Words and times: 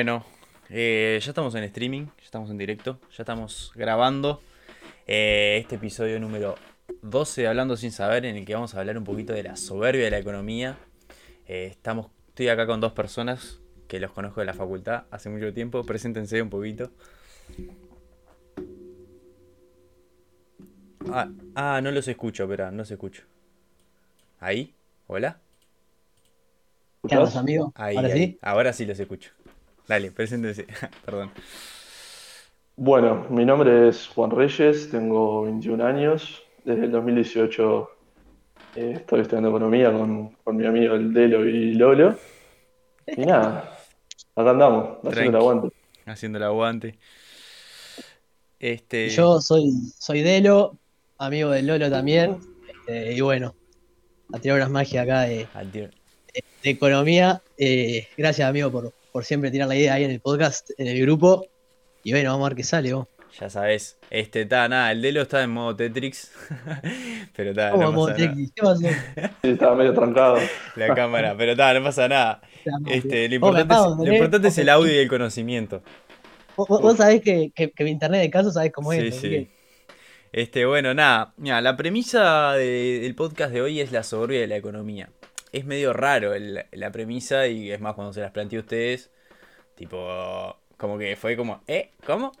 Bueno, 0.00 0.24
eh, 0.70 1.20
ya 1.20 1.30
estamos 1.30 1.54
en 1.54 1.64
streaming, 1.64 2.06
ya 2.06 2.24
estamos 2.24 2.48
en 2.48 2.56
directo, 2.56 2.98
ya 3.14 3.22
estamos 3.22 3.70
grabando 3.74 4.40
eh, 5.06 5.58
este 5.60 5.74
episodio 5.74 6.18
número 6.18 6.54
12 7.02 7.42
de 7.42 7.48
Hablando 7.48 7.76
sin 7.76 7.92
saber, 7.92 8.24
en 8.24 8.36
el 8.36 8.46
que 8.46 8.54
vamos 8.54 8.74
a 8.74 8.80
hablar 8.80 8.96
un 8.96 9.04
poquito 9.04 9.34
de 9.34 9.42
la 9.42 9.56
soberbia 9.56 10.04
de 10.04 10.10
la 10.10 10.16
economía. 10.16 10.78
Eh, 11.46 11.66
estamos, 11.70 12.06
estoy 12.28 12.48
acá 12.48 12.66
con 12.66 12.80
dos 12.80 12.92
personas 12.92 13.60
que 13.88 14.00
los 14.00 14.10
conozco 14.12 14.40
de 14.40 14.46
la 14.46 14.54
facultad 14.54 15.04
hace 15.10 15.28
mucho 15.28 15.52
tiempo. 15.52 15.84
Preséntense 15.84 16.40
un 16.40 16.48
poquito. 16.48 16.90
Ah, 21.12 21.28
ah, 21.54 21.80
no 21.82 21.90
los 21.90 22.08
escucho, 22.08 22.44
espera, 22.44 22.70
no 22.70 22.86
se 22.86 22.94
escucho. 22.94 23.24
¿Ahí? 24.38 24.72
¿Hola? 25.08 25.40
¿Qué 27.06 27.14
haces, 27.14 27.36
amigo? 27.36 27.70
Ahí, 27.74 27.96
¿Ahora 27.96 28.08
ahí. 28.08 28.14
sí? 28.14 28.38
Ahora 28.40 28.72
sí 28.72 28.86
los 28.86 28.98
escucho. 28.98 29.32
Dale, 29.90 30.12
preséntense. 30.12 30.66
Perdón. 31.04 31.32
Bueno, 32.76 33.26
mi 33.28 33.44
nombre 33.44 33.88
es 33.88 34.06
Juan 34.06 34.30
Reyes, 34.30 34.88
tengo 34.88 35.42
21 35.42 35.84
años. 35.84 36.44
Desde 36.64 36.84
el 36.84 36.92
2018 36.92 37.90
eh, 38.76 38.92
estoy 38.98 39.22
estudiando 39.22 39.48
economía 39.48 39.92
con, 39.92 40.28
con 40.44 40.56
mi 40.56 40.64
amigo 40.64 40.94
el 40.94 41.12
Delo 41.12 41.44
y 41.44 41.74
Lolo. 41.74 42.16
Y 43.04 43.22
nada, 43.22 43.76
acá 44.36 44.50
andamos, 44.50 44.98
haciendo 44.98 45.10
Tranqui. 45.10 45.28
el 45.28 45.34
aguante. 45.34 45.68
Haciendo 46.06 46.38
el 46.38 46.44
aguante. 46.44 46.98
Este. 48.60 49.08
Yo 49.08 49.40
soy, 49.40 49.72
soy 49.98 50.22
Delo, 50.22 50.78
amigo 51.18 51.50
de 51.50 51.62
Lolo 51.62 51.90
también. 51.90 52.38
este, 52.68 53.14
y 53.14 53.20
bueno, 53.22 53.56
a 54.32 54.38
tirar 54.38 54.58
unas 54.58 54.70
magias 54.70 55.02
acá 55.02 55.22
de 55.22 55.48
economía. 56.62 57.42
Eh, 57.58 58.06
gracias, 58.16 58.48
amigo, 58.48 58.70
por, 58.70 58.99
por 59.12 59.24
siempre 59.24 59.50
tirar 59.50 59.68
la 59.68 59.76
idea 59.76 59.94
ahí 59.94 60.04
en 60.04 60.10
el 60.10 60.20
podcast, 60.20 60.70
en 60.78 60.86
el 60.86 61.00
grupo. 61.02 61.46
Y 62.02 62.12
bueno, 62.12 62.30
vamos 62.32 62.46
a 62.46 62.48
ver 62.50 62.56
qué 62.56 62.64
sale, 62.64 62.92
vos. 62.94 63.06
Ya 63.38 63.48
sabes. 63.48 63.96
Este, 64.10 64.42
está, 64.42 64.68
nada, 64.68 64.90
el 64.90 65.02
Delo 65.02 65.22
está 65.22 65.42
en 65.42 65.50
modo 65.50 65.76
Tetrix. 65.76 66.32
Pero 67.36 67.50
está, 67.50 67.70
¿Cómo, 67.70 67.82
no 67.84 67.92
modo 67.92 68.08
pasó? 68.08 68.78
Sí, 68.78 69.48
estaba 69.48 69.76
medio 69.76 69.94
trancado. 69.94 70.38
La 70.76 70.94
cámara, 70.94 71.34
pero 71.36 71.52
está, 71.52 71.72
no 71.74 71.82
pasa 71.84 72.08
nada. 72.08 72.40
Este, 72.86 73.28
lo 73.28 73.34
importante, 73.36 73.74
es, 73.74 73.80
lo 74.08 74.12
importante 74.12 74.48
es 74.48 74.58
el 74.58 74.68
audio 74.68 74.92
y 74.92 74.98
el 74.98 75.08
conocimiento. 75.08 75.82
Vos, 76.56 76.66
vos- 76.68 76.96
sabés 76.96 77.22
que, 77.22 77.52
que- 77.54 77.70
que 77.70 77.84
mi 77.84 77.90
internet 77.90 78.20
de 78.20 78.30
caso 78.30 78.50
sabés 78.50 78.72
cómo 78.72 78.92
Sí, 78.92 78.98
es. 78.98 79.14
sí. 79.16 79.28
que- 79.30 79.48
Este, 80.32 80.66
bueno, 80.66 80.92
nada. 80.92 81.32
Mira, 81.36 81.60
la 81.60 81.76
premisa 81.76 82.52
de- 82.54 82.98
del 83.00 83.14
podcast 83.14 83.52
de 83.52 83.62
hoy 83.62 83.80
es 83.80 83.92
la 83.92 84.02
soberbia 84.02 84.40
de 84.40 84.46
la 84.48 84.56
economía. 84.56 85.08
Es 85.52 85.64
medio 85.64 85.92
raro 85.92 86.32
la 86.38 86.92
premisa 86.92 87.46
y 87.48 87.70
es 87.70 87.80
más 87.80 87.94
cuando 87.94 88.12
se 88.12 88.20
las 88.20 88.30
planteé 88.30 88.58
a 88.58 88.62
ustedes. 88.62 89.10
Tipo, 89.74 90.56
como 90.76 90.98
que 90.98 91.16
fue 91.16 91.36
como, 91.36 91.62
¿eh? 91.66 91.90
¿Cómo? 92.06 92.32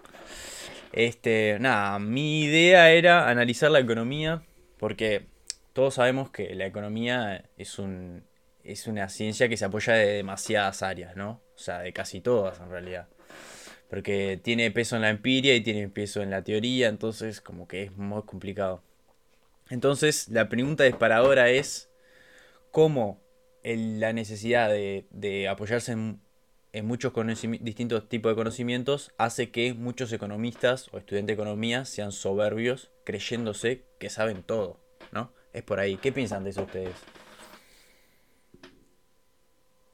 Este, 0.92 1.58
nada, 1.60 1.98
mi 1.98 2.42
idea 2.42 2.90
era 2.90 3.28
analizar 3.28 3.70
la 3.70 3.80
economía 3.80 4.42
porque 4.78 5.26
todos 5.72 5.94
sabemos 5.94 6.30
que 6.30 6.54
la 6.54 6.66
economía 6.66 7.44
es 7.56 7.78
un 7.78 8.24
es 8.64 8.86
una 8.86 9.08
ciencia 9.08 9.48
que 9.48 9.56
se 9.56 9.64
apoya 9.64 9.94
de 9.94 10.06
demasiadas 10.06 10.82
áreas, 10.82 11.16
¿no? 11.16 11.40
O 11.54 11.58
sea, 11.58 11.80
de 11.80 11.92
casi 11.92 12.20
todas 12.20 12.60
en 12.60 12.70
realidad. 12.70 13.08
Porque 13.88 14.40
tiene 14.42 14.70
peso 14.70 14.96
en 14.96 15.02
la 15.02 15.10
empiria 15.10 15.54
y 15.54 15.62
tiene 15.62 15.88
peso 15.88 16.22
en 16.22 16.30
la 16.30 16.44
teoría, 16.44 16.88
entonces 16.88 17.40
como 17.40 17.66
que 17.66 17.84
es 17.84 17.96
muy 17.96 18.22
complicado. 18.22 18.82
Entonces, 19.68 20.28
la 20.28 20.48
pregunta 20.48 20.84
disparadora 20.84 21.50
es 21.50 21.89
cómo 22.70 23.20
el- 23.62 24.00
la 24.00 24.12
necesidad 24.12 24.68
de, 24.68 25.48
apoyarse 25.48 25.92
en, 25.92 26.20
muchos 26.84 27.12
distintos 27.60 28.08
tipos 28.08 28.30
de 28.30 28.36
conocimientos 28.36 29.12
hace 29.18 29.50
que 29.50 29.74
muchos 29.74 30.12
economistas 30.12 30.88
o 30.92 30.98
estudiantes 30.98 31.36
de 31.36 31.42
economía 31.42 31.84
sean 31.84 32.12
soberbios 32.12 32.90
creyéndose 33.04 33.84
que 33.98 34.08
saben 34.08 34.44
todo, 34.44 34.78
¿no? 35.12 35.32
Es 35.52 35.62
por 35.64 35.80
ahí. 35.80 35.96
¿Qué 35.96 36.12
piensan 36.12 36.44
de 36.44 36.50
eso 36.50 36.62
ustedes? 36.62 36.94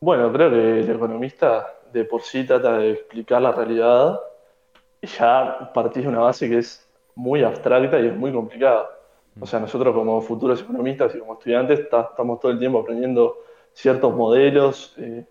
Bueno, 0.01 0.31
creo 0.33 0.51
que 0.51 0.81
el 0.81 0.91
economista 0.91 1.67
de 1.93 2.05
por 2.05 2.21
sí 2.23 2.45
trata 2.45 2.77
de 2.77 2.93
explicar 2.93 3.41
la 3.41 3.53
realidad 3.53 4.21
ya 5.01 5.71
partís 5.73 6.03
de 6.03 6.09
una 6.09 6.21
base 6.21 6.49
que 6.49 6.59
es 6.59 6.87
muy 7.15 7.43
abstracta 7.43 7.99
y 7.99 8.09
es 8.09 8.17
muy 8.17 8.33
complicada. 8.33 8.96
O 9.39 9.47
sea, 9.47 9.61
nosotros 9.61 9.95
como 9.95 10.21
futuros 10.21 10.63
economistas 10.63 11.15
y 11.15 11.19
como 11.19 11.35
estudiantes 11.35 11.89
ta- 11.89 12.09
estamos 12.11 12.41
todo 12.41 12.53
el 12.53 12.59
tiempo 12.59 12.81
aprendiendo 12.81 13.39
ciertos 13.73 14.15
modelos 14.15 14.95
eh, 14.99 15.27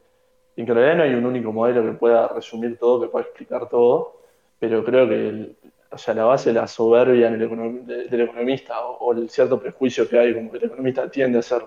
en 0.55 0.67
realidad 0.67 0.95
no 0.95 1.03
hay 1.03 1.13
un 1.13 1.25
único 1.25 1.51
modelo 1.51 1.83
que 1.83 1.97
pueda 1.97 2.27
resumir 2.29 2.77
todo, 2.77 3.01
que 3.01 3.07
pueda 3.07 3.25
explicar 3.25 3.67
todo, 3.67 4.21
pero 4.59 4.83
creo 4.83 5.07
que 5.07 5.29
el- 5.29 5.57
o 5.91 5.97
sea, 5.97 6.13
la 6.13 6.25
base 6.25 6.49
de 6.49 6.59
la 6.59 6.67
soberbia 6.67 7.29
del 7.29 8.21
economista 8.21 8.85
o, 8.85 9.13
el 9.13 9.29
cierto 9.29 9.59
prejuicio 9.59 10.07
que 10.09 10.17
hay, 10.19 10.33
como 10.33 10.51
que 10.51 10.57
el 10.57 10.66
economista 10.66 11.09
tiende 11.09 11.39
a 11.39 11.41
ser 11.41 11.63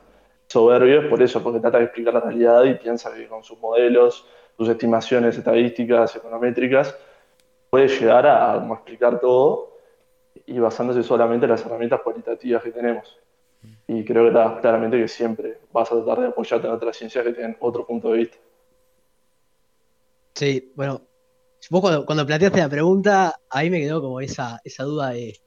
soberbio, 0.47 1.03
es 1.03 1.07
por 1.09 1.23
eso, 1.23 1.43
porque 1.43 1.61
trata 1.61 1.79
de 1.79 1.85
explicar 1.85 2.15
la 2.15 2.21
realidad 2.21 2.65
y 2.65 2.75
piensa 2.75 3.15
que 3.15 3.27
con 3.27 3.43
sus 3.43 3.59
modelos, 3.59 4.27
sus 4.57 4.69
estimaciones 4.69 5.37
estadísticas, 5.39 6.17
econométricas, 6.17 6.97
puede 7.71 7.89
llegar 7.89 8.27
a, 8.27 8.57
explicar 8.73 9.21
todo 9.21 9.68
y 10.47 10.59
basándose 10.59 11.03
solamente 11.03 11.47
en 11.47 11.51
las 11.51 11.65
herramientas 11.65 12.01
cualitativas 12.03 12.63
que 12.63 12.71
tenemos. 12.71 13.19
Y 13.87 14.05
creo 14.05 14.27
que 14.27 14.33
ta, 14.33 14.61
claramente 14.61 14.99
que 14.99 15.09
siempre 15.09 15.59
vas 15.73 15.91
a 15.91 15.97
tratar 15.97 16.21
de 16.21 16.27
apoyarte 16.29 16.67
en 16.67 16.73
otras 16.73 16.97
ciencias 16.97 17.25
que 17.25 17.33
tienen 17.33 17.57
otro 17.61 17.87
punto 17.87 18.13
de 18.13 18.19
vista. 18.19 18.37
Sí, 20.35 20.73
bueno, 20.77 21.03
vos 21.71 22.05
cuando, 22.05 22.27
planteaste 22.27 22.61
la 22.61 22.69
pregunta, 22.69 23.41
ahí 23.51 23.71
me 23.71 23.81
quedó 23.81 24.01
como 24.01 24.21
esa, 24.21 24.61
esa 24.63 24.85
duda 24.85 25.11
de, 25.11 25.41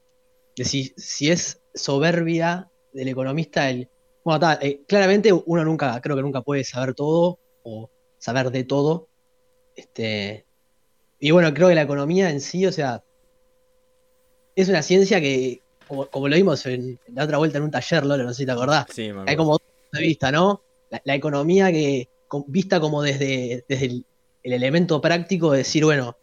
de 0.56 0.66
si, 0.66 1.32
es 1.32 1.62
soberbia 1.74 2.70
del 2.92 3.08
economista 3.08 3.70
el... 3.70 3.90
Bueno, 4.24 4.40
ta, 4.40 4.60
eh, 4.62 4.84
claramente 4.88 5.32
uno 5.34 5.64
nunca, 5.64 6.00
creo 6.02 6.16
que 6.16 6.22
nunca 6.22 6.42
puede 6.42 6.64
saber 6.64 6.94
todo 6.94 7.40
o 7.64 7.90
saber 8.18 8.52
de 8.52 8.64
todo. 8.66 9.08
Este, 9.76 10.46
y 11.20 11.32
bueno, 11.32 11.54
creo 11.54 11.70
que 11.70 11.76
la 11.76 11.84
economía 11.84 12.30
en 12.30 12.42
sí, 12.42 12.66
o 12.66 12.72
sea, 12.72 13.04
es 14.56 14.70
una 14.70 14.82
ciencia 14.82 15.20
que, 15.22 15.62
como, 15.88 16.06
como 16.08 16.28
lo 16.28 16.36
vimos 16.36 16.66
en, 16.66 17.00
en 17.08 17.16
la 17.16 17.24
otra 17.26 17.38
vuelta 17.38 17.58
en 17.58 17.64
un 17.66 17.72
taller, 17.72 18.06
Lolo, 18.06 18.24
no 18.24 18.34
sé 18.34 18.40
si 18.40 18.46
te 18.46 18.52
acordás, 18.52 18.86
Sí, 18.90 19.10
hay 19.26 19.36
como 19.36 19.52
dos 19.54 19.62
puntos 19.62 20.00
de 20.00 20.08
vista, 20.08 20.32
¿no? 20.32 20.62
La, 20.90 21.02
la 21.06 21.16
economía 21.16 21.72
que 21.72 22.10
con- 22.28 22.46
vista 22.48 22.80
como 22.80 23.02
desde, 23.02 23.66
desde 23.68 23.86
el, 23.86 24.06
el 24.44 24.54
elemento 24.54 25.00
práctico 25.02 25.52
de 25.52 25.60
decir, 25.60 25.86
bueno, 25.86 26.16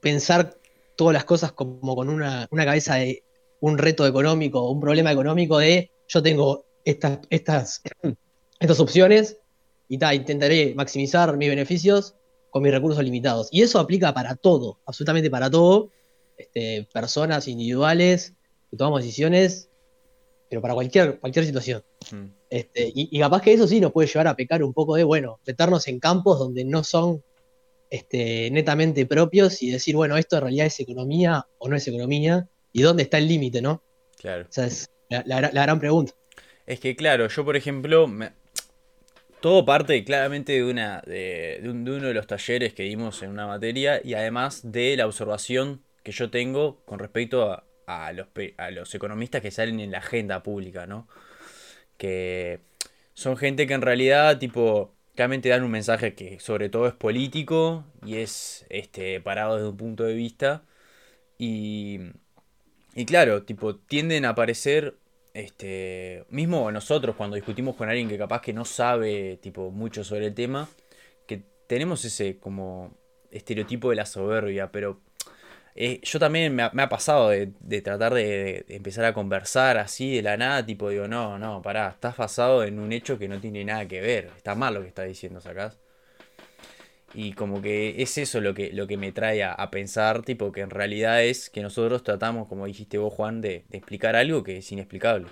pensar 0.00 0.56
todas 0.96 1.14
las 1.14 1.24
cosas 1.24 1.52
como 1.52 1.94
con 1.94 2.08
una, 2.08 2.46
una 2.50 2.64
cabeza 2.64 2.96
de 2.96 3.22
un 3.60 3.78
reto 3.78 4.06
económico, 4.06 4.70
un 4.70 4.80
problema 4.80 5.12
económico 5.12 5.58
de 5.58 5.90
yo 6.08 6.22
tengo 6.22 6.64
estas, 6.84 7.18
estas, 7.30 7.82
estas 8.58 8.80
opciones 8.80 9.38
y 9.88 9.98
ta, 9.98 10.14
intentaré 10.14 10.74
maximizar 10.74 11.36
mis 11.36 11.48
beneficios 11.48 12.14
con 12.50 12.62
mis 12.62 12.72
recursos 12.72 13.02
limitados. 13.04 13.48
Y 13.52 13.62
eso 13.62 13.78
aplica 13.78 14.12
para 14.12 14.34
todo, 14.34 14.78
absolutamente 14.86 15.30
para 15.30 15.50
todo. 15.50 15.90
Este, 16.40 16.88
personas 16.92 17.46
individuales 17.48 18.32
que 18.70 18.76
tomamos 18.76 19.02
decisiones, 19.02 19.68
pero 20.48 20.62
para 20.62 20.74
cualquier, 20.74 21.18
cualquier 21.20 21.44
situación. 21.44 21.84
Mm. 22.10 22.24
Este, 22.48 22.88
y, 22.94 23.08
y 23.10 23.20
capaz 23.20 23.42
que 23.42 23.52
eso 23.52 23.66
sí 23.66 23.78
nos 23.80 23.92
puede 23.92 24.08
llevar 24.08 24.26
a 24.28 24.34
pecar 24.36 24.62
un 24.64 24.72
poco 24.72 24.96
de, 24.96 25.04
bueno, 25.04 25.38
meternos 25.46 25.86
en 25.88 26.00
campos 26.00 26.38
donde 26.38 26.64
no 26.64 26.82
son 26.82 27.22
este, 27.90 28.50
netamente 28.50 29.04
propios 29.06 29.62
y 29.62 29.70
decir, 29.70 29.96
bueno, 29.96 30.16
esto 30.16 30.36
en 30.36 30.42
realidad 30.42 30.66
es 30.66 30.80
economía 30.80 31.46
o 31.58 31.68
no 31.68 31.76
es 31.76 31.86
economía, 31.86 32.48
y 32.72 32.82
dónde 32.82 33.02
está 33.02 33.18
el 33.18 33.26
límite, 33.28 33.60
¿no? 33.60 33.82
Claro. 34.18 34.46
Esa 34.48 34.66
es 34.66 34.88
la, 35.08 35.22
la 35.26 35.40
gra- 35.40 35.52
la 35.52 35.62
gran 35.62 35.78
pregunta. 35.80 36.12
Es 36.66 36.78
que 36.80 36.94
claro, 36.96 37.28
yo 37.28 37.44
por 37.44 37.56
ejemplo, 37.56 38.06
me- 38.06 38.32
todo 39.40 39.64
parte 39.64 40.04
claramente 40.04 40.52
de, 40.52 40.64
una, 40.64 41.02
de, 41.06 41.58
de 41.62 41.68
un- 41.68 41.84
de 41.84 41.90
uno 41.90 42.06
de 42.08 42.14
los 42.14 42.26
talleres 42.26 42.72
que 42.74 42.84
dimos 42.84 43.22
en 43.22 43.30
una 43.30 43.46
materia 43.46 44.00
y 44.04 44.14
además 44.14 44.60
de 44.62 44.96
la 44.96 45.06
observación 45.06 45.82
que 46.02 46.12
yo 46.12 46.30
tengo 46.30 46.80
con 46.84 46.98
respecto 46.98 47.50
a, 47.50 47.64
a 47.86 48.12
los, 48.12 48.28
a 48.56 48.70
los 48.70 48.94
economistas 48.94 49.42
que 49.42 49.50
salen 49.50 49.80
en 49.80 49.90
la 49.90 49.98
agenda 49.98 50.42
pública, 50.42 50.86
¿no? 50.86 51.08
Que 51.98 52.60
son 53.14 53.36
gente 53.36 53.66
que 53.66 53.74
en 53.74 53.82
realidad, 53.82 54.38
tipo, 54.38 54.94
claramente 55.14 55.48
dan 55.48 55.64
un 55.64 55.70
mensaje 55.70 56.14
que 56.14 56.40
sobre 56.40 56.68
todo 56.68 56.86
es 56.86 56.94
político 56.94 57.84
y 58.04 58.16
es 58.16 58.64
este, 58.70 59.20
parado 59.20 59.56
desde 59.56 59.68
un 59.68 59.76
punto 59.76 60.04
de 60.04 60.14
vista 60.14 60.62
y, 61.38 62.00
y 62.94 63.04
claro, 63.06 63.42
tipo, 63.44 63.76
tienden 63.76 64.24
a 64.24 64.30
aparecer 64.30 64.94
este, 65.34 66.24
mismo 66.28 66.70
nosotros 66.72 67.16
cuando 67.16 67.36
discutimos 67.36 67.76
con 67.76 67.88
alguien 67.88 68.08
que 68.08 68.18
capaz 68.18 68.42
que 68.42 68.52
no 68.52 68.64
sabe 68.64 69.38
tipo 69.42 69.70
mucho 69.70 70.04
sobre 70.04 70.26
el 70.26 70.34
tema, 70.34 70.68
que 71.26 71.42
tenemos 71.66 72.04
ese 72.04 72.38
como 72.38 72.94
estereotipo 73.30 73.90
de 73.90 73.96
la 73.96 74.06
soberbia, 74.06 74.72
pero 74.72 75.00
eh, 75.74 76.00
yo 76.02 76.18
también 76.18 76.54
me 76.54 76.62
ha, 76.62 76.88
pasado 76.88 77.30
de, 77.30 77.82
tratar 77.82 78.14
de, 78.14 78.64
empezar 78.68 79.04
a 79.04 79.14
conversar 79.14 79.78
así 79.78 80.16
de 80.16 80.22
la 80.22 80.36
nada, 80.36 80.64
tipo 80.66 80.88
digo, 80.88 81.06
no, 81.06 81.38
no, 81.38 81.62
pará, 81.62 81.88
estás 81.88 82.16
basado 82.16 82.64
en 82.64 82.78
un 82.78 82.92
hecho 82.92 83.18
que 83.18 83.28
no 83.28 83.40
tiene 83.40 83.64
nada 83.64 83.86
que 83.86 84.00
ver, 84.00 84.30
está 84.36 84.54
mal 84.54 84.74
lo 84.74 84.82
que 84.82 84.88
estás 84.88 85.06
diciendo, 85.06 85.40
sacás. 85.40 85.78
Y 87.12 87.32
como 87.32 87.60
que 87.60 88.02
es 88.02 88.18
eso 88.18 88.40
lo 88.40 88.54
que, 88.54 88.72
lo 88.72 88.86
que 88.86 88.96
me 88.96 89.10
trae 89.10 89.42
a, 89.42 89.70
pensar, 89.70 90.22
tipo, 90.22 90.52
que 90.52 90.60
en 90.60 90.70
realidad 90.70 91.22
es 91.24 91.50
que 91.50 91.60
nosotros 91.60 92.04
tratamos, 92.04 92.48
como 92.48 92.66
dijiste 92.66 92.98
vos, 92.98 93.12
Juan, 93.12 93.40
de 93.40 93.64
explicar 93.70 94.14
algo 94.14 94.44
que 94.44 94.58
es 94.58 94.70
inexplicable. 94.70 95.26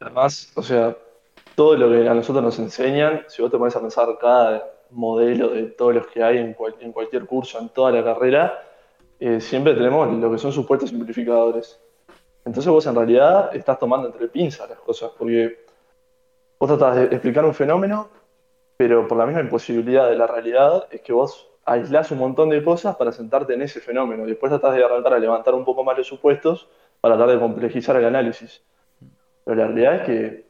Además, 0.00 0.52
o 0.54 0.62
sea, 0.62 0.96
todo 1.54 1.76
lo 1.76 1.90
que 1.90 2.08
a 2.08 2.14
nosotros 2.14 2.44
nos 2.44 2.58
enseñan, 2.58 3.24
si 3.28 3.42
vos 3.42 3.50
te 3.50 3.58
pones 3.58 3.74
a 3.74 3.80
pensar 3.80 4.06
cada 4.20 4.77
modelo 4.90 5.48
de 5.50 5.64
todos 5.64 5.94
los 5.94 6.06
que 6.06 6.22
hay 6.22 6.38
en, 6.38 6.54
cual- 6.54 6.76
en 6.80 6.92
cualquier 6.92 7.26
curso, 7.26 7.58
en 7.58 7.68
toda 7.70 7.90
la 7.92 8.02
carrera, 8.02 8.62
eh, 9.20 9.40
siempre 9.40 9.74
tenemos 9.74 10.12
lo 10.12 10.30
que 10.30 10.38
son 10.38 10.52
supuestos 10.52 10.90
simplificadores. 10.90 11.80
Entonces 12.44 12.70
vos 12.72 12.86
en 12.86 12.94
realidad 12.94 13.54
estás 13.54 13.78
tomando 13.78 14.08
entre 14.08 14.28
pinzas 14.28 14.68
las 14.70 14.78
cosas, 14.78 15.10
porque 15.18 15.64
vos 16.58 16.68
tratás 16.68 16.96
de 16.96 17.04
explicar 17.04 17.44
un 17.44 17.54
fenómeno, 17.54 18.08
pero 18.76 19.06
por 19.06 19.18
la 19.18 19.26
misma 19.26 19.40
imposibilidad 19.42 20.08
de 20.08 20.16
la 20.16 20.26
realidad 20.26 20.86
es 20.90 21.00
que 21.00 21.12
vos 21.12 21.50
aislás 21.64 22.10
un 22.10 22.18
montón 22.18 22.48
de 22.48 22.62
cosas 22.64 22.96
para 22.96 23.12
sentarte 23.12 23.52
en 23.54 23.62
ese 23.62 23.80
fenómeno. 23.80 24.24
Después 24.24 24.50
tratás 24.50 24.74
de 24.74 24.84
arrancar 24.84 25.14
a 25.14 25.18
levantar 25.18 25.54
un 25.54 25.64
poco 25.64 25.84
más 25.84 25.98
los 25.98 26.06
supuestos 26.06 26.68
para 27.00 27.16
tratar 27.16 27.34
de 27.34 27.40
complejizar 27.40 27.96
el 27.96 28.06
análisis. 28.06 28.62
Pero 29.44 29.56
la 29.56 29.66
realidad 29.66 29.94
es 29.96 30.02
que 30.02 30.46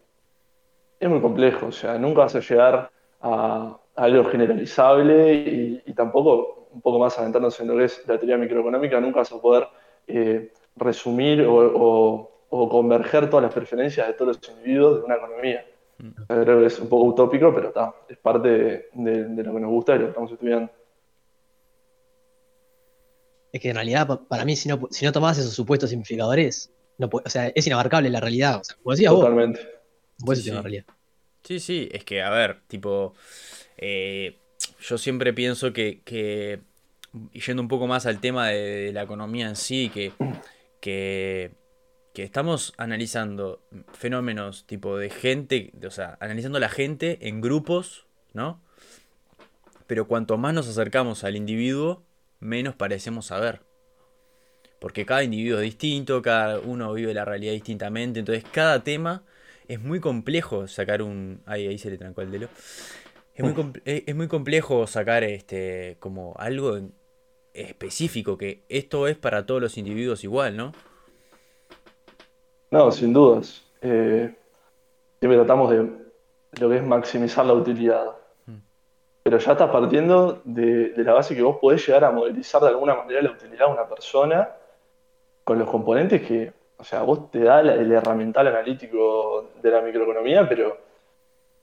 es 1.01 1.09
muy 1.09 1.21
complejo, 1.21 1.67
o 1.67 1.73
sea, 1.73 1.99
nunca 1.99 2.21
vas 2.23 2.35
a 2.35 2.41
llegar 2.41 2.91
a 3.21 3.77
algo 3.99 4.25
generalizable 4.25 5.35
y, 5.35 5.83
y 5.87 5.93
tampoco, 5.95 6.69
un 6.73 6.81
poco 6.81 6.99
más 6.99 7.19
adentrarnos 7.19 7.59
en 7.61 7.69
lo 7.69 7.77
que 7.77 7.85
es 7.85 8.03
la 8.07 8.19
teoría 8.19 8.37
microeconómica, 8.39 9.01
nunca 9.01 9.19
vas 9.21 9.33
a 9.33 9.41
poder 9.41 9.69
eh, 10.07 10.53
resumir 10.77 11.43
o, 11.43 11.55
o- 11.57 12.31
o 12.51 12.69
converger 12.71 13.29
todas 13.29 13.43
las 13.45 13.53
preferencias 13.53 14.07
de 14.07 14.15
todos 14.15 14.39
los 14.39 14.49
individuos 14.57 14.99
de 15.01 15.05
una 15.05 15.17
economía. 15.17 15.67
Sea, 16.27 16.43
creo 16.45 16.61
que 16.61 16.67
es 16.67 16.79
un 16.79 16.89
poco 16.89 17.05
utópico, 17.05 17.55
pero 17.55 17.69
está, 17.69 17.95
es 18.09 18.17
parte 18.19 18.49
de, 18.49 18.87
de- 18.95 19.25
de 19.25 19.43
lo 19.43 19.53
que 19.55 19.61
nos 19.61 19.71
gusta 19.71 19.95
y 19.95 19.99
lo 19.99 20.05
que 20.05 20.09
estamos 20.11 20.33
estudiando. 20.33 20.71
Es 23.53 23.61
que 23.61 23.71
en 23.71 23.75
realidad, 23.75 24.07
pa- 24.07 24.23
para 24.29 24.45
mí, 24.45 24.57
si 24.57 24.69
no, 24.69 24.81
si 24.91 25.05
no 25.05 25.13
tomás 25.13 25.39
esos 25.39 25.53
supuestos 25.55 25.91
simplificadores, 25.91 26.71
no 26.99 27.09
o 27.13 27.29
sea, 27.29 27.49
es 27.49 27.67
inabarcable 27.67 28.11
la 28.11 28.21
realidad. 28.21 28.61
O 28.61 28.65
sea, 28.65 28.77
como 28.77 28.93
decías 28.93 29.13
vos, 29.13 29.21
Totalmente. 29.21 29.61
Sí, 30.27 30.37
sí. 30.37 30.51
realidad. 30.51 30.85
Sí, 31.45 31.61
sí, 31.61 31.89
es 31.93 32.05
que, 32.05 32.23
a 32.23 32.31
ver, 32.31 32.61
tipo, 32.67 33.15
eh, 33.79 34.37
yo 34.81 34.99
siempre 34.99 35.33
pienso 35.33 35.73
que, 35.73 36.61
yendo 37.33 37.63
un 37.63 37.69
poco 37.69 37.87
más 37.87 38.07
al 38.07 38.21
tema 38.21 38.49
de, 38.49 38.93
la 38.93 39.03
economía 39.03 39.49
en 39.49 39.57
sí, 39.57 39.91
que, 39.93 40.13
que, 40.81 41.53
que 42.15 42.23
estamos 42.23 42.75
analizando 42.77 43.63
fenómenos 43.93 44.67
tipo 44.67 44.99
de 44.99 45.11
gente, 45.11 45.73
o 45.87 45.91
sea, 45.91 46.19
analizando 46.21 46.59
la 46.59 46.69
gente 46.69 47.19
en 47.29 47.41
grupos, 47.41 48.07
¿no? 48.33 48.61
Pero 49.87 50.07
cuanto 50.07 50.37
más 50.37 50.53
nos 50.53 50.69
acercamos 50.69 51.25
al 51.25 51.37
individuo, 51.37 52.03
menos 52.41 52.75
parecemos 52.75 53.27
saber. 53.27 53.63
Porque 54.81 55.07
cada 55.07 55.25
individuo 55.25 55.59
es 55.59 55.65
distinto, 55.65 56.23
cada 56.23 56.61
uno 56.61 56.93
vive 56.93 57.15
la 57.15 57.25
realidad 57.25 57.53
distintamente, 57.53 58.21
entonces 58.21 58.45
cada 58.53 58.85
tema 58.85 59.23
es 59.67 59.81
muy 59.81 60.01
complejo 60.01 60.67
sacar 60.69 61.03
un... 61.03 61.41
Ahí, 61.47 61.67
ahí 61.67 61.79
se 61.79 61.91
le 61.91 61.99
trancó 61.99 62.23
el 62.23 62.31
dedo. 62.31 62.49
Es 63.39 63.45
muy, 63.45 63.55
comple- 63.55 63.83
es 64.07 64.17
muy 64.17 64.27
complejo 64.29 64.87
sacar 64.87 65.23
este 65.25 65.97
como 66.01 66.35
algo 66.39 66.77
en- 66.77 66.93
específico, 67.55 68.37
que 68.37 68.65
esto 68.69 69.07
es 69.09 69.17
para 69.17 69.47
todos 69.47 69.61
los 69.61 69.79
individuos 69.79 70.23
igual, 70.25 70.57
¿no? 70.57 70.73
No, 72.71 72.93
sin 72.93 73.13
dudas. 73.13 73.65
Eh, 73.81 74.35
siempre 75.19 75.37
tratamos 75.39 75.71
de 75.71 75.89
lo 76.61 76.69
que 76.69 76.77
es 76.77 76.83
maximizar 76.85 77.47
la 77.47 77.55
utilidad. 77.55 78.07
Pero 79.23 79.39
ya 79.39 79.53
estás 79.53 79.71
partiendo 79.71 80.41
de, 80.45 80.91
de 80.91 81.05
la 81.05 81.13
base 81.13 81.35
que 81.37 81.43
vos 81.43 81.59
podés 81.61 81.87
llegar 81.87 82.05
a 82.05 82.11
modelizar 82.11 82.63
de 82.63 82.69
alguna 82.69 82.95
manera 82.95 83.21
la 83.23 83.31
utilidad 83.33 83.67
de 83.67 83.73
una 83.73 83.89
persona 83.89 84.49
con 85.45 85.59
los 85.59 85.69
componentes 85.69 86.23
que, 86.27 86.53
o 86.79 86.85
sea, 86.85 87.03
vos 87.03 87.31
te 87.31 87.41
da 87.41 87.63
la- 87.63 87.75
el 87.75 87.93
herramental 87.93 88.47
analítico 88.47 89.51
de 89.63 89.71
la 89.71 89.81
microeconomía, 89.83 90.49
pero 90.49 90.79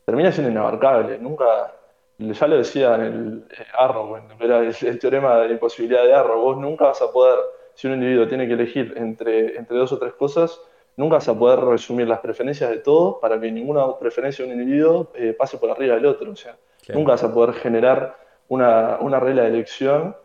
termina 0.05 0.31
siendo 0.31 0.51
inabarcable. 0.51 1.17
Nunca, 1.19 1.73
ya 2.17 2.47
lo 2.47 2.57
decía 2.57 2.95
en 2.95 3.01
el 3.01 3.45
eh, 3.51 3.65
Arrow, 3.77 4.17
era 4.39 4.59
el, 4.59 4.75
el 4.79 4.99
teorema 4.99 5.39
de 5.39 5.47
la 5.47 5.53
imposibilidad 5.53 6.03
de 6.03 6.13
Arrow, 6.13 6.41
vos 6.41 6.57
nunca 6.57 6.85
vas 6.85 7.01
a 7.01 7.11
poder, 7.11 7.39
si 7.73 7.87
un 7.87 7.93
individuo 7.95 8.27
tiene 8.27 8.47
que 8.47 8.53
elegir 8.53 8.93
entre, 8.97 9.57
entre 9.57 9.77
dos 9.77 9.91
o 9.91 9.99
tres 9.99 10.13
cosas, 10.13 10.61
nunca 10.97 11.15
vas 11.15 11.27
a 11.27 11.37
poder 11.37 11.59
resumir 11.59 12.07
las 12.07 12.19
preferencias 12.19 12.69
de 12.69 12.77
todos 12.77 13.17
para 13.19 13.39
que 13.39 13.51
ninguna 13.51 13.97
preferencia 13.97 14.45
de 14.45 14.53
un 14.53 14.59
individuo 14.61 15.11
eh, 15.15 15.33
pase 15.37 15.57
por 15.57 15.69
arriba 15.71 15.95
del 15.95 16.05
otro. 16.05 16.31
O 16.31 16.35
sea, 16.35 16.55
Claro. 16.85 16.99
nunca 16.99 17.13
vas 17.13 17.23
a 17.23 17.33
poder 17.33 17.55
generar 17.55 18.15
una, 18.47 18.99
una 19.01 19.19
regla 19.19 19.41
de 19.41 19.47
elección 19.49 20.15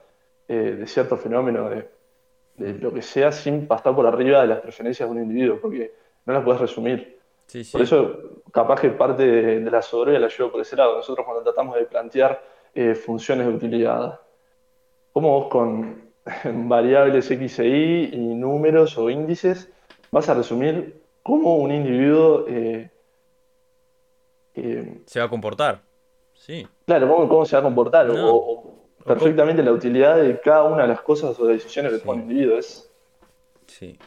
eh, 0.47 0.77
de 0.79 0.87
cierto 0.87 1.17
fenómeno 1.17 1.71
de, 1.71 1.89
de 2.57 2.75
lo 2.75 2.93
que 2.93 3.01
sea 3.01 3.33
sin 3.33 3.67
pasar 3.67 3.95
por 3.95 4.07
arriba 4.07 4.43
de 4.43 4.49
las 4.49 4.61
preferencias 4.61 5.09
de 5.09 5.17
un 5.17 5.23
individuo, 5.23 5.59
porque 5.59 5.95
no 6.27 6.35
las 6.35 6.45
puedes 6.45 6.61
resumir. 6.61 7.19
Sí, 7.51 7.65
sí. 7.65 7.73
Por 7.73 7.83
eso, 7.83 8.43
capaz 8.53 8.81
que 8.81 8.91
parte 8.91 9.25
de, 9.27 9.61
de 9.61 9.71
la 9.73 9.83
soberbia 9.83 10.21
la 10.21 10.29
llevo 10.29 10.53
por 10.53 10.61
ese 10.61 10.77
lado. 10.77 10.95
Nosotros 10.97 11.27
cuando 11.27 11.43
tratamos 11.43 11.75
de 11.75 11.85
plantear 11.85 12.41
eh, 12.75 12.95
funciones 12.95 13.49
de 13.49 13.53
utilidad, 13.53 14.21
¿cómo 15.13 15.31
vos 15.41 15.49
con 15.49 16.11
variables 16.69 17.29
X 17.29 17.59
e 17.59 17.67
Y 17.67 18.11
y 18.15 18.35
números 18.35 18.97
o 18.99 19.11
índices 19.11 19.69
vas 20.13 20.29
a 20.29 20.35
resumir 20.35 21.03
cómo 21.25 21.57
un 21.57 21.73
individuo, 21.73 22.45
eh, 22.47 22.89
eh, 24.55 25.01
Se 25.07 25.19
va 25.19 25.27
a 25.27 25.29
comportar. 25.29 25.83
Sí. 26.35 26.67
claro, 26.87 27.09
cómo, 27.09 27.29
cómo 27.29 27.45
se 27.45 27.57
va 27.57 27.61
a 27.61 27.65
comportar 27.65 28.09
o- 28.11 28.15
No. 28.15 28.31
o, 28.31 28.37
o 28.61 29.05
perfectamente 29.05 29.63
la 29.63 29.73
utilidad 29.73 30.17
de 30.23 30.39
cada 30.41 30.63
una 30.65 30.83
de 30.83 30.89
las 30.89 31.01
cosas 31.03 31.39
o 31.41 31.47
decisiones 31.47 31.93
que 31.93 31.99
toma 31.99 32.13
un 32.15 32.21
individuo? 32.21 32.59
Es, 32.59 32.87
Sí. 33.67 33.99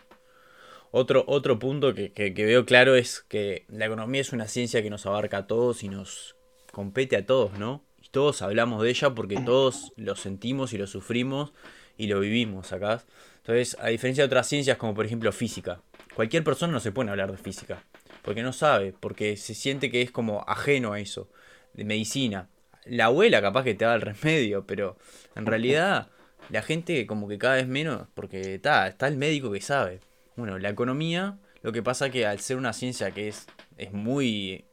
Otro, 0.96 1.24
otro 1.28 1.58
punto 1.58 1.96
que, 1.96 2.12
que- 2.12 2.30
veo 2.46 2.66
claro 2.68 2.96
es 2.96 3.26
que 3.28 3.66
la 3.68 3.88
economía 3.88 4.22
es 4.22 4.32
una 4.32 4.48
ciencia 4.48 4.84
que 4.84 4.92
nos 4.92 5.08
abarca 5.08 5.38
a 5.38 5.48
todos 5.48 5.82
y 5.82 5.90
nos 5.90 6.36
compete 6.72 7.18
a 7.18 7.26
todos, 7.26 7.58
¿no? 7.58 7.84
Y 8.00 8.10
todos 8.10 8.44
hablamos 8.44 8.84
de 8.84 8.92
ella 8.92 9.10
porque 9.16 9.38
todos 9.44 9.92
lo 9.96 10.16
sentimos 10.16 10.72
y 10.72 10.78
lo 10.78 10.86
sufrimos 10.86 11.52
y 11.98 12.06
lo 12.06 12.20
vivimos 12.20 12.72
acá. 12.74 13.02
Entonces, 13.38 13.76
a 13.80 13.88
diferencia 13.88 14.22
de 14.24 14.28
otras 14.28 14.48
ciencias 14.48 14.78
como 14.78 14.94
por 14.94 15.08
ejemplo 15.08 15.32
física, 15.32 15.82
cualquier 16.14 16.44
persona 16.44 16.72
no 16.72 16.80
se 16.80 16.92
pone 16.92 17.10
a 17.10 17.14
hablar 17.14 17.32
de 17.32 17.38
física 17.38 17.84
porque 18.22 18.44
no 18.44 18.54
sabe, 18.54 18.94
porque 19.00 19.36
se 19.36 19.56
siente 19.56 19.90
que 19.90 20.04
es 20.04 20.12
como 20.12 20.46
ajeno 20.48 20.94
a 20.94 21.00
eso, 21.00 21.28
de 21.74 21.86
medicina. 21.86 22.50
La 22.86 23.06
abuela 23.06 23.42
capaz 23.42 23.64
que 23.64 23.74
te 23.74 23.84
da 23.86 23.96
el 23.96 24.02
remedio, 24.02 24.68
pero 24.68 24.96
en 25.36 25.48
realidad 25.48 26.10
la 26.52 26.62
gente 26.62 27.08
como 27.08 27.28
que 27.28 27.40
cada 27.40 27.56
vez 27.56 27.68
menos, 27.68 28.08
porque 28.14 28.54
está, 28.54 28.88
está 28.88 29.08
el 29.08 29.18
médico 29.18 29.52
que 29.52 29.60
sabe. 29.60 30.02
Bueno, 30.36 30.58
la 30.58 30.70
economía, 30.70 31.38
lo 31.62 31.72
que 31.72 31.84
pasa 31.84 32.10
que 32.10 32.26
al 32.26 32.40
ser 32.40 32.58
una 32.58 32.74
ciencia 32.74 33.12
que 33.12 33.28
es, 33.28 33.48
es 33.78 33.94
muy 33.94 34.66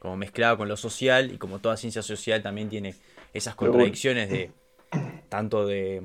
como 0.00 0.16
mezclada 0.16 0.56
con 0.56 0.68
lo 0.68 0.76
social 0.76 1.32
y 1.32 1.38
como 1.38 1.60
toda 1.60 1.76
ciencia 1.76 2.02
social 2.02 2.42
también 2.42 2.68
tiene 2.68 2.96
esas 3.32 3.54
contradicciones 3.54 4.28
de 4.28 4.50
tanto 5.28 5.66
de 5.66 6.02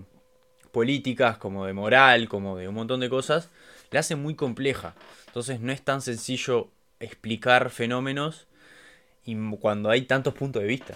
políticas 0.72 1.38
como 1.38 1.66
de 1.66 1.74
moral, 1.74 2.30
como 2.30 2.58
de 2.58 2.68
un 2.68 2.76
montón 2.76 3.00
de 3.00 3.10
cosas, 3.10 3.50
la 3.90 4.02
hace 4.02 4.16
muy 4.16 4.36
compleja. 4.36 4.94
Entonces 5.26 5.60
no 5.60 5.72
es 5.72 5.82
tan 5.82 6.02
sencillo 6.02 6.70
explicar 7.00 7.70
fenómenos 7.72 8.48
y 9.26 9.36
cuando 9.58 9.90
hay 9.90 10.04
tantos 10.04 10.34
puntos 10.34 10.62
de 10.62 10.68
vista. 10.68 10.94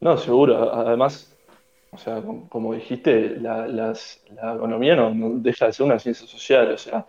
no, 0.00 0.18
seguro. 0.18 0.74
Además, 0.74 1.32
o 1.90 1.98
sea, 1.98 2.20
com- 2.22 2.48
como 2.48 2.74
dijiste, 2.74 3.36
la, 3.40 3.66
economía 4.54 4.94
no, 4.94 5.12
deja 5.40 5.66
de 5.66 5.72
ser 5.72 5.86
una 5.86 5.98
ciencia 5.98 6.26
social. 6.26 6.72
O 6.72 6.78
sea, 6.78 7.06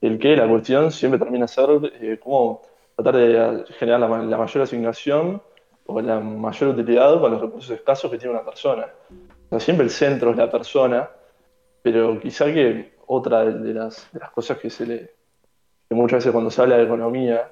el 0.00 0.18
qué, 0.18 0.36
la 0.36 0.48
cuestión 0.48 0.90
siempre 0.90 1.18
termina 1.18 1.46
ser 1.46 1.68
eh, 2.00 2.18
cómo 2.22 2.62
tratar 2.96 3.16
de 3.16 3.64
generar 3.78 4.00
la, 4.00 4.08
la 4.08 4.36
mayor 4.38 4.62
asignación 4.62 5.42
o 5.86 6.00
la 6.00 6.18
mayor 6.18 6.70
utilidad 6.70 7.20
con 7.20 7.30
los 7.30 7.40
recursos 7.40 7.70
escasos 7.70 8.10
que 8.10 8.18
tiene 8.18 8.34
una 8.34 8.44
persona. 8.44 8.88
O 9.46 9.48
sea, 9.50 9.60
siempre 9.60 9.84
el 9.84 9.90
centro 9.90 10.30
es 10.30 10.36
la 10.36 10.50
persona, 10.50 11.08
pero 11.82 12.18
quizá 12.20 12.46
que 12.46 12.96
otra 13.06 13.44
de, 13.44 13.72
las, 13.72 14.10
de 14.12 14.18
las 14.18 14.30
cosas 14.30 14.58
que 14.58 14.70
se 14.70 14.86
le, 14.86 15.14
que 15.88 15.94
muchas 15.94 16.18
veces 16.18 16.32
cuando 16.32 16.50
se 16.50 16.60
habla 16.60 16.76
de 16.78 16.84
economía 16.84 17.48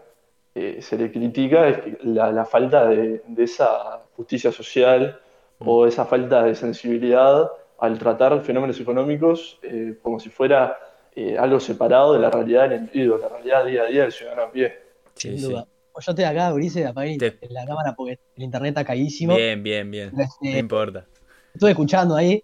eh, 0.56 0.82
se 0.82 0.98
le 0.98 1.12
critica 1.12 1.68
es 1.68 1.78
que 1.78 1.98
la, 2.02 2.32
la 2.32 2.44
falta 2.44 2.86
de 2.86 3.22
esa 3.38 4.02
justicia 4.16 4.50
social 4.50 5.20
o 5.58 5.86
esa 5.86 6.04
falta 6.04 6.42
de 6.44 6.54
sensibilidad 6.54 7.50
al 7.78 7.98
tratar 7.98 8.40
fenómenos 8.42 8.78
económicos 8.80 9.58
eh, 9.62 9.98
como 10.02 10.18
si 10.20 10.28
fuera 10.30 10.78
eh, 11.14 11.36
algo 11.38 11.60
separado 11.60 12.12
de 12.14 12.18
la 12.20 12.30
realidad 12.30 12.68
del 12.68 12.80
individuo, 12.80 13.18
la 13.18 13.28
realidad 13.28 13.64
día 13.64 13.82
a 13.82 13.86
día 13.86 14.02
del 14.02 14.12
ciudadano 14.12 14.42
a 14.42 14.50
pie. 14.52 14.72
Sin 15.14 15.38
Sí, 15.38 15.44
duda. 15.44 15.66
Pues 15.92 16.06
yo 16.06 16.10
estoy 16.12 16.24
acá, 16.24 16.52
Ulises, 16.52 16.84
apagué 16.86 17.16
Te- 17.18 17.38
la 17.50 17.64
cámara 17.64 17.94
porque 17.96 18.18
el 18.36 18.42
internet 18.42 18.70
está 18.70 18.84
caísimo. 18.84 19.36
Bien, 19.36 19.62
bien, 19.62 19.90
bien. 19.90 20.12
Este, 20.18 20.52
No 20.52 20.58
importa. 20.58 21.06
Estuve 21.54 21.70
escuchando 21.70 22.16
ahí. 22.16 22.42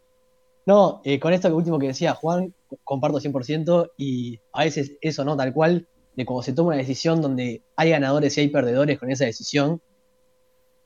No, 0.66 1.00
eh, 1.04 1.18
con 1.18 1.32
esto 1.32 1.48
que 1.48 1.54
último 1.54 1.78
que 1.80 1.88
decía 1.88 2.14
Juan, 2.14 2.54
comparto 2.84 3.18
100% 3.18 3.90
y 3.96 4.38
a 4.52 4.62
veces 4.64 4.92
eso, 5.00 5.24
¿no? 5.24 5.36
Tal 5.36 5.52
cual, 5.52 5.88
de 6.14 6.24
cuando 6.24 6.42
se 6.42 6.52
toma 6.52 6.68
una 6.68 6.76
decisión 6.76 7.20
donde 7.20 7.62
hay 7.74 7.90
ganadores 7.90 8.36
y 8.38 8.42
hay 8.42 8.48
perdedores 8.48 8.98
con 9.00 9.10
esa 9.10 9.24
decisión, 9.24 9.80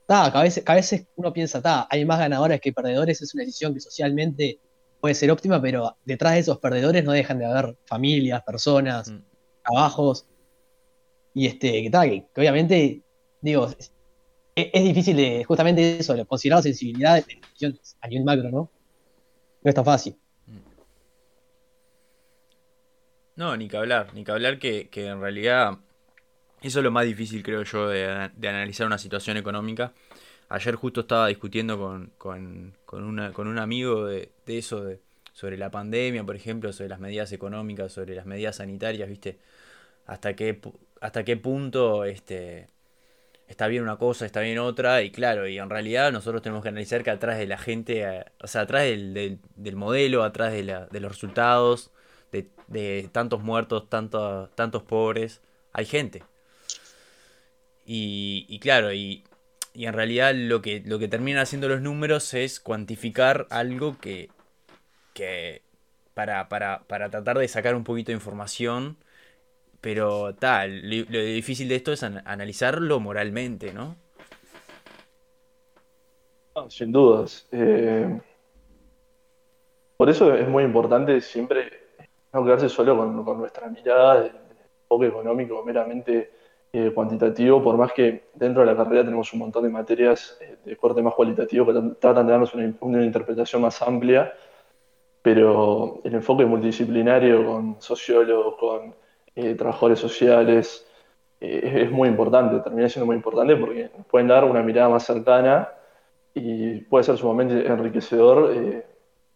ta, 0.06 0.30
que 0.30 0.38
a 0.38 0.42
veces, 0.42 0.64
que 0.64 0.72
a 0.72 0.74
veces 0.74 1.06
uno 1.16 1.32
piensa, 1.32 1.60
ta, 1.62 1.86
hay 1.90 2.04
más 2.04 2.18
ganadores 2.18 2.60
que 2.60 2.72
perdedores, 2.72 3.22
es 3.22 3.34
una 3.34 3.42
decisión 3.44 3.74
que 3.74 3.80
socialmente 3.80 4.58
puede 5.00 5.14
ser 5.14 5.30
óptima, 5.30 5.60
pero 5.60 5.96
detrás 6.04 6.34
de 6.34 6.40
esos 6.40 6.58
perdedores 6.58 7.04
no 7.04 7.12
dejan 7.12 7.38
de 7.38 7.46
haber 7.46 7.76
familias, 7.86 8.42
personas, 8.42 9.10
Mm. 9.10 9.22
trabajos. 9.62 10.26
Y 11.34 11.46
este, 11.46 11.82
que, 11.82 11.90
ta, 11.90 12.04
que, 12.04 12.26
que 12.34 12.40
obviamente, 12.40 13.02
digo, 13.40 13.68
es, 13.76 13.90
es 14.54 14.84
difícil 14.84 15.16
de, 15.16 15.44
justamente 15.44 15.98
eso, 15.98 16.14
de 16.14 16.24
considerar 16.24 16.58
la 16.58 16.62
sensibilidad 16.62 17.16
de 17.16 17.22
decisiones 17.22 17.96
a 18.00 18.08
nivel 18.08 18.24
macro, 18.24 18.50
¿no? 18.50 18.70
No 19.62 19.68
es 19.68 19.74
tan 19.74 19.84
fácil. 19.84 20.16
No, 23.36 23.56
ni 23.56 23.68
que 23.68 23.76
hablar, 23.76 24.14
ni 24.14 24.22
que 24.22 24.30
hablar 24.30 24.58
que, 24.60 24.88
que 24.88 25.06
en 25.06 25.20
realidad 25.20 25.78
eso 26.64 26.80
es 26.80 26.84
lo 26.84 26.90
más 26.90 27.04
difícil, 27.04 27.42
creo 27.42 27.62
yo, 27.62 27.88
de, 27.88 28.06
analizar 28.48 28.86
una 28.86 28.98
situación 28.98 29.36
económica. 29.36 29.92
Ayer 30.48 30.74
justo 30.76 31.02
estaba 31.02 31.28
discutiendo 31.28 31.78
con, 31.78 32.12
con, 32.18 32.74
con, 32.86 33.04
un 33.04 33.58
amigo 33.58 34.06
de, 34.06 34.32
eso, 34.46 34.82
de, 34.84 35.00
sobre 35.32 35.58
la 35.58 35.70
pandemia, 35.70 36.24
por 36.24 36.36
ejemplo, 36.36 36.72
sobre 36.72 36.88
las 36.88 37.00
medidas 37.00 37.32
económicas, 37.32 37.92
sobre 37.92 38.14
las 38.14 38.26
medidas 38.26 38.56
sanitarias, 38.56 39.08
¿viste? 39.08 39.38
Hasta 40.06 40.34
qué, 40.34 40.60
hasta 41.00 41.24
qué 41.24 41.36
punto 41.36 42.04
este, 42.04 42.66
está 43.48 43.66
bien 43.68 43.82
una 43.82 43.96
cosa, 43.96 44.26
está 44.26 44.40
bien 44.40 44.58
otra, 44.58 45.02
y 45.02 45.10
claro, 45.10 45.46
y 45.48 45.58
en 45.58 45.70
realidad 45.70 46.12
nosotros 46.12 46.42
tenemos 46.42 46.62
que 46.62 46.70
analizar 46.70 47.02
que 47.04 47.10
atrás 47.10 47.38
de 47.38 47.46
la 47.46 47.58
gente, 47.58 48.02
eh, 48.02 48.24
o 48.40 48.46
sea, 48.46 48.62
atrás 48.62 48.84
del, 48.84 49.14
del, 49.14 49.38
del 49.56 49.76
modelo, 49.76 50.22
atrás 50.24 50.52
de, 50.52 50.64
la, 50.64 50.86
de 50.86 51.00
los 51.00 51.12
resultados, 51.12 51.90
de, 52.32 52.48
de 52.68 53.08
tantos 53.12 53.42
muertos, 53.42 53.88
tanto- 53.90 54.48
tantos 54.54 54.82
pobres, 54.82 55.42
hay 55.72 55.84
gente. 55.86 56.22
Y, 57.86 58.58
claro, 58.60 58.92
y, 58.92 59.24
y 59.74 59.86
en 59.86 59.92
realidad 59.94 60.34
lo 60.34 60.62
que, 60.62 60.82
lo 60.86 60.98
que 60.98 61.08
terminan 61.08 61.42
haciendo 61.42 61.68
los 61.68 61.80
números 61.82 62.32
es 62.34 62.60
cuantificar 62.60 63.46
algo 63.50 63.98
que, 64.00 64.30
que 65.14 65.62
para, 66.14 66.48
para, 66.48 66.84
para 66.88 67.10
tratar 67.10 67.38
de 67.38 67.48
sacar 67.48 67.74
un 67.76 67.84
poquito 67.84 68.12
de 68.12 68.16
información, 68.16 68.98
pero 69.80 70.34
tal, 70.36 70.82
lo, 70.90 71.20
difícil 71.22 71.68
de 71.68 71.76
esto 71.76 71.92
es 71.92 72.02
an- 72.04 72.22
analizarlo 72.26 73.00
moralmente, 73.00 73.72
¿no? 73.74 73.96
No, 76.56 76.70
sin 76.70 76.92
dudas. 76.92 77.46
Eh, 77.52 78.20
por 79.96 80.10
eso 80.10 80.34
es 80.34 80.48
muy 80.48 80.64
importante 80.64 81.20
siempre 81.20 81.70
no 82.32 82.44
quedarse 82.44 82.68
solo 82.68 82.96
con, 82.96 83.24
con 83.24 83.38
nuestra 83.38 83.68
mirada 83.68 84.22
del 84.22 84.32
enfoque 84.82 85.06
económico 85.06 85.62
meramente 85.64 86.30
eh, 86.76 86.90
cuantitativo, 86.92 87.62
por 87.62 87.76
más 87.76 87.92
que 87.92 88.24
dentro 88.34 88.62
de 88.62 88.66
la 88.66 88.76
carrera 88.76 89.04
tenemos 89.04 89.32
un 89.32 89.38
montón 89.38 89.62
de 89.62 89.68
materias 89.68 90.36
eh, 90.40 90.56
de 90.64 90.76
corte 90.76 91.02
más 91.02 91.14
cualitativo 91.14 91.66
que 91.66 91.72
tratan 92.00 92.26
de 92.26 92.32
darnos 92.32 92.52
una, 92.52 92.74
una 92.80 93.04
interpretación 93.04 93.62
más 93.62 93.80
amplia, 93.80 94.34
pero 95.22 96.00
el 96.02 96.14
enfoque 96.14 96.44
multidisciplinario 96.44 97.46
con 97.46 97.76
sociólogos, 97.80 98.56
con 98.56 98.92
eh, 99.36 99.54
trabajadores 99.54 100.00
sociales, 100.00 100.84
eh, 101.40 101.82
es, 101.84 101.92
muy 101.92 102.08
importante, 102.08 102.58
termina 102.58 102.88
siendo 102.88 103.06
muy 103.06 103.14
importante 103.14 103.54
porque 103.54 103.90
nos 103.96 104.06
pueden 104.08 104.26
dar 104.26 104.44
una 104.44 104.60
mirada 104.60 104.88
más 104.88 105.04
cercana 105.04 105.68
y 106.34 106.80
puede 106.80 107.04
ser 107.04 107.16
sumamente 107.16 107.68
enriquecedor 107.68 108.52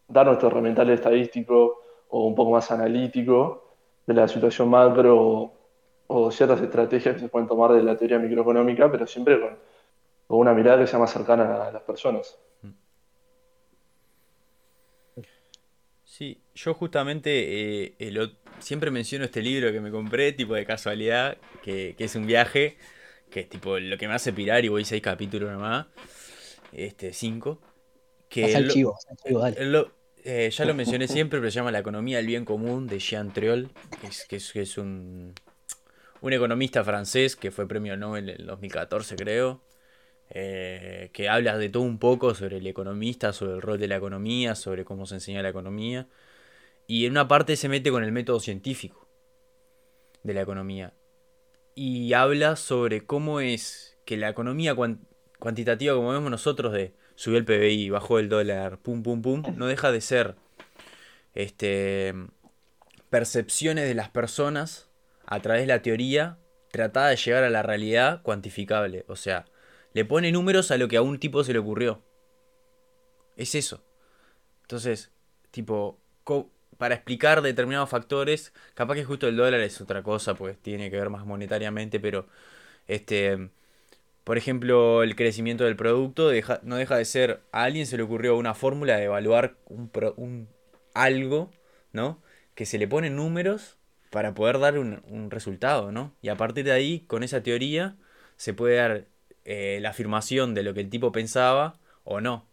dar 0.09 0.27
nuestro 0.27 0.49
herramental 0.49 0.91
estadístico 0.91 1.83
o 2.09 2.27
un 2.27 2.35
poco 2.35 2.51
más 2.51 2.69
analítico 2.73 3.63
de 4.09 4.15
la 4.15 4.27
situación 4.27 4.71
macro 4.71 5.53
o, 6.09 6.31
ciertas 6.31 6.61
estrategias 6.61 7.15
que 7.15 7.21
se 7.21 7.29
pueden 7.29 7.49
tomar 7.49 7.73
de 7.73 7.83
la 7.83 7.97
teoría 7.97 8.19
microeconómica, 8.19 8.91
pero 8.91 9.07
siempre 9.07 9.41
con, 9.41 9.57
con 10.27 10.39
una 10.41 10.55
mirada 10.55 10.81
que 10.81 10.87
sea 10.89 10.99
más 10.99 11.13
cercana 11.13 11.69
a 11.69 11.73
las 11.73 11.83
personas. 11.83 12.39
Sí, 16.05 16.41
yo 16.55 16.75
justamente 16.75 17.85
eh, 17.85 17.95
el 17.99 18.37
siempre 18.61 18.91
menciono 18.91 19.27
este 19.27 19.43
libro 19.43 19.71
que 19.73 19.81
me 19.81 19.91
compré, 19.91 20.33
tipo 20.33 20.55
de 20.55 20.65
casualidad, 20.65 21.37
que, 21.63 21.95
que 21.97 22.05
es 22.05 22.17
un 22.17 22.27
viaje, 22.27 22.77
que 23.31 23.41
es 23.41 23.49
tipo 23.49 23.79
lo 23.79 23.99
que 23.99 24.09
me 24.09 24.15
hace 24.15 24.33
pirar 24.33 24.65
y 24.65 24.69
voy 24.69 24.85
seis 24.85 25.03
capítulos 25.03 25.53
nomás, 25.53 25.87
este, 26.73 27.13
cinco, 27.13 27.61
que 28.29 28.43
Pasa 28.43 28.59
el 28.59 28.69
chivo, 28.69 28.93
pasa 28.95 29.09
el 29.11 29.17
chivo, 29.19 29.41
dale. 29.41 29.65
lo- 29.67 29.93
eh, 30.25 30.51
ya 30.51 30.65
lo 30.65 30.75
mencioné 30.75 31.09
siempre, 31.09 31.39
pero 31.39 31.51
se 31.51 31.57
llama 31.57 31.71
La 31.71 31.79
economía 31.79 32.17
del 32.19 32.27
bien 32.27 32.45
común 32.45 32.89
de 32.89 32.99
Jean 32.99 33.33
Triol, 33.33 33.69
que 34.01 34.09
es, 34.09 34.27
que 34.29 34.37
es, 34.37 34.53
que 34.53 34.63
es 34.63 34.77
un, 34.77 35.33
un 36.21 36.33
economista 36.33 36.85
francés 36.85 37.37
que 37.37 37.51
fue 37.51 37.69
premio 37.69 37.97
Nobel 37.97 38.29
en 38.29 38.41
el 38.41 38.47
2014, 38.47 39.17
creo, 39.17 39.63
eh, 40.31 41.11
que 41.13 41.29
habla 41.29 41.57
de 41.57 41.69
todo 41.69 41.83
un 41.85 41.99
poco 41.99 42.35
sobre 42.35 42.59
el 42.59 42.67
economista, 42.67 43.33
sobre 43.33 43.55
el 43.55 43.63
rol 43.63 43.79
de 43.79 43.89
la 43.89 43.97
economía, 43.97 44.55
sobre 44.55 44.85
cómo 44.85 45.07
se 45.07 45.15
enseña 45.15 45.43
la 45.43 45.49
economía, 45.49 46.09
y 46.87 47.07
en 47.07 47.13
una 47.13 47.29
parte 47.29 47.57
se 47.57 47.69
mete 47.69 47.91
con 47.91 48.03
el 48.05 48.13
método 48.13 48.41
científico 48.41 49.09
de 50.23 50.35
la 50.35 50.43
economía, 50.43 50.95
y 51.75 52.13
habla 52.13 52.57
sobre 52.57 53.07
cómo 53.07 53.41
es 53.41 53.97
que 54.05 54.17
la 54.17 54.29
economía 54.29 54.75
cuan- 54.75 55.07
cuantitativa, 55.39 55.95
como 55.95 56.13
vemos 56.13 56.31
nosotros, 56.31 56.73
de 56.73 56.95
subió 57.15 57.39
el 57.39 57.45
PBI, 57.45 57.91
bajó 57.91 58.19
el 58.19 58.29
dólar, 58.29 58.79
pum, 58.79 59.03
pum, 59.03 59.23
pum, 59.23 59.43
no 59.57 59.67
deja 59.67 59.93
de 59.93 60.01
ser 60.01 60.35
este, 61.35 62.15
percepciones 63.11 63.87
de 63.87 63.95
las 63.95 64.09
personas 64.09 64.88
a 65.29 65.41
través 65.43 65.63
de 65.63 65.69
la 65.69 65.83
teoría 65.83 66.39
tratada 66.73 67.11
de 67.11 67.17
llegar 67.17 67.45
a 67.45 67.51
la 67.51 67.63
realidad 67.63 68.23
cuantificable. 68.23 69.05
O 69.09 69.17
sea, 69.17 69.47
le 69.95 70.05
pone 70.07 70.33
números 70.33 70.73
a 70.73 70.79
lo 70.79 70.89
que 70.89 70.99
a 70.99 71.03
un 71.03 71.21
tipo 71.21 71.45
se 71.45 71.55
le 71.55 71.61
ocurrió. 71.61 72.03
Es 73.37 73.55
eso. 73.55 73.83
Entonces, 74.63 75.13
tipo, 75.51 75.99
para 76.79 76.97
explicar 76.97 77.43
determinados 77.43 77.91
factores, 77.91 78.55
capaz 78.75 78.97
que 78.97 79.05
justo 79.05 79.29
el 79.29 79.37
dólar 79.37 79.61
es 79.63 79.81
otra 79.81 80.03
cosa, 80.05 80.35
pues 80.35 80.59
tiene 80.59 80.91
que 80.91 80.99
ver 80.99 81.11
más 81.11 81.27
monetariamente, 81.27 82.01
pero 82.01 82.29
este, 82.89 83.51
por 84.25 84.39
ejemplo, 84.39 85.05
el 85.05 85.17
crecimiento 85.17 85.65
del 85.65 85.77
producto 85.77 86.29
deja- 86.31 86.61
no 86.65 86.77
deja 86.77 86.97
de 86.99 87.07
ser, 87.07 87.43
a 87.53 87.65
alguien 87.65 87.87
se 87.87 87.99
le 87.99 88.05
ocurrió 88.05 88.37
una 88.39 88.55
fórmula 88.55 88.97
de 88.99 89.05
evaluar 89.07 89.57
un, 89.67 89.91
un- 90.19 90.49
algo, 90.95 91.53
¿no? 91.93 92.23
Que 92.57 92.67
se 92.67 92.79
le 92.79 92.89
ponen 92.89 93.17
números 93.17 93.78
para 94.11 94.35
poder 94.35 94.59
dar 94.59 94.79
un, 94.79 95.03
un 95.09 95.31
resultado, 95.31 95.93
¿no? 95.93 96.15
Y 96.23 96.29
a 96.29 96.37
partir 96.37 96.65
de 96.65 96.73
ahí, 96.73 97.01
con 97.01 97.23
esa 97.23 97.43
teoría, 97.43 97.97
se 98.37 98.55
puede 98.55 98.77
dar 98.77 99.07
eh, 99.45 99.79
la 99.81 99.91
afirmación 99.91 100.55
de 100.55 100.63
lo 100.63 100.75
que 100.75 100.81
el 100.81 100.91
tipo 100.91 101.11
pensaba 101.11 101.79
o 102.05 102.21
no. 102.21 102.47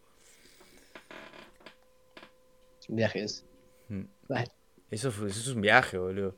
Viajes. 2.88 3.46
Mm. 3.90 4.04
Vale. 4.30 4.52
Eso, 4.92 5.10
eso 5.10 5.26
es 5.28 5.48
un 5.48 5.62
viaje, 5.62 5.98
boludo. 5.98 6.38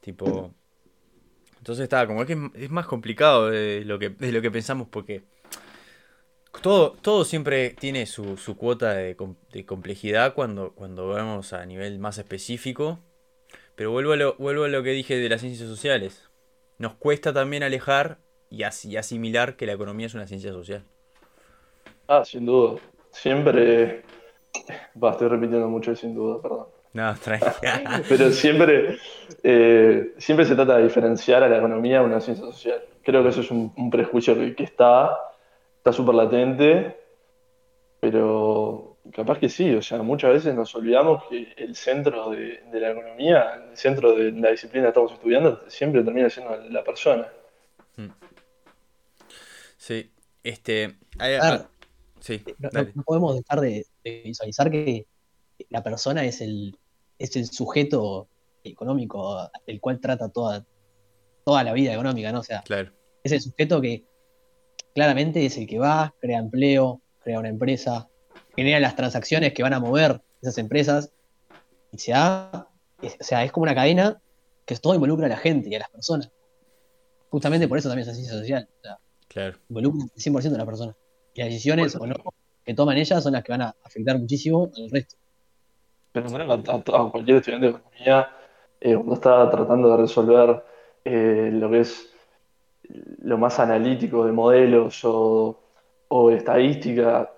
Tipo. 0.00 0.54
Entonces 1.58 1.84
está, 1.84 2.06
como 2.06 2.22
es 2.22 2.26
que 2.26 2.50
es, 2.54 2.70
más 2.70 2.86
complicado 2.86 3.50
de 3.50 3.84
lo 3.84 3.98
que, 3.98 4.10
de 4.10 4.32
lo 4.32 4.40
que 4.40 4.50
pensamos 4.50 4.88
porque 4.88 5.24
todo, 6.62 6.92
todo 6.92 7.24
siempre 7.24 7.70
tiene 7.70 8.06
su, 8.06 8.36
su 8.36 8.56
cuota 8.56 8.94
de, 8.94 9.16
de 9.52 9.66
complejidad 9.66 10.34
cuando, 10.34 10.72
cuando 10.72 11.08
vamos 11.08 11.52
a 11.52 11.64
nivel 11.66 11.98
más 11.98 12.18
específico. 12.18 12.98
Pero 13.80 13.92
vuelvo 13.92 14.12
a, 14.12 14.16
lo, 14.16 14.34
vuelvo 14.34 14.64
a 14.64 14.68
lo 14.68 14.82
que 14.82 14.90
dije 14.90 15.16
de 15.16 15.26
las 15.30 15.40
ciencias 15.40 15.66
sociales. 15.66 16.28
Nos 16.76 16.96
cuesta 16.96 17.32
también 17.32 17.62
alejar 17.62 18.18
y, 18.50 18.64
as- 18.64 18.84
y 18.84 18.98
asimilar 18.98 19.56
que 19.56 19.64
la 19.64 19.72
economía 19.72 20.04
es 20.04 20.12
una 20.12 20.26
ciencia 20.26 20.52
social. 20.52 20.84
Ah, 22.06 22.22
sin 22.26 22.44
duda. 22.44 22.78
Siempre, 23.10 24.02
va, 25.02 25.12
estoy 25.12 25.28
repitiendo 25.28 25.66
mucho 25.66 25.96
sin 25.96 26.14
duda, 26.14 26.42
perdón. 26.42 26.66
No, 26.92 27.14
tranquila. 27.24 28.02
Pero 28.06 28.30
siempre, 28.32 28.98
eh, 29.42 30.12
siempre 30.18 30.44
se 30.44 30.54
trata 30.54 30.76
de 30.76 30.82
diferenciar 30.82 31.42
a 31.42 31.48
la 31.48 31.56
economía 31.56 32.00
de 32.00 32.04
una 32.04 32.20
ciencia 32.20 32.44
social. 32.44 32.82
Creo 33.02 33.22
que 33.22 33.30
eso 33.30 33.40
es 33.40 33.50
un, 33.50 33.72
un 33.78 33.90
prejuicio 33.90 34.34
que, 34.34 34.54
que 34.54 34.64
está, 34.64 35.16
está 35.78 35.90
súper 35.90 36.16
latente, 36.16 36.98
pero 38.00 38.89
capaz 39.14 39.38
que 39.38 39.48
sí, 39.48 39.74
o 39.74 39.82
sea, 39.82 40.02
muchas 40.02 40.32
veces 40.32 40.54
nos 40.54 40.74
olvidamos 40.74 41.24
que 41.28 41.52
el 41.56 41.74
centro 41.76 42.30
de, 42.30 42.62
de 42.70 42.80
la 42.80 42.90
economía, 42.90 43.64
el 43.70 43.76
centro 43.76 44.14
de 44.14 44.32
la 44.32 44.50
disciplina 44.50 44.84
que 44.86 44.88
estamos 44.90 45.12
estudiando, 45.12 45.62
siempre 45.68 46.02
termina 46.02 46.28
siendo 46.30 46.56
la 46.56 46.82
persona. 46.84 47.28
Sí, 49.76 50.10
este. 50.42 50.96
hay- 51.18 51.38
Claro. 51.38 51.68
sí, 52.20 52.42
No, 52.58 53.02
podemos 53.04 53.36
dejar 53.36 53.60
de, 53.60 53.86
de 54.04 54.22
visualizar 54.24 54.70
que 54.70 55.06
la 55.70 55.82
persona 55.82 56.24
es 56.24 56.40
el, 56.40 56.76
es 57.18 57.36
el 57.36 57.46
sujeto 57.46 58.28
económico 58.64 59.50
del 59.66 59.80
cual 59.80 60.00
trata 60.00 60.28
toda, 60.28 60.66
toda 61.44 61.64
la 61.64 61.72
vida 61.72 61.92
económica, 61.94 62.30
¿no? 62.32 62.40
O 62.40 62.44
sea, 62.44 62.62
Claro. 62.62 62.92
es 63.24 63.32
el 63.32 63.40
sujeto 63.40 63.80
que 63.80 64.04
claramente 64.94 65.44
es 65.46 65.56
el 65.56 65.66
que 65.66 65.78
va, 65.78 66.14
crea 66.20 66.38
empleo, 66.38 67.00
crea 67.20 67.38
una 67.38 67.48
empresa, 67.48 68.08
genera 68.56 68.80
las 68.80 68.96
transacciones 68.96 69.52
que 69.52 69.62
van 69.62 69.72
a 69.74 69.80
mover 69.80 70.20
esas 70.42 70.58
empresas 70.58 71.12
y 71.92 71.98
se 71.98 72.12
da, 72.12 72.68
es- 73.02 73.16
o 73.20 73.24
sea, 73.24 73.44
es 73.44 73.52
como 73.52 73.64
una 73.64 73.74
cadena 73.74 74.20
que 74.64 74.76
todo 74.76 74.94
involucra 74.94 75.26
a 75.26 75.30
la 75.30 75.36
gente 75.36 75.68
y 75.68 75.74
a 75.74 75.80
las 75.80 75.90
personas. 75.90 76.30
Justamente 77.30 77.68
por 77.68 77.78
eso 77.78 77.88
también 77.88 78.02
es 78.02 78.08
la 78.08 78.14
ciencia 78.14 78.38
social. 78.38 78.68
o 78.78 78.80
sea, 78.82 78.98
Claro. 79.28 79.58
involucran 79.68 80.08
el 80.14 80.20
100% 80.22 80.50
de 80.52 80.58
las 80.58 80.66
personas. 80.66 80.96
Y 81.34 81.40
las 81.40 81.48
decisiones 81.50 81.94
o 81.96 82.06
no 82.06 82.14
que 82.64 82.74
toman 82.74 82.96
ellas 82.98 83.22
son 83.22 83.32
las 83.32 83.42
que 83.44 83.52
van 83.52 83.62
a 83.62 83.74
afectar 83.84 84.18
muchísimo 84.18 84.70
al 84.76 84.90
resto. 84.90 85.16
Pero 86.12 86.28
bueno, 86.28 86.52
a, 86.52 86.56
a- 86.56 87.06
a 87.06 87.10
cualquier 87.10 87.36
estudiante 87.38 87.66
de 87.66 87.72
economía, 87.72 88.28
eh, 88.80 88.94
cuando 88.94 89.14
está 89.14 89.48
tratando 89.50 89.90
de 89.90 89.96
resolver 89.96 90.64
eh, 91.04 91.50
lo 91.52 91.70
que 91.70 91.80
es 91.80 92.06
lo 93.22 93.38
más 93.38 93.58
analítico 93.60 94.26
de 94.26 94.32
modelos 94.32 95.04
o, 95.04 95.58
o 96.08 96.30
estadística, 96.30 97.30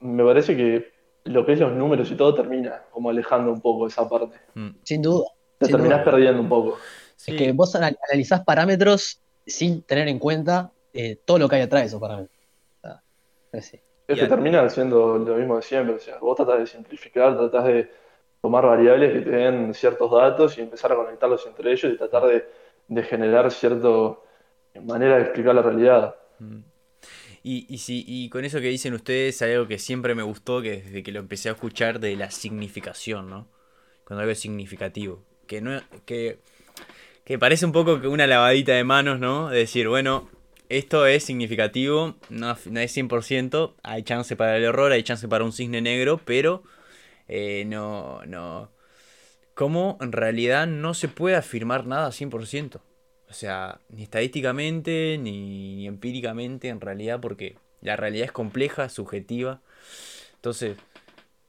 me 0.00 0.24
parece 0.24 0.56
que 0.56 0.92
lo 1.24 1.44
que 1.44 1.52
es 1.52 1.60
los 1.60 1.72
números 1.72 2.10
y 2.10 2.16
todo 2.16 2.34
termina 2.34 2.82
como 2.90 3.10
alejando 3.10 3.52
un 3.52 3.60
poco 3.60 3.86
esa 3.86 4.08
parte. 4.08 4.38
Mm. 4.54 4.68
Sin 4.82 5.02
duda. 5.02 5.26
Te 5.58 5.66
Sin 5.66 5.72
terminás 5.76 6.04
duda. 6.04 6.12
perdiendo 6.12 6.40
un 6.40 6.48
poco. 6.48 6.78
Sí. 7.16 7.32
Es 7.32 7.38
que 7.38 7.52
vos 7.52 7.74
anal- 7.74 7.98
analizás 8.10 8.44
parámetros 8.44 9.20
sin 9.46 9.82
tener 9.82 10.08
en 10.08 10.18
cuenta 10.18 10.70
eh, 10.92 11.16
todo 11.24 11.38
lo 11.38 11.48
que 11.48 11.56
hay 11.56 11.62
atrás 11.62 11.82
de 11.82 11.86
esos 11.88 12.00
parámetros. 12.00 12.36
Sea, 13.52 13.80
es 14.08 14.18
que 14.20 14.26
termina 14.26 14.68
siendo 14.68 15.18
lo 15.18 15.34
mismo 15.36 15.56
de 15.56 15.62
siempre. 15.62 15.94
O 15.96 15.98
sea, 15.98 16.18
vos 16.18 16.36
tratás 16.36 16.58
de 16.60 16.66
simplificar, 16.66 17.36
tratás 17.36 17.64
de 17.64 17.90
tomar 18.40 18.64
variables 18.64 19.12
que 19.12 19.20
te 19.20 19.30
den 19.30 19.74
ciertos 19.74 20.10
datos 20.10 20.56
y 20.58 20.62
empezar 20.62 20.92
a 20.92 20.96
conectarlos 20.96 21.46
entre 21.46 21.72
ellos 21.72 21.92
y 21.92 21.96
tratar 21.96 22.26
de, 22.26 22.46
de 22.88 23.02
generar 23.02 23.50
cierta 23.50 23.88
manera 24.82 25.16
de 25.16 25.22
explicar 25.22 25.54
la 25.54 25.62
realidad. 25.62 26.14
Mm. 26.38 26.58
Y, 27.50 27.64
y, 27.70 27.80
y 28.06 28.28
con 28.28 28.44
eso 28.44 28.60
que 28.60 28.68
dicen 28.68 28.92
ustedes, 28.92 29.40
hay 29.40 29.54
algo 29.54 29.66
que 29.66 29.78
siempre 29.78 30.14
me 30.14 30.22
gustó, 30.22 30.60
que 30.60 30.82
desde 30.82 31.02
que 31.02 31.12
lo 31.12 31.20
empecé 31.20 31.48
a 31.48 31.52
escuchar, 31.52 31.98
de 31.98 32.14
la 32.14 32.30
significación, 32.30 33.30
¿no? 33.30 33.48
Cuando 34.04 34.20
algo 34.20 34.32
es 34.32 34.38
significativo. 34.38 35.24
Que, 35.46 35.62
no, 35.62 35.80
que, 36.04 36.40
que 37.24 37.38
parece 37.38 37.64
un 37.64 37.72
poco 37.72 38.02
que 38.02 38.06
una 38.06 38.26
lavadita 38.26 38.74
de 38.74 38.84
manos, 38.84 39.18
¿no? 39.18 39.48
De 39.48 39.60
decir, 39.60 39.88
bueno, 39.88 40.28
esto 40.68 41.06
es 41.06 41.24
significativo, 41.24 42.16
no, 42.28 42.54
no 42.70 42.80
es 42.80 42.94
100%, 42.94 43.76
hay 43.82 44.02
chance 44.02 44.36
para 44.36 44.58
el 44.58 44.64
error, 44.64 44.92
hay 44.92 45.02
chance 45.02 45.26
para 45.26 45.42
un 45.42 45.54
cisne 45.54 45.80
negro, 45.80 46.20
pero 46.22 46.62
eh, 47.28 47.64
no, 47.66 48.20
no... 48.26 48.70
Como 49.54 49.96
en 50.02 50.12
realidad 50.12 50.66
no 50.66 50.92
se 50.92 51.08
puede 51.08 51.36
afirmar 51.36 51.86
nada 51.86 52.10
100%. 52.10 52.82
O 53.30 53.34
sea, 53.34 53.80
ni 53.90 54.04
estadísticamente, 54.04 55.18
ni, 55.20 55.76
ni 55.76 55.86
empíricamente, 55.86 56.68
en 56.68 56.80
realidad, 56.80 57.20
porque 57.20 57.56
la 57.82 57.94
realidad 57.96 58.24
es 58.26 58.32
compleja, 58.32 58.88
subjetiva. 58.88 59.60
Entonces, 60.36 60.76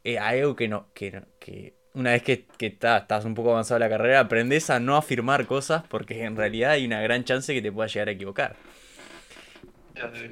eh, 0.04 0.20
hay 0.20 0.40
algo 0.42 0.56
que 0.56 0.68
no, 0.68 0.88
que, 0.94 1.22
que 1.40 1.74
una 1.94 2.12
vez 2.12 2.24
que, 2.24 2.46
que 2.46 2.70
ta- 2.70 2.98
estás 2.98 3.24
un 3.26 3.34
poco 3.34 3.52
avanzado 3.52 3.78
en 3.78 3.90
la 3.90 3.98
carrera, 3.98 4.20
aprendes 4.20 4.70
a 4.70 4.80
no 4.80 4.98
afirmar 4.98 5.46
cosas, 5.48 5.84
porque 5.90 6.24
en 6.24 6.36
realidad 6.36 6.72
hay 6.72 6.86
una 6.86 7.02
gran 7.02 7.24
chance 7.24 7.54
que 7.54 7.62
te 7.62 7.72
puedas 7.72 7.94
llegar 7.94 8.10
a 8.10 8.12
equivocar. 8.12 8.56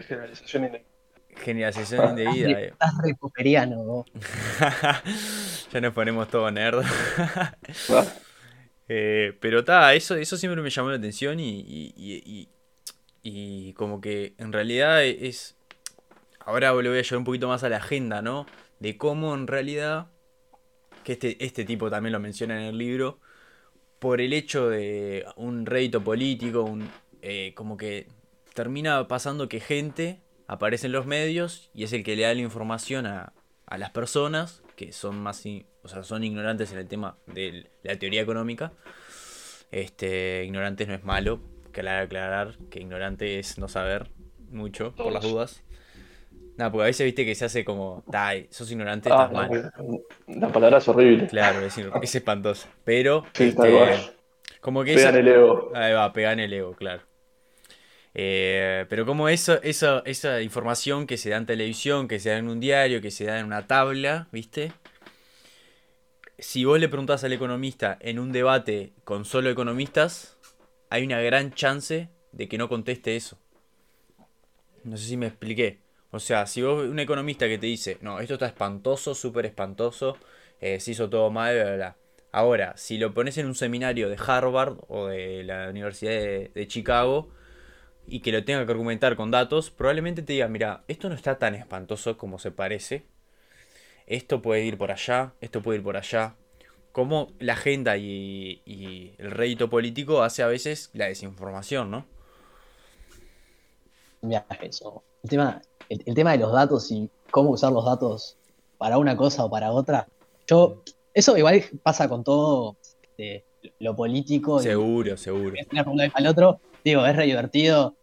Generalización 0.08 0.64
inde- 0.66 0.84
Generalización 1.36 2.10
indebida. 2.20 2.62
eh. 2.62 2.68
Estás 2.74 2.94
recuperiano, 3.04 3.84
vos. 3.84 4.06
ya 5.72 5.82
nos 5.82 5.94
ponemos 5.94 6.28
todo 6.30 6.50
nerd. 6.52 6.84
Eh, 8.90 9.38
pero 9.42 9.64
ta, 9.64 9.94
eso, 9.96 10.16
eso 10.16 10.38
siempre 10.38 10.62
me 10.62 10.70
llamó 10.70 10.90
la 10.90 10.96
atención 10.98 11.40
y, 11.40 11.60
y, 11.60 11.94
y- 11.98 12.50
y- 13.24 13.74
como 13.74 14.00
que 14.02 14.34
en 14.38 14.54
realidad 14.54 15.04
es... 15.06 15.56
Ahora 16.40 16.70
lo 16.70 16.76
voy 16.76 17.00
a 17.00 17.02
llevar 17.02 17.18
un 17.18 17.24
poquito 17.26 17.48
más 17.50 17.64
a 17.64 17.70
la 17.70 17.78
agenda, 17.78 18.22
¿no? 18.22 18.46
De 18.80 18.98
cómo 18.98 19.34
en 19.36 19.48
realidad, 19.48 20.08
que 21.04 21.14
este, 21.14 21.44
este 21.44 21.66
tipo 21.66 21.90
también 21.90 22.14
lo 22.14 22.20
menciona 22.20 22.56
en 22.62 22.68
el 22.68 22.78
libro, 22.78 23.20
por 24.00 24.22
el 24.22 24.34
hecho 24.34 24.70
de 24.70 25.26
un 25.36 25.66
rédito 25.66 26.04
político, 26.04 26.64
un, 26.64 26.90
eh, 27.22 27.54
como 27.56 27.78
que 27.78 28.08
termina 28.54 29.08
pasando 29.08 29.50
que 29.50 29.60
gente 29.60 30.22
aparece 30.48 30.88
en 30.88 30.94
los 30.94 31.06
medios 31.06 31.70
y 31.74 31.84
es 31.84 31.94
el 31.94 32.04
que 32.04 32.16
le 32.16 32.24
da 32.24 32.34
la 32.34 32.42
información 32.42 33.06
a, 33.06 33.34
a 33.66 33.78
las 33.78 33.90
personas 33.92 34.64
que 34.76 34.94
son 34.94 35.20
más, 35.20 35.44
o 35.88 35.90
sea, 35.90 36.04
son 36.04 36.24
ignorantes 36.26 36.74
en 36.74 36.80
el 36.80 36.88
tema 36.88 37.18
de 37.28 37.66
la 37.84 37.96
teoría 37.98 38.22
económica. 38.22 38.74
Este, 39.72 40.44
ignorantes 40.46 40.88
no 40.88 40.94
es 40.96 41.04
malo, 41.06 41.40
que 41.72 41.80
aclarar, 41.88 42.58
que 42.70 42.80
ignorante 42.80 43.40
es 43.40 43.58
no 43.58 43.70
saber 43.70 44.10
mucho, 44.50 44.94
por 44.96 45.14
las 45.14 45.24
dudas. 45.24 45.64
Nada, 46.58 46.72
porque 46.72 46.84
a 46.84 46.88
veces 46.88 47.06
viste 47.06 47.24
que 47.26 47.36
se 47.36 47.46
hace 47.46 47.64
como, 47.64 48.04
"Tai, 48.12 48.48
sos 48.50 48.70
ignorante, 48.70 49.10
Ah, 49.12 49.30
estás 49.30 49.32
mal. 49.32 49.72
la 50.28 50.50
palabra 50.50 50.80
es 50.80 50.88
horrible. 50.88 51.28
Claro, 51.28 51.62
es, 51.62 51.78
es 51.78 52.16
espantoso. 52.16 52.68
Pero, 52.84 53.24
Sí, 53.34 53.46
este, 53.46 53.96
como 54.60 54.84
que 54.84 54.96
Pegan 54.96 55.16
el 55.16 55.28
ego. 55.28 55.72
Ahí 55.74 55.94
va, 55.94 56.12
pegan 56.12 56.40
el 56.40 56.52
ego, 56.52 56.74
claro. 56.74 57.04
Eh, 58.20 58.86
pero 58.90 59.06
como 59.06 59.30
eso, 59.30 59.62
eso, 59.62 60.04
esa 60.06 60.42
información 60.42 61.06
que 61.06 61.18
se 61.18 61.30
da 61.30 61.38
en 61.38 61.46
televisión, 61.46 62.08
que 62.08 62.20
se 62.20 62.32
da 62.32 62.38
en 62.38 62.50
un 62.50 62.60
diario, 62.60 63.00
que 63.00 63.12
se 63.12 63.26
da 63.26 63.40
en 63.40 63.46
una 63.46 63.68
tabla, 63.68 64.28
¿viste? 64.32 64.72
Si 66.40 66.66
vos 66.66 66.80
le 66.80 66.88
preguntás 66.88 67.24
al 67.24 67.34
economista 67.34 67.98
en 68.00 68.20
un 68.20 68.32
debate 68.32 68.94
con 69.04 69.26
solo 69.26 69.50
economistas, 69.50 70.38
hay 70.92 71.04
una 71.04 71.20
gran 71.20 71.52
chance 71.52 72.10
de 72.32 72.48
que 72.48 72.60
no 72.60 72.70
conteste 72.70 73.16
eso. 73.16 73.40
No 74.84 74.98
sé 74.98 75.06
si 75.06 75.18
me 75.18 75.26
expliqué. 75.26 75.80
O 76.12 76.20
sea, 76.20 76.46
si 76.46 76.62
vos 76.62 76.86
un 76.86 77.00
economista 77.00 77.48
que 77.48 77.58
te 77.58 77.66
dice, 77.66 77.98
no, 78.02 78.20
esto 78.20 78.36
está 78.36 78.46
espantoso, 78.46 79.16
súper 79.16 79.48
espantoso, 79.48 80.16
eh, 80.62 80.80
se 80.80 80.92
hizo 80.92 81.10
todo 81.10 81.32
mal, 81.32 81.56
bla, 81.56 81.64
bla, 81.64 81.76
bla. 81.76 81.98
Ahora, 82.32 82.78
si 82.78 83.00
lo 83.00 83.16
pones 83.16 83.40
en 83.40 83.48
un 83.48 83.56
seminario 83.56 84.08
de 84.08 84.18
Harvard 84.24 84.78
o 84.90 85.08
de 85.08 85.44
la 85.44 85.70
Universidad 85.72 86.12
de, 86.12 86.52
de 86.54 86.68
Chicago 86.68 87.32
y 88.06 88.20
que 88.20 88.32
lo 88.32 88.46
tenga 88.46 88.64
que 88.64 88.72
argumentar 88.72 89.16
con 89.16 89.32
datos, 89.32 89.72
probablemente 89.72 90.22
te 90.22 90.34
diga, 90.34 90.48
mira, 90.48 90.84
esto 90.88 91.10
no 91.10 91.16
está 91.16 91.40
tan 91.40 91.56
espantoso 91.56 92.16
como 92.16 92.38
se 92.38 92.52
parece. 92.52 93.08
Esto 94.08 94.42
puede 94.42 94.64
ir 94.64 94.78
por 94.78 94.92
allá, 94.92 95.34
esto 95.42 95.62
puede 95.62 95.80
ir 95.80 95.84
por 95.84 95.98
allá. 95.98 96.36
Como 96.94 97.28
la 97.40 97.54
agenda 97.54 97.98
y, 97.98 98.62
y 98.66 99.14
el 99.20 99.32
rédito 99.32 99.70
político 99.70 100.24
hace 100.24 100.42
a 100.42 100.48
veces 100.48 100.90
la 100.94 101.06
desinformación, 101.06 101.92
¿no? 101.92 102.06
Eso. 104.62 105.04
El 105.24 105.30
tema, 105.30 105.62
el, 105.90 106.04
el 106.06 106.16
tema 106.16 106.32
de 106.32 106.38
los 106.40 106.52
datos 106.52 106.92
y 106.92 107.10
cómo 107.30 107.52
usar 107.52 107.72
los 107.72 107.86
datos 107.86 108.38
para 108.78 108.98
una 108.98 109.16
cosa 109.16 109.46
o 109.46 109.50
para 109.50 109.72
otra. 109.72 110.08
Yo, 110.48 110.82
eso 111.14 111.38
igual 111.38 111.64
pasa 111.84 112.08
con 112.10 112.24
todo 112.24 112.78
este, 113.18 113.46
lo 113.80 113.96
político. 113.96 114.60
y- 114.60 114.64
Seguro, 114.64 115.18
seguro. 115.18 115.52
de 115.52 115.68
una 115.86 116.12
al 116.14 116.28
otro, 116.28 116.60
digo, 116.84 117.06
es 117.06 117.16
re 117.16 117.26
divertido 117.26 117.96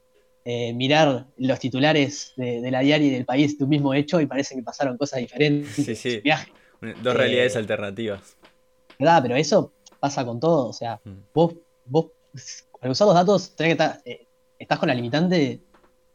eh, 0.45 0.73
mirar 0.75 1.27
los 1.39 1.59
titulares 1.59 2.33
de, 2.37 2.61
de 2.61 2.71
la 2.71 2.81
diaria 2.81 3.07
y 3.07 3.11
del 3.11 3.25
país 3.25 3.57
de 3.59 3.65
un 3.65 3.71
mismo 3.71 3.95
hecho 3.95 4.21
y 4.21 4.27
parece 4.27 4.55
que 4.55 4.63
pasaron 4.63 4.97
cosas 4.99 5.21
diferentes. 5.21 5.71
Sí, 5.75 5.95
sí. 5.95 6.21
Viaje, 6.21 6.53
Dos 7.03 7.15
Eh, 7.15 7.19
realidades 7.19 7.57
alternativas. 7.57 8.37
¿verdad? 8.99 9.23
Pero 9.23 9.37
eso 9.37 9.73
pasa 10.01 10.25
con 10.25 10.39
todo. 10.39 10.69
O 10.69 10.73
sea, 10.73 11.01
Mm. 11.05 11.11
vos, 11.33 11.55
vos 11.87 12.07
al 12.81 12.91
usar 12.91 13.07
los 13.07 13.15
datos, 13.15 13.55
tenés 13.57 13.71
que 13.77 13.83
estar, 13.83 14.03
eh, 14.05 14.27
estás 14.59 14.79
con 14.79 14.89
la 14.89 14.95
limitante, 14.95 15.61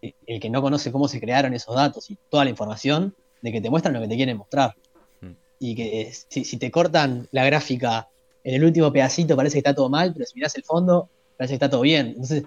eh, 0.02 0.14
el 0.28 0.40
que 0.40 0.50
no 0.50 0.62
conoce 0.62 0.92
cómo 0.92 1.08
se 1.08 1.20
crearon 1.20 1.54
esos 1.56 1.76
datos 1.76 2.10
y 2.12 2.18
toda 2.30 2.44
la 2.44 2.52
información 2.52 3.16
de 3.42 3.52
que 3.52 3.62
te 3.62 3.70
muestran 3.70 3.94
lo 3.96 4.02
que 4.02 4.08
te 4.08 4.16
quieren 4.16 4.38
mostrar. 4.38 4.76
Mm. 5.22 5.32
Y 5.60 5.76
que 5.76 6.02
eh, 6.02 6.14
si, 6.30 6.46
si 6.46 6.58
te 6.58 6.70
cortan 6.70 7.28
la 7.32 7.46
gráfica 7.46 8.08
en 8.44 8.54
el 8.56 8.64
último 8.64 8.94
pedacito 8.94 9.36
parece 9.36 9.54
que 9.56 9.60
está 9.60 9.74
todo 9.74 9.90
mal, 9.90 10.14
pero 10.14 10.26
si 10.26 10.36
mirás 10.36 10.56
el 10.56 10.64
fondo 10.64 11.10
parece 11.38 11.54
que 11.54 11.56
está 11.56 11.70
todo 11.70 11.82
bien. 11.82 12.08
Entonces, 12.10 12.44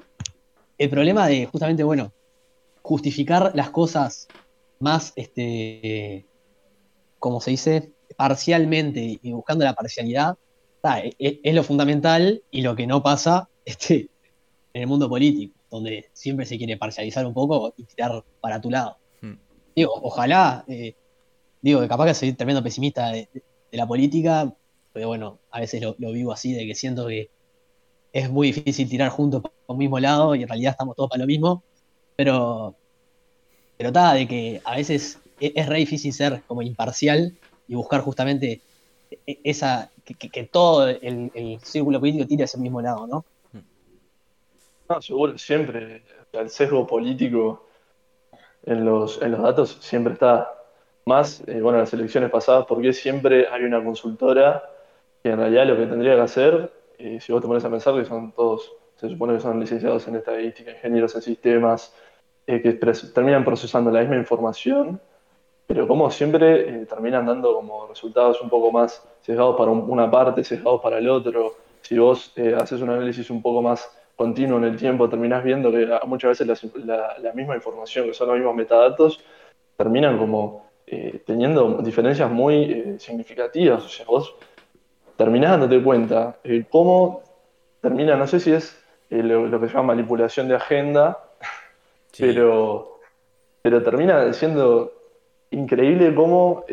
el 0.82 0.90
problema 0.90 1.28
de 1.28 1.46
justamente, 1.46 1.84
bueno, 1.84 2.12
justificar 2.82 3.52
las 3.54 3.70
cosas 3.70 4.30
más, 4.80 5.12
este, 5.14 6.26
como 7.18 7.40
se 7.40 7.52
dice, 7.52 7.92
parcialmente 8.16 9.18
y 9.22 9.32
buscando 9.32 9.64
la 9.64 9.74
parcialidad, 9.74 10.36
e- 11.04 11.14
e- 11.18 11.40
es, 11.44 11.54
lo 11.54 11.62
fundamental 11.62 12.42
y 12.50 12.62
lo 12.62 12.74
que 12.74 12.86
no 12.86 13.02
pasa 13.02 13.48
este, 13.64 14.10
en 14.74 14.82
el 14.82 14.86
mundo 14.88 15.08
político, 15.08 15.54
donde 15.70 16.10
siempre 16.12 16.46
se 16.46 16.58
quiere 16.58 16.76
parcializar 16.76 17.24
un 17.26 17.34
poco 17.34 17.72
y 17.76 17.84
tirar 17.84 18.24
para 18.40 18.60
tu 18.60 18.68
lado. 18.70 18.96
Mm. 19.20 19.34
Digo, 19.76 19.92
ojalá, 20.02 20.64
eh, 20.66 20.96
digo, 21.60 21.80
que 21.80 21.88
capaz 21.88 22.06
que 22.06 22.14
soy 22.14 22.32
tremendo 22.32 22.62
pesimista 22.62 23.12
de, 23.12 23.28
de- 23.32 23.44
de 23.70 23.78
la 23.78 23.86
política, 23.86 24.52
pero 24.92 25.08
bueno, 25.08 25.38
a 25.50 25.60
veces 25.60 25.80
lo, 25.80 25.94
lo 25.98 26.12
vivo 26.12 26.32
así, 26.32 26.52
de 26.52 26.66
que 26.66 26.74
siento 26.74 27.06
que 27.06 27.30
es 28.12 28.30
muy 28.30 28.48
difícil 28.52 28.88
tirar 28.88 29.10
juntos 29.10 29.42
para 29.42 29.54
un 29.66 29.78
mismo 29.78 29.98
lado 29.98 30.34
y 30.34 30.42
en 30.42 30.48
realidad 30.48 30.72
estamos 30.72 30.94
todos 30.96 31.08
para 31.08 31.20
lo 31.20 31.26
mismo, 31.26 31.62
pero, 32.14 32.74
pero 33.76 33.88
está, 33.88 34.14
de 34.14 34.28
que 34.28 34.60
a 34.64 34.76
veces 34.76 35.18
es, 35.40 35.52
es 35.54 35.66
re 35.66 35.78
difícil 35.78 36.12
ser 36.12 36.42
como 36.46 36.62
imparcial 36.62 37.34
y 37.66 37.74
buscar 37.74 38.02
justamente 38.02 38.60
e- 39.26 39.40
esa, 39.44 39.90
que, 40.04 40.44
todo 40.44 40.88
el, 40.88 41.58
círculo 41.62 42.00
político 42.00 42.26
tire 42.26 42.44
hacia 42.44 42.58
el 42.58 42.62
mismo 42.62 42.82
lado, 42.82 43.06
¿no? 43.06 43.24
No, 44.88 45.00
seguro, 45.00 45.38
siempre. 45.38 46.02
El 46.32 46.50
sesgo 46.50 46.86
político 46.86 47.66
en 48.64 48.84
los, 48.84 49.20
en 49.22 49.32
los 49.32 49.42
datos 49.42 49.78
siempre 49.80 50.14
está. 50.14 50.52
Más, 51.04 51.42
eh, 51.48 51.60
bueno, 51.60 51.78
en 51.78 51.84
las 51.84 51.92
elecciones 51.94 52.30
pasadas, 52.30 52.64
porque 52.68 52.92
siempre 52.92 53.48
hay 53.48 53.64
una 53.64 53.82
consultora 53.82 54.62
que 55.22 55.30
en 55.30 55.38
realidad 55.38 55.66
lo 55.66 55.76
que 55.76 55.86
tendría 55.86 56.14
que 56.14 56.20
hacer, 56.20 56.72
eh, 57.02 57.20
si 57.20 57.32
vos 57.32 57.42
te 57.42 57.48
pones 57.48 57.64
a 57.64 57.70
pensar 57.70 57.94
que 57.94 58.04
son 58.04 58.32
todos, 58.32 58.72
se 58.96 59.08
supone 59.08 59.34
que 59.34 59.40
son 59.40 59.58
licenciados 59.60 60.06
en 60.08 60.16
estadística, 60.16 60.70
ingenieros 60.70 61.14
en 61.14 61.22
sistemas, 61.22 61.94
eh, 62.46 62.60
que 62.60 62.72
terminan 62.72 63.44
procesando 63.44 63.90
la 63.90 64.00
misma 64.00 64.16
información, 64.16 65.00
pero 65.66 65.86
como 65.88 66.10
siempre 66.10 66.84
terminan 66.86 67.26
dando 67.26 67.54
como 67.54 67.86
resultados 67.86 68.40
un 68.40 68.50
poco 68.50 68.70
más 68.72 69.02
sesgados 69.20 69.56
para 69.56 69.70
una 69.70 70.10
parte, 70.10 70.44
sesgados 70.44 70.80
para 70.80 70.98
el 70.98 71.08
otro. 71.08 71.54
Si 71.80 71.98
vos 71.98 72.32
haces 72.60 72.80
un 72.82 72.90
análisis 72.90 73.30
un 73.30 73.40
poco 73.40 73.62
más 73.62 73.90
continuo 74.16 74.58
en 74.58 74.64
el 74.64 74.76
tiempo, 74.76 75.08
terminás 75.08 75.42
viendo 75.42 75.70
que 75.70 75.88
muchas 76.06 76.38
veces 76.38 76.64
la, 76.74 77.16
la 77.18 77.32
misma 77.32 77.54
información, 77.54 78.06
que 78.06 78.14
son 78.14 78.28
los 78.28 78.36
mismos 78.36 78.54
metadatos, 78.54 79.24
terminan 79.76 80.18
como 80.18 80.66
eh, 80.86 81.22
teniendo 81.24 81.78
diferencias 81.82 82.30
muy 82.30 82.64
eh, 82.64 82.96
significativas. 82.98 83.84
O 83.84 83.88
sea, 83.88 84.04
vos 84.04 84.34
terminás 85.22 85.52
dándote 85.52 85.80
cuenta 85.80 86.36
eh, 86.42 86.64
cómo 86.68 87.22
termina, 87.80 88.16
no 88.16 88.26
sé 88.26 88.40
si 88.40 88.52
es 88.52 88.76
lo, 89.08 89.60
que 89.60 89.68
se 89.68 89.74
llama 89.74 89.94
manipulación 89.94 90.48
de 90.48 90.56
agenda, 90.56 91.18
pero, 92.18 92.98
pero 93.62 93.82
termina 93.84 94.32
siendo 94.32 94.92
increíble 95.50 96.12
cómo 96.12 96.64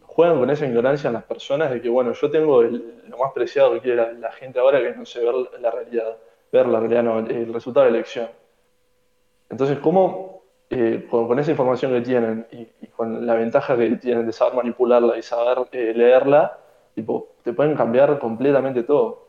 juegan 0.00 0.38
con 0.38 0.48
esa 0.48 0.64
ignorancia 0.64 1.08
en 1.08 1.14
las 1.14 1.24
personas 1.24 1.70
de 1.70 1.82
que, 1.82 1.90
bueno, 1.90 2.12
yo 2.12 2.30
tengo 2.30 2.62
lo 2.62 3.18
más 3.18 3.32
preciado 3.34 3.74
que 3.74 3.80
quiere 3.80 4.14
la, 4.14 4.32
gente 4.32 4.60
ahora, 4.60 4.80
que 4.80 4.88
es, 4.88 4.96
no 4.96 5.04
sé, 5.04 5.20
ver 5.20 5.34
la 5.60 5.70
realidad, 5.70 6.16
ver 6.50 6.66
la 6.66 6.80
realidad, 6.80 7.02
no, 7.02 7.18
el 7.18 7.52
resultado 7.52 7.84
de 7.84 7.92
la 7.92 7.98
elección. 7.98 8.28
Entonces, 9.50 9.78
¿cómo 9.78 10.34
eh, 10.76 11.06
con, 11.08 11.38
esa 11.38 11.52
información 11.52 11.92
que 11.92 12.00
tienen 12.00 12.46
y, 12.50 12.86
con 12.88 13.26
la 13.26 13.34
ventaja 13.34 13.76
que 13.76 13.90
tienen 13.96 14.26
de 14.26 14.32
saber 14.32 14.54
manipularla 14.54 15.16
y 15.18 15.22
saber 15.22 15.68
eh, 15.70 15.92
leerla, 15.94 16.58
tipo, 16.94 17.34
te 17.42 17.52
pueden 17.52 17.76
cambiar 17.76 18.18
completamente 18.18 18.82
todo. 18.82 19.28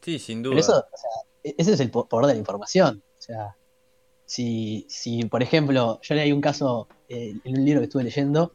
Sí, 0.00 0.18
sin 0.18 0.42
duda. 0.42 0.56
E-, 1.42 1.54
ese 1.58 1.72
es 1.72 1.80
el 1.80 1.90
poder 1.90 2.26
de 2.26 2.34
la 2.34 2.38
información. 2.38 3.02
O 3.18 3.22
sea, 3.22 3.56
si, 4.24 4.86
si 4.88 5.24
por 5.24 5.42
ejemplo, 5.42 6.00
yo 6.02 6.14
leí 6.14 6.32
un 6.32 6.40
caso 6.40 6.88
eh, 7.08 7.34
en 7.44 7.58
un 7.58 7.64
libro 7.64 7.80
que 7.80 7.86
estuve 7.86 8.04
leyendo, 8.04 8.52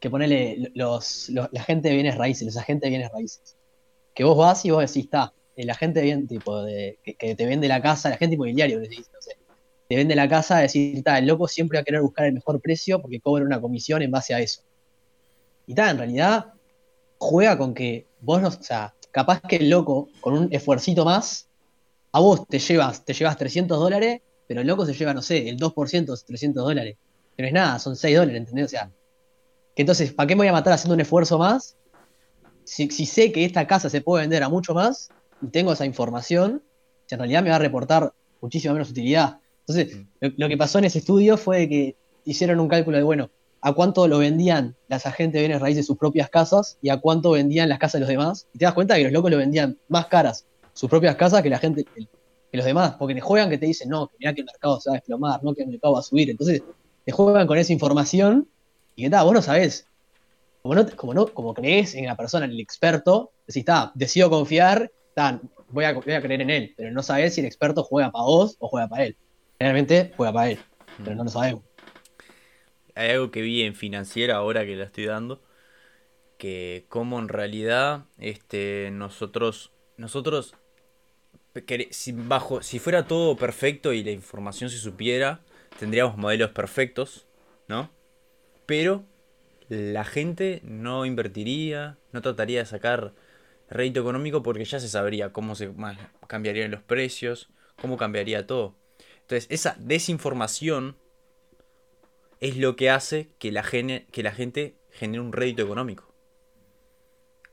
que 0.00 0.10
ponele 0.10 0.72
los, 0.74 1.28
la 1.28 1.62
gente 1.62 1.88
de 1.88 1.94
bienes 1.94 2.16
raíces, 2.16 2.46
los 2.46 2.56
agentes 2.56 2.86
de 2.86 2.90
bienes 2.90 3.12
raíces. 3.12 3.56
Que 4.14 4.24
vos 4.24 4.36
vas 4.36 4.64
y 4.64 4.70
vos 4.70 4.80
decís, 4.80 5.04
está, 5.04 5.32
el 5.56 5.70
agente 5.70 6.00
de 6.00 6.06
bien, 6.06 6.26
tipo, 6.26 6.62
de, 6.62 6.98
que, 7.04 7.34
te 7.34 7.46
vende 7.46 7.68
la 7.68 7.82
casa, 7.82 8.08
el 8.08 8.14
agente 8.14 8.34
inmobiliario, 8.34 8.80
decís, 8.80 9.10
no 9.12 9.20
sé, 9.20 9.36
te 9.88 9.96
vende 9.96 10.14
la 10.14 10.28
casa, 10.28 10.58
decir, 10.58 10.96
está, 10.96 11.18
el 11.18 11.26
loco 11.26 11.46
siempre 11.46 11.78
va 11.78 11.82
a 11.82 11.84
querer 11.84 12.00
buscar 12.00 12.26
el 12.26 12.32
mejor 12.32 12.60
precio 12.60 13.00
porque 13.00 13.20
cobra 13.20 13.44
una 13.44 13.60
comisión 13.60 14.02
en 14.02 14.10
base 14.10 14.34
a 14.34 14.40
eso. 14.40 14.62
Y 15.70 15.74
tal, 15.76 15.90
en 15.90 15.98
realidad 15.98 16.46
juega 17.16 17.56
con 17.56 17.74
que 17.74 18.08
vos 18.20 18.42
no, 18.42 18.48
o 18.48 18.50
sea, 18.50 18.92
capaz 19.12 19.40
que 19.40 19.54
el 19.54 19.70
loco 19.70 20.08
con 20.20 20.34
un 20.34 20.48
esfuercito 20.52 21.04
más, 21.04 21.46
a 22.10 22.18
vos 22.18 22.44
te 22.48 22.58
llevas, 22.58 23.04
te 23.04 23.14
llevas 23.14 23.36
300 23.36 23.78
dólares, 23.78 24.20
pero 24.48 24.62
el 24.62 24.66
loco 24.66 24.84
se 24.84 24.94
lleva, 24.94 25.14
no 25.14 25.22
sé, 25.22 25.48
el 25.48 25.60
2% 25.60 26.12
es 26.12 26.24
300 26.24 26.64
dólares. 26.64 26.96
No 27.38 27.46
es 27.46 27.52
nada, 27.52 27.78
son 27.78 27.94
6 27.94 28.16
dólares, 28.16 28.40
¿entendés? 28.40 28.66
O 28.66 28.68
sea, 28.68 28.90
que 29.76 29.82
entonces, 29.82 30.12
¿para 30.12 30.26
qué 30.26 30.34
me 30.34 30.40
voy 30.40 30.48
a 30.48 30.52
matar 30.54 30.72
haciendo 30.72 30.94
un 30.94 31.02
esfuerzo 31.02 31.38
más? 31.38 31.76
Si, 32.64 32.90
si 32.90 33.06
sé 33.06 33.30
que 33.30 33.44
esta 33.44 33.68
casa 33.68 33.88
se 33.88 34.00
puede 34.00 34.24
vender 34.24 34.42
a 34.42 34.48
mucho 34.48 34.74
más 34.74 35.10
y 35.40 35.46
tengo 35.50 35.72
esa 35.72 35.86
información, 35.86 36.64
si 37.06 37.14
en 37.14 37.20
realidad 37.20 37.44
me 37.44 37.50
va 37.50 37.56
a 37.56 37.60
reportar 37.60 38.12
muchísima 38.40 38.74
menos 38.74 38.90
utilidad. 38.90 39.38
Entonces, 39.68 39.98
mm. 40.20 40.26
lo, 40.36 40.48
que 40.48 40.56
pasó 40.56 40.80
en 40.80 40.86
ese 40.86 40.98
estudio 40.98 41.36
fue 41.36 41.68
que 41.68 41.94
hicieron 42.24 42.58
un 42.58 42.66
cálculo 42.66 42.96
de, 42.96 43.04
bueno, 43.04 43.30
a 43.60 43.72
cuánto 43.72 44.08
lo 44.08 44.18
vendían 44.18 44.76
las 44.88 45.06
agentes 45.06 45.34
de 45.34 45.48
bienes 45.48 45.60
raíces 45.60 45.86
sus 45.86 45.98
propias 45.98 46.30
casas 46.30 46.78
y 46.80 46.88
a 46.88 46.98
cuánto 46.98 47.32
vendían 47.32 47.68
las 47.68 47.78
casas 47.78 47.94
de 47.94 48.00
los 48.00 48.08
demás. 48.08 48.46
Y 48.54 48.58
te 48.58 48.64
das 48.64 48.74
cuenta 48.74 48.96
que 48.96 49.04
los 49.04 49.12
locos 49.12 49.30
lo 49.30 49.36
vendían 49.36 49.78
más 49.88 50.06
caras 50.06 50.46
sus 50.72 50.88
propias 50.88 51.16
casas 51.16 51.42
que 51.42 51.50
la 51.50 51.58
gente, 51.58 51.84
que, 51.84 52.08
los 52.56 52.64
demás, 52.64 52.94
porque 52.98 53.14
te 53.14 53.20
juegan 53.20 53.50
que 53.50 53.58
te 53.58 53.66
dicen, 53.66 53.88
no, 53.88 54.08
que 54.08 54.16
mira 54.18 54.34
que 54.34 54.40
el 54.40 54.46
mercado 54.46 54.80
se 54.80 54.90
va 54.90 54.94
a 54.94 54.98
desplomar, 54.98 55.44
no 55.44 55.54
que 55.54 55.62
el 55.62 55.68
mercado 55.68 55.92
va 55.94 56.00
a 56.00 56.02
subir. 56.02 56.30
Entonces, 56.30 56.62
te 57.04 57.12
juegan 57.12 57.46
con 57.46 57.58
esa 57.58 57.72
información 57.72 58.48
y 58.96 59.04
que 59.04 59.10
tal, 59.10 59.24
vos 59.24 59.34
no 59.34 59.42
sabés. 59.42 59.86
Como 60.62 60.74
no, 60.74 60.86
como 60.96 61.14
no, 61.14 61.26
como 61.26 61.54
crees 61.54 61.94
en 61.94 62.06
la 62.06 62.16
persona, 62.16 62.46
en 62.46 62.52
el 62.52 62.60
experto, 62.60 63.30
decís, 63.46 63.60
está, 63.60 63.92
decido 63.94 64.30
confiar, 64.30 64.90
voy 65.68 65.84
a, 65.84 65.92
voy 65.92 66.12
a 66.14 66.22
creer 66.22 66.40
en 66.40 66.50
él, 66.50 66.74
pero 66.76 66.90
no 66.90 67.02
sabés 67.02 67.34
si 67.34 67.40
el 67.40 67.46
experto 67.46 67.84
juega 67.84 68.10
para 68.10 68.24
vos 68.24 68.56
o 68.58 68.68
juega 68.68 68.88
para 68.88 69.04
él. 69.04 69.16
Realmente 69.58 70.12
juega 70.16 70.32
para 70.32 70.50
él, 70.50 70.58
pero 71.04 71.14
no 71.14 71.24
lo 71.24 71.30
sabemos. 71.30 71.62
Hay 73.00 73.12
algo 73.12 73.30
que 73.30 73.40
vi 73.40 73.62
en 73.62 73.74
financiera 73.74 74.36
ahora 74.36 74.66
que 74.66 74.76
la 74.76 74.84
estoy 74.84 75.06
dando, 75.06 75.40
que 76.36 76.84
como 76.90 77.18
en 77.18 77.28
realidad 77.28 78.04
este, 78.18 78.90
nosotros, 78.92 79.72
nosotros 79.96 80.54
si, 81.92 82.12
bajo, 82.12 82.62
si 82.62 82.78
fuera 82.78 83.06
todo 83.06 83.38
perfecto 83.38 83.94
y 83.94 84.04
la 84.04 84.10
información 84.10 84.68
se 84.68 84.76
supiera, 84.76 85.40
tendríamos 85.78 86.18
modelos 86.18 86.50
perfectos, 86.50 87.26
¿no? 87.68 87.90
Pero 88.66 89.06
la 89.70 90.04
gente 90.04 90.60
no 90.62 91.06
invertiría, 91.06 91.96
no 92.12 92.20
trataría 92.20 92.58
de 92.58 92.66
sacar 92.66 93.14
rédito 93.70 94.00
económico 94.00 94.42
porque 94.42 94.66
ya 94.66 94.78
se 94.78 94.88
sabría 94.90 95.32
cómo 95.32 95.54
se 95.54 95.72
cambiarían 96.26 96.70
los 96.70 96.82
precios, 96.82 97.48
cómo 97.80 97.96
cambiaría 97.96 98.46
todo. 98.46 98.76
Entonces, 99.22 99.46
esa 99.48 99.74
desinformación 99.78 100.98
es 102.40 102.56
lo 102.56 102.76
que 102.76 102.90
hace 102.90 103.28
que 103.38 103.52
la, 103.52 103.62
que 103.62 104.22
la 104.22 104.32
gente 104.32 104.76
genere 104.90 105.20
un 105.20 105.32
rédito 105.32 105.62
económico. 105.62 106.14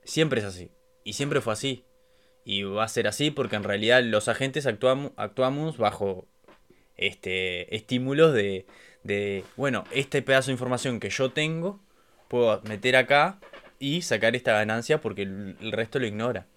Siempre 0.03 0.39
es 0.39 0.45
así. 0.45 0.71
Y 1.03 1.13
siempre 1.13 1.41
fue 1.41 1.53
así. 1.53 1.85
Y 2.43 2.63
va 2.63 2.83
a 2.83 2.87
ser 2.87 3.07
así 3.07 3.29
porque 3.31 3.57
en 3.57 3.63
realidad 3.63 4.01
los 4.03 4.27
agentes 4.29 4.65
actuamos, 4.65 5.11
actuamos 5.17 5.77
bajo 5.77 6.25
este, 6.95 7.75
estímulos 7.75 8.33
de, 8.33 8.65
de, 9.03 9.43
bueno, 9.57 9.83
este 9.91 10.21
pedazo 10.21 10.47
de 10.47 10.53
información 10.53 10.99
que 10.99 11.09
yo 11.09 11.31
tengo, 11.31 11.81
puedo 12.29 12.61
meter 12.61 12.95
acá 12.95 13.39
y 13.79 14.01
sacar 14.01 14.35
esta 14.35 14.53
ganancia 14.53 15.01
porque 15.01 15.23
el 15.23 15.71
resto 15.73 15.99
lo 15.99 16.07
ignora. 16.07 16.47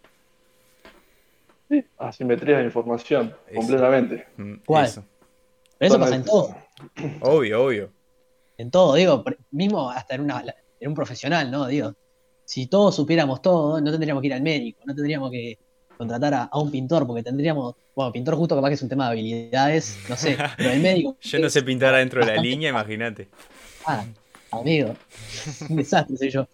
Sí, 1.71 1.85
asimetría 1.99 2.59
de 2.59 2.65
información, 2.65 3.33
completamente. 3.55 4.27
Mm, 4.37 4.55
¿Cuál? 4.67 4.87
Eso. 4.87 5.05
Pero 5.79 5.95
eso 5.95 6.01
pasa 6.01 6.17
en 6.17 6.25
todo. 6.25 6.57
Obvio, 7.21 7.65
obvio. 7.65 7.93
En 8.61 8.71
todo, 8.71 8.95
digo, 8.95 9.25
mismo 9.51 9.91
hasta 9.91 10.15
en, 10.15 10.21
una, 10.21 10.45
en 10.79 10.89
un 10.89 10.95
profesional, 10.95 11.51
¿no? 11.51 11.67
Digo, 11.67 11.95
si 12.45 12.67
todos 12.67 12.95
supiéramos 12.95 13.41
todo, 13.41 13.81
no 13.81 13.91
tendríamos 13.91 14.21
que 14.21 14.27
ir 14.27 14.35
al 14.35 14.43
médico, 14.43 14.81
no 14.85 14.95
tendríamos 14.95 15.31
que 15.31 15.59
contratar 15.97 16.35
a, 16.35 16.51
un 16.55 16.71
pintor, 16.71 17.07
porque 17.07 17.23
tendríamos, 17.23 17.75
bueno, 17.95 18.13
pintor 18.13 18.35
justo 18.35 18.55
capaz 18.55 18.69
que 18.69 18.75
es 18.75 18.83
un 18.83 18.89
tema 18.89 19.07
de 19.07 19.13
habilidades, 19.13 19.99
no 20.09 20.17
sé, 20.17 20.37
pero 20.59 20.71
el 20.71 20.81
médico... 20.81 21.17
Yo 21.23 21.39
no 21.39 21.49
sé 21.49 21.63
pintar 21.63 21.95
adentro 21.95 22.25
de 22.25 22.35
la 22.35 22.43
línea, 22.43 22.71
imagínate. 22.71 23.29
Ah, 23.87 24.05
amigo, 24.51 24.95
un 25.69 25.77
desastre 25.77 26.17
soy 26.19 26.31
yo. 26.31 26.47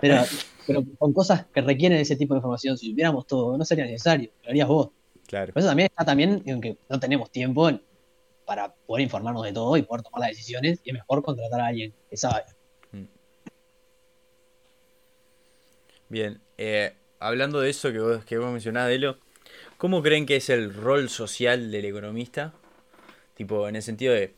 Pero, 0.00 0.22
pero 0.66 0.84
con 0.98 1.14
cosas 1.14 1.46
que 1.46 1.62
requieren 1.62 1.98
ese 1.98 2.16
tipo 2.16 2.34
de 2.34 2.38
información, 2.38 2.76
si 2.76 2.90
supiéramos 2.90 3.26
todo, 3.26 3.56
no 3.56 3.64
sería 3.64 3.84
necesario, 3.84 4.30
lo 4.42 4.50
harías 4.50 4.68
vos. 4.68 4.90
Claro. 5.26 5.52
Por 5.54 5.60
eso 5.60 5.68
también 5.68 5.86
está 5.86 6.04
también 6.04 6.42
en 6.44 6.60
que 6.60 6.76
no 6.90 7.00
tenemos 7.00 7.30
tiempo 7.30 7.70
para 8.44 8.74
poder 8.74 9.02
informarnos 9.02 9.44
de 9.44 9.52
todo 9.52 9.76
y 9.76 9.82
poder 9.82 10.02
tomar 10.02 10.20
las 10.20 10.30
decisiones, 10.30 10.80
y 10.84 10.90
es 10.90 10.94
mejor 10.94 11.22
contratar 11.22 11.60
a 11.60 11.66
alguien 11.66 11.94
que 12.10 12.16
sabe. 12.16 12.44
Mm. 12.92 13.04
Bien, 16.08 16.40
eh, 16.58 16.94
hablando 17.18 17.60
de 17.60 17.70
eso 17.70 17.92
que 17.92 18.00
vos, 18.00 18.24
que 18.24 18.38
vos 18.38 18.52
mencionás, 18.52 18.88
Delo, 18.88 19.18
¿cómo 19.78 20.02
creen 20.02 20.26
que 20.26 20.36
es 20.36 20.50
el 20.50 20.74
rol 20.74 21.08
social 21.08 21.70
del 21.70 21.84
economista? 21.84 22.52
Tipo, 23.34 23.68
en 23.68 23.76
el 23.76 23.82
sentido 23.82 24.14
de, 24.14 24.34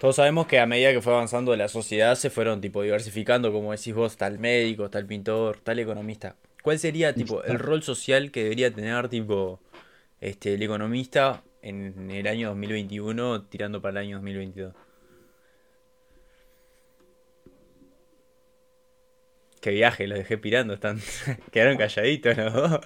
todos 0.00 0.16
sabemos 0.16 0.46
que 0.46 0.60
a 0.60 0.66
medida 0.66 0.92
que 0.92 1.02
fue 1.02 1.12
avanzando 1.12 1.54
la 1.56 1.68
sociedad 1.68 2.14
se 2.14 2.30
fueron 2.30 2.60
tipo 2.60 2.82
diversificando, 2.82 3.52
como 3.52 3.72
decís 3.72 3.94
vos, 3.94 4.16
tal 4.16 4.38
médico, 4.38 4.90
tal 4.90 5.06
pintor, 5.06 5.58
tal 5.60 5.78
economista. 5.80 6.36
¿Cuál 6.62 6.78
sería 6.78 7.12
tipo 7.14 7.42
el 7.42 7.58
rol 7.58 7.82
social 7.82 8.30
que 8.30 8.44
debería 8.44 8.72
tener 8.72 9.08
tipo 9.08 9.60
este 10.20 10.54
el 10.54 10.62
economista 10.62 11.42
en 11.62 12.10
el 12.10 12.26
año 12.26 12.48
2021 12.48 13.44
tirando 13.44 13.80
para 13.80 14.00
el 14.00 14.06
año 14.06 14.16
2022? 14.16 14.74
Qué 19.60 19.70
viaje, 19.70 20.06
los 20.06 20.18
dejé 20.18 20.38
pirando, 20.38 20.74
están 20.74 21.00
quedaron 21.52 21.76
calladitos 21.76 22.36
los 22.36 22.52
dos. 22.52 22.80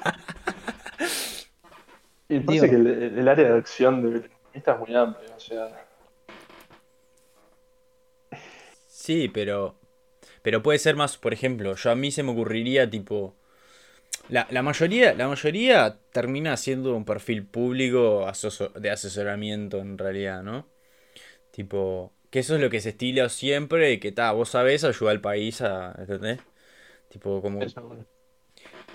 Y 2.28 2.40
parece 2.40 2.70
que 2.70 2.76
el, 2.76 3.28
área 3.28 3.52
de 3.52 3.58
acción 3.58 4.02
del 4.02 4.24
economista 4.24 4.72
es 4.72 4.78
muy 4.78 4.94
amplia, 4.96 5.36
o 5.36 5.40
sea, 5.40 5.86
Sí, 9.02 9.28
pero. 9.28 9.74
Pero 10.42 10.62
puede 10.62 10.78
ser 10.78 10.94
más, 10.94 11.18
por 11.18 11.32
ejemplo, 11.32 11.74
yo 11.74 11.90
a 11.90 11.96
mí 11.96 12.12
se 12.12 12.22
me 12.22 12.30
ocurriría 12.30 12.88
tipo. 12.88 13.34
La, 14.28 14.62
mayoría, 14.62 15.14
la 15.14 15.28
mayoría 15.28 15.98
termina 16.12 16.56
siendo 16.56 16.96
un 16.96 17.04
perfil 17.04 17.44
público 17.44 18.26
de 18.76 18.90
asesoramiento 18.90 19.78
en 19.78 19.98
realidad, 19.98 20.42
¿no? 20.42 20.68
Tipo, 21.50 22.12
que 22.30 22.38
eso 22.38 22.54
es 22.54 22.60
lo 22.60 22.70
que 22.70 22.80
se 22.80 22.90
estila 22.90 23.28
siempre 23.28 23.92
y 23.92 24.00
que 24.00 24.12
ta, 24.12 24.32
vos 24.32 24.48
sabés 24.50 24.84
ayuda 24.84 25.10
al 25.10 25.20
país 25.20 25.60
a. 25.60 25.94
¿Entendés? 25.98 26.40
Tipo, 27.08 27.42
como. 27.42 27.60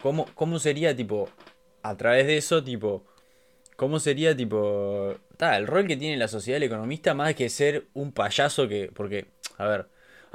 ¿Cómo, 0.02 0.26
¿Cómo 0.34 0.60
sería, 0.60 0.96
tipo, 0.96 1.30
a 1.84 1.98
través 1.98 2.26
de 2.26 2.38
eso, 2.38 2.64
tipo, 2.64 3.06
¿Cómo 3.78 4.00
sería 4.00 4.36
tipo... 4.36 5.16
Ta, 5.38 5.56
el 5.56 5.68
rol 5.68 5.86
que 5.88 5.96
tiene 5.96 6.18
la 6.18 6.28
sociedad 6.28 6.56
del 6.56 6.64
economista 6.64 7.14
más 7.14 7.36
que 7.36 7.48
ser 7.48 7.88
un 7.94 8.12
payaso 8.12 8.68
que... 8.68 8.92
Porque, 8.94 9.28
a 9.58 9.68
ver, 9.68 9.88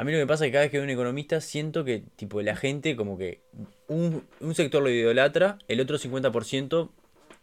a 0.02 0.04
mí 0.04 0.10
lo 0.10 0.18
que 0.18 0.26
pasa 0.26 0.44
es 0.44 0.48
que 0.48 0.52
cada 0.52 0.64
vez 0.64 0.72
que 0.72 0.78
veo 0.78 0.84
un 0.84 0.90
economista 0.90 1.40
siento 1.40 1.84
que 1.84 2.02
tipo 2.16 2.42
la 2.42 2.56
gente 2.56 2.96
como 2.96 3.16
que 3.16 3.40
un, 3.86 4.24
un 4.40 4.54
sector 4.56 4.82
lo 4.82 4.90
idolatra, 4.90 5.58
el 5.68 5.80
otro 5.80 5.96
50%, 5.96 6.90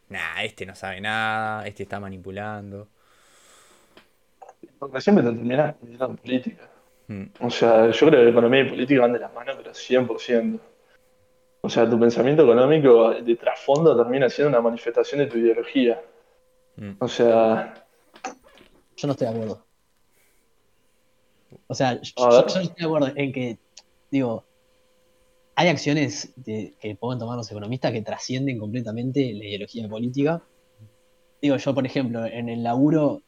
nah, 0.09 0.43
este 0.43 0.65
no 0.65 0.75
sabe 0.75 0.99
nada, 0.99 1.65
este 1.65 1.83
está 1.83 2.01
manipulando. 2.01 2.89
Porque 4.77 4.99
siempre 4.99 5.23
te 5.23 5.31
terminas 5.31 5.75
metiendo 5.79 6.05
en 6.05 6.17
política. 6.17 6.69
Mm. 7.07 7.23
O 7.39 7.49
sea, 7.49 7.91
yo 7.91 8.07
creo 8.09 8.23
que 8.25 8.29
economía 8.29 8.61
y 8.63 8.69
política 8.69 9.01
van 9.01 9.13
de 9.13 9.19
la 9.19 9.29
mano, 9.29 9.53
pero 9.55 9.71
100%. 9.71 10.59
O 11.61 11.69
sea, 11.69 11.89
tu 11.89 11.97
pensamiento 11.97 12.43
económico 12.43 13.11
de 13.13 13.35
trasfondo 13.37 13.95
termina 13.95 14.29
siendo 14.29 14.49
una 14.49 14.61
manifestación 14.61 15.19
de 15.19 15.27
tu 15.27 15.37
ideología. 15.37 16.01
Mm. 16.75 16.91
O 16.99 17.07
sea, 17.07 17.85
Yo 18.97 19.07
no 19.07 19.13
estoy 19.13 19.27
de 19.27 19.33
acuerdo. 19.33 19.68
O 21.67 21.73
sea, 21.75 21.99
yo, 22.01 22.13
estoy 22.47 22.71
de 22.77 22.85
acuerdo 22.85 23.11
en 23.15 23.31
que, 23.31 23.57
digo, 24.11 24.43
hay 25.55 25.67
acciones 25.67 26.31
de- 26.35 26.73
que 26.79 26.95
pueden 26.95 27.19
tomar 27.19 27.37
los 27.37 27.49
economistas 27.51 27.91
que 27.91 28.01
trascienden 28.01 28.59
completamente 28.59 29.33
la 29.33 29.45
ideología 29.45 29.87
política. 29.89 30.41
Digo, 31.41 31.57
yo, 31.57 31.73
por 31.73 31.85
ejemplo, 31.85 32.25
en 32.25 32.49
el 32.49 32.63
laburo, 32.63 33.21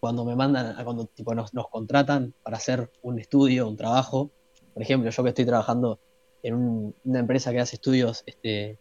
cuando 0.00 0.24
me 0.24 0.36
mandan, 0.36 0.78
a 0.78 0.84
cuando 0.84 1.06
tipo, 1.06 1.34
nos, 1.34 1.54
nos 1.54 1.68
contratan 1.68 2.34
para 2.42 2.56
hacer 2.58 2.90
un 3.02 3.18
estudio, 3.18 3.66
un 3.68 3.76
trabajo, 3.76 4.30
por 4.72 4.82
ejemplo, 4.82 5.10
yo 5.10 5.22
que 5.22 5.28
estoy 5.30 5.46
trabajando 5.46 5.98
en 6.42 6.54
un- 6.54 6.94
una 7.04 7.20
empresa 7.20 7.52
que 7.52 7.60
hace 7.60 7.76
estudios 7.76 8.22
este, 8.26 8.78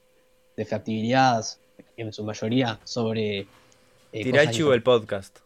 de 0.58 0.66
factibilidad, 0.66 1.44
en 1.98 2.12
su 2.12 2.24
mayoría, 2.24 2.80
sobre... 2.84 3.40
eh, 3.40 3.48
Tirá 4.24 4.42
el 4.42 4.84
podcast. 4.84 5.38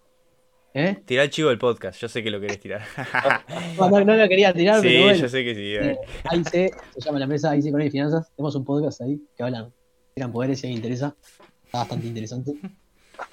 ¿Eh? 0.80 0.96
Tirá 1.06 1.24
el 1.24 1.32
chivo 1.32 1.50
del 1.50 1.58
podcast, 1.58 2.00
yo 2.00 2.08
sé 2.08 2.22
que 2.22 2.30
lo 2.30 2.40
querés 2.40 2.60
tirar. 2.60 2.82
No, 3.80 3.90
no, 3.90 4.06
no 4.06 4.16
lo 4.16 4.30
quería 4.30 4.54
tirar, 4.54 4.80
sí, 4.80 4.88
pero 4.88 5.04
bueno. 5.06 5.20
yo 5.20 5.28
sé 5.28 5.44
que 5.44 5.56
sí. 5.56 5.74
Eh, 5.74 5.98
AIC, 6.26 6.50
se 6.50 6.72
llama 7.04 7.18
la 7.18 7.26
empresa 7.26 7.50
AIC 7.50 7.66
Economía 7.66 7.88
y 7.88 7.92
Finanzas. 7.92 8.32
Tenemos 8.36 8.56
un 8.56 8.64
podcast 8.64 9.02
ahí 9.02 9.20
que 9.36 9.42
hablan, 9.44 9.74
tiran 10.14 10.32
poderes 10.32 10.60
si 10.60 10.68
alguien 10.68 10.78
interesa. 10.84 11.16
Está 11.66 11.80
bastante 11.80 12.06
interesante. 12.06 12.54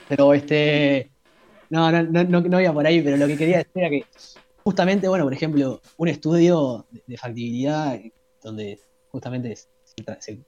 Pero 0.08 0.32
este. 0.32 1.10
No, 1.68 1.92
no, 1.92 2.02
no, 2.24 2.40
no, 2.40 2.60
iba 2.62 2.72
por 2.72 2.86
ahí, 2.86 3.02
pero 3.02 3.18
lo 3.18 3.26
que 3.26 3.36
quería 3.36 3.58
decir 3.58 3.72
era 3.74 3.90
que 3.90 4.06
justamente, 4.62 5.06
bueno, 5.08 5.24
por 5.24 5.34
ejemplo, 5.34 5.82
un 5.98 6.08
estudio 6.08 6.86
de, 7.06 7.16
factibilidad 7.18 8.00
donde 8.42 8.80
justamente 9.10 9.54
se, 9.56 9.66
tra- 10.02 10.18
se- 10.18 10.40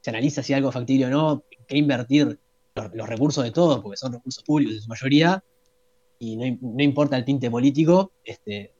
se 0.00 0.10
analiza 0.10 0.42
si 0.42 0.52
algo 0.52 0.70
es 0.70 0.74
factible 0.74 1.06
o 1.06 1.10
no, 1.10 1.44
qué 1.68 1.76
invertir 1.76 2.40
los, 2.74 2.94
los 2.94 3.08
recursos 3.08 3.44
de 3.44 3.52
todos, 3.52 3.80
porque 3.80 3.96
son 3.96 4.12
recursos 4.14 4.42
públicos 4.42 4.74
en 4.74 4.82
su 4.82 4.88
mayoría, 4.88 5.44
y 6.18 6.36
no, 6.36 6.58
no 6.60 6.82
importa 6.82 7.16
el 7.16 7.24
tinte 7.24 7.50
político, 7.50 8.12
este, 8.24 8.72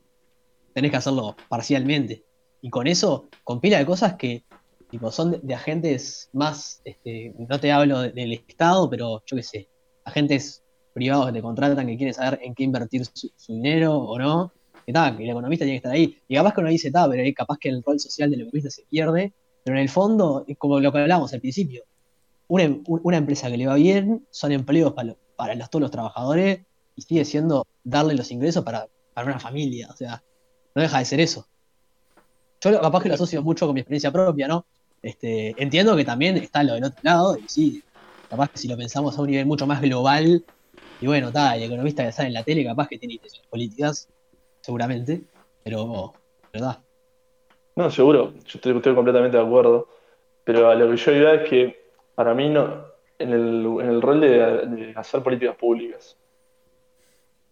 tenés 0.75 0.91
que 0.91 0.97
hacerlo 0.97 1.37
parcialmente. 1.49 2.25
Y 2.61 2.71
con 2.71 2.87
eso, 2.87 3.29
con 3.45 3.61
pila 3.61 3.79
de 3.79 3.87
cosas 3.87 4.15
que 4.17 4.45
tipo, 4.91 5.11
son 5.13 5.33
de, 5.33 5.39
de 5.43 5.55
agentes 5.55 6.31
más, 6.33 6.81
este, 6.85 7.35
no 7.39 7.61
te 7.61 7.71
hablo 7.71 8.01
de- 8.01 8.13
del 8.13 8.33
Estado, 8.33 8.89
pero 8.89 9.23
yo 9.27 9.37
qué 9.37 9.43
sé, 9.43 9.69
agentes 10.05 10.63
privados 10.95 11.27
que 11.27 11.33
te 11.35 11.43
contratan 11.43 11.87
que 11.87 11.97
quieren 11.97 12.15
saber 12.15 12.41
en 12.43 12.55
qué 12.55 12.65
invertir 12.65 13.05
su, 13.05 13.31
su 13.37 13.53
dinero 13.53 13.97
o 13.97 14.19
no. 14.19 14.53
Que, 14.87 14.93
ta, 14.95 15.15
que 15.15 15.23
el 15.25 15.31
economista 15.31 15.67
tiene 15.67 15.75
que 15.75 15.87
estar 15.87 15.93
ahí. 15.93 16.17
Y 16.27 16.35
capaz 16.37 16.55
que 16.55 16.61
uno 16.63 16.71
dice, 16.71 16.91
ta, 16.91 17.07
pero 17.09 17.23
capaz 17.37 17.59
que 17.59 17.69
el 17.69 17.83
rol 17.85 18.01
social 18.01 18.31
del 18.31 18.41
economista 18.41 18.71
se 18.71 18.85
pierde. 18.89 19.35
Pero 19.63 19.77
en 19.77 19.83
el 19.83 19.91
fondo, 19.91 20.47
como 20.57 20.81
lo 20.81 20.91
que 20.91 20.99
hablábamos 21.01 21.33
al 21.35 21.41
principio, 21.41 21.85
una, 22.49 22.63
em- 22.65 22.83
un- 22.87 23.01
una 23.05 23.19
empresa 23.19 23.51
que 23.51 23.59
le 23.59 23.67
va 23.67 23.75
bien 23.75 24.27
son 24.31 24.51
empleos 24.53 24.95
para, 24.95 25.09
lo- 25.09 25.19
para 25.37 25.55
los- 25.55 25.69
todos 25.69 25.83
los 25.83 25.91
trabajadores 25.91 26.61
y 26.99 27.03
sigue 27.03 27.25
siendo 27.25 27.65
darle 27.85 28.15
los 28.15 28.33
ingresos 28.33 28.65
para, 28.65 28.89
para 29.15 29.29
una 29.29 29.39
familia. 29.39 29.89
O 29.93 29.97
sea, 29.97 30.21
no 30.75 30.83
deja 30.83 30.99
de 30.99 31.05
ser 31.05 31.21
eso. 31.21 31.47
Yo 32.61 32.81
capaz 32.81 33.03
que 33.03 33.09
lo 33.09 33.15
asocio 33.15 33.41
mucho 33.41 33.67
con 33.67 33.75
mi 33.75 33.81
experiencia 33.81 34.11
propia, 34.11 34.49
¿no? 34.49 34.67
Este, 35.01 35.55
entiendo 35.63 35.95
que 35.95 36.05
también 36.05 36.37
está 36.37 36.65
lo 36.65 36.75
del 36.75 36.83
otro 36.83 36.99
lado, 37.05 37.39
y 37.39 37.45
sí, 37.47 37.85
capaz 38.29 38.51
que 38.51 38.59
si 38.59 38.67
lo 38.67 38.77
pensamos 38.77 39.17
a 39.17 39.23
un 39.23 39.29
nivel 39.29 39.47
mucho 39.47 39.65
más 39.65 39.81
global, 39.81 40.45
y 41.01 41.07
bueno, 41.07 41.29
está, 41.29 41.55
el 41.55 41.63
economista 41.63 42.05
que 42.05 42.11
sale 42.11 42.29
en 42.29 42.35
la 42.35 42.43
tele, 42.43 42.65
capaz 42.65 42.89
que 42.89 42.99
tiene 42.99 43.15
intenciones 43.15 43.49
políticas, 43.49 44.09
seguramente, 44.61 45.23
pero, 45.63 46.15
¿verdad? 46.53 46.81
no, 47.77 47.93
seguro, 47.93 48.33
yo 48.45 48.59
estoy, 48.59 48.95
completamente 48.95 49.37
de 49.37 49.43
acuerdo. 49.45 49.87
Pero 50.43 50.69
a 50.69 50.75
lo 50.75 50.91
que 50.91 50.97
yo 50.97 51.13
iba 51.13 51.35
es 51.35 51.49
que 51.49 51.93
para 52.17 52.35
mí 52.35 52.49
no, 52.49 52.87
en 53.21 53.33
el, 53.33 53.65
en 53.81 53.89
el 53.89 54.03
rol 54.03 54.21
de 54.21 54.95
hacer 54.97 55.23
políticas 55.23 55.55
públicas. 55.55 56.17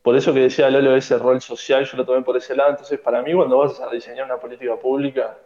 Por 0.07 0.15
eso 0.15 0.33
que 0.33 0.39
decía 0.39 0.71
Lolo 0.71 0.95
ese 0.95 1.19
rol 1.19 1.41
social, 1.41 1.85
yo 1.85 1.97
lo 1.97 2.07
tomé 2.07 2.23
por 2.23 2.37
ese 2.37 2.55
lado. 2.55 2.71
Entonces, 2.71 3.01
para 3.01 3.23
mí, 3.23 3.35
cuando 3.35 3.59
vas 3.59 3.81
a 3.81 3.91
diseñar 3.91 4.25
una 4.27 4.37
política 4.37 4.77
pública, 4.77 5.37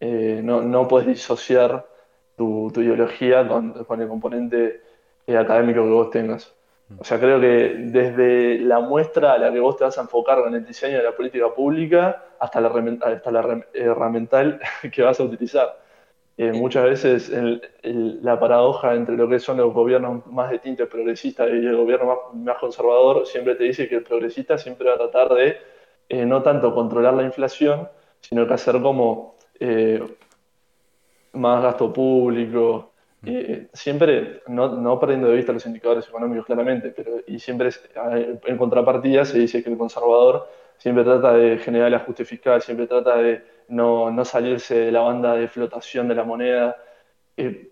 eh, 0.00 0.40
no, 0.42 0.62
no 0.62 0.88
puedes 0.88 1.06
disociar 1.08 1.86
tu, 2.34 2.70
tu 2.72 2.80
ideología 2.80 3.46
con, 3.46 3.84
con 3.84 4.00
el 4.00 4.08
componente 4.08 4.80
eh, 5.26 5.36
académico 5.36 5.82
que 5.82 5.90
vos 5.90 6.08
tengas. 6.08 6.54
O 6.98 7.04
sea, 7.04 7.20
creo 7.20 7.38
que 7.38 7.74
desde 7.98 8.60
la 8.60 8.80
muestra 8.80 9.34
a 9.34 9.38
la 9.38 9.52
que 9.52 9.60
vos 9.60 9.76
te 9.76 9.84
vas 9.84 9.98
a 9.98 10.00
enfocar 10.00 10.42
con 10.42 10.54
el 10.54 10.64
diseño 10.64 10.96
de 10.96 11.02
la 11.04 11.12
política 11.14 11.52
pública 11.54 12.24
hasta 12.38 12.62
la, 12.62 12.68
hasta 12.68 13.30
la 13.30 13.42
herram- 13.42 13.66
herramental 13.74 14.58
que 14.90 15.02
vas 15.02 15.20
a 15.20 15.24
utilizar. 15.24 15.68
Eh, 16.38 16.52
muchas 16.52 16.84
veces 16.84 17.28
el- 17.30 17.62
el- 17.82 18.20
la 18.24 18.40
paradoja 18.40 18.94
entre 18.94 19.16
lo 19.16 19.28
que 19.28 19.38
son 19.38 19.58
los 19.58 19.72
gobiernos 19.74 20.26
más 20.26 20.50
de 20.50 20.58
tinte 20.58 20.86
progresista 20.86 21.46
y 21.46 21.50
el 21.66 21.76
gobierno 21.76 22.06
más, 22.06 22.18
más 22.34 22.58
conservador 22.58 23.26
siempre 23.26 23.54
te 23.54 23.64
dice 23.64 23.86
que 23.88 23.96
el 23.96 24.02
progresista 24.02 24.56
siempre 24.56 24.88
va 24.88 24.94
a 24.94 24.98
tratar 24.98 25.28
de 25.34 25.56
eh, 26.08 26.24
no 26.26 26.42
tanto 26.42 26.74
controlar 26.74 27.14
la 27.14 27.22
inflación, 27.22 27.88
sino 28.20 28.46
que 28.46 28.54
hacer 28.54 28.80
como 28.82 29.36
eh, 29.60 30.02
más 31.32 31.62
gasto 31.62 31.92
público, 31.92 32.92
eh, 33.24 33.68
siempre 33.72 34.42
no, 34.48 34.68
no 34.76 34.98
perdiendo 34.98 35.28
de 35.28 35.36
vista 35.36 35.52
los 35.52 35.64
indicadores 35.66 36.08
económicos 36.08 36.44
claramente, 36.46 36.90
pero 36.90 37.12
y 37.26 37.38
siempre 37.38 37.68
es- 37.68 37.80
en 38.44 38.56
contrapartida 38.58 39.24
se 39.24 39.38
dice 39.38 39.62
que 39.62 39.70
el 39.70 39.78
conservador 39.78 40.48
siempre 40.78 41.04
trata 41.04 41.32
de 41.34 41.58
generar 41.58 41.88
el 41.88 41.94
ajuste 41.94 42.24
fiscal, 42.24 42.60
siempre 42.60 42.86
trata 42.86 43.16
de 43.16 43.42
no, 43.72 44.10
no 44.10 44.24
salirse 44.24 44.74
de 44.76 44.92
la 44.92 45.00
banda 45.00 45.34
de 45.34 45.48
flotación 45.48 46.06
de 46.06 46.14
la 46.14 46.24
moneda. 46.24 46.76
Eh, 47.36 47.70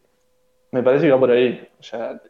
me 0.72 0.82
parece 0.82 1.06
que 1.06 1.12
va 1.12 1.20
por 1.20 1.30
ahí. 1.30 1.68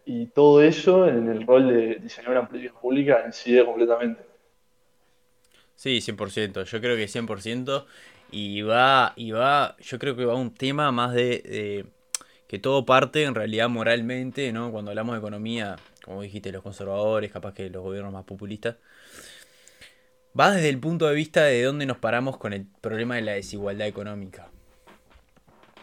Y 0.04 0.26
todo 0.26 0.62
eso 0.62 1.06
en 1.06 1.28
el 1.28 1.46
rol 1.46 1.68
de 1.68 1.94
diseñar 1.96 2.32
una 2.32 2.48
política 2.48 2.74
pública 2.80 3.22
incide 3.24 3.64
completamente. 3.64 4.22
Sí, 5.76 6.00
100%, 6.00 6.64
yo 6.64 6.80
creo 6.80 6.96
que 6.96 7.06
100%. 7.06 7.86
Y 8.32 8.62
va, 8.62 9.12
y 9.16 9.30
va, 9.32 9.76
yo 9.80 9.98
creo 9.98 10.16
que 10.16 10.24
va 10.24 10.34
un 10.34 10.54
tema 10.54 10.92
más 10.92 11.14
de, 11.14 11.22
de 11.22 11.86
que 12.46 12.58
todo 12.58 12.84
parte 12.84 13.24
en 13.24 13.34
realidad 13.34 13.68
moralmente, 13.68 14.52
¿no? 14.52 14.70
Cuando 14.72 14.90
hablamos 14.90 15.14
de 15.14 15.18
economía, 15.20 15.76
como 16.04 16.22
dijiste, 16.22 16.52
los 16.52 16.62
conservadores, 16.62 17.30
capaz 17.32 17.54
que 17.54 17.70
los 17.70 17.82
gobiernos 17.82 18.12
más 18.12 18.24
populistas, 18.24 18.76
va 20.38 20.52
desde 20.52 20.68
el 20.68 20.78
punto 20.78 21.08
de 21.08 21.14
vista 21.14 21.44
de 21.44 21.62
dónde 21.62 21.86
nos 21.86 21.98
paramos 21.98 22.36
con 22.36 22.52
el 22.52 22.66
problema 22.80 23.16
de 23.16 23.22
la 23.22 23.32
desigualdad 23.32 23.86
económica. 23.86 24.50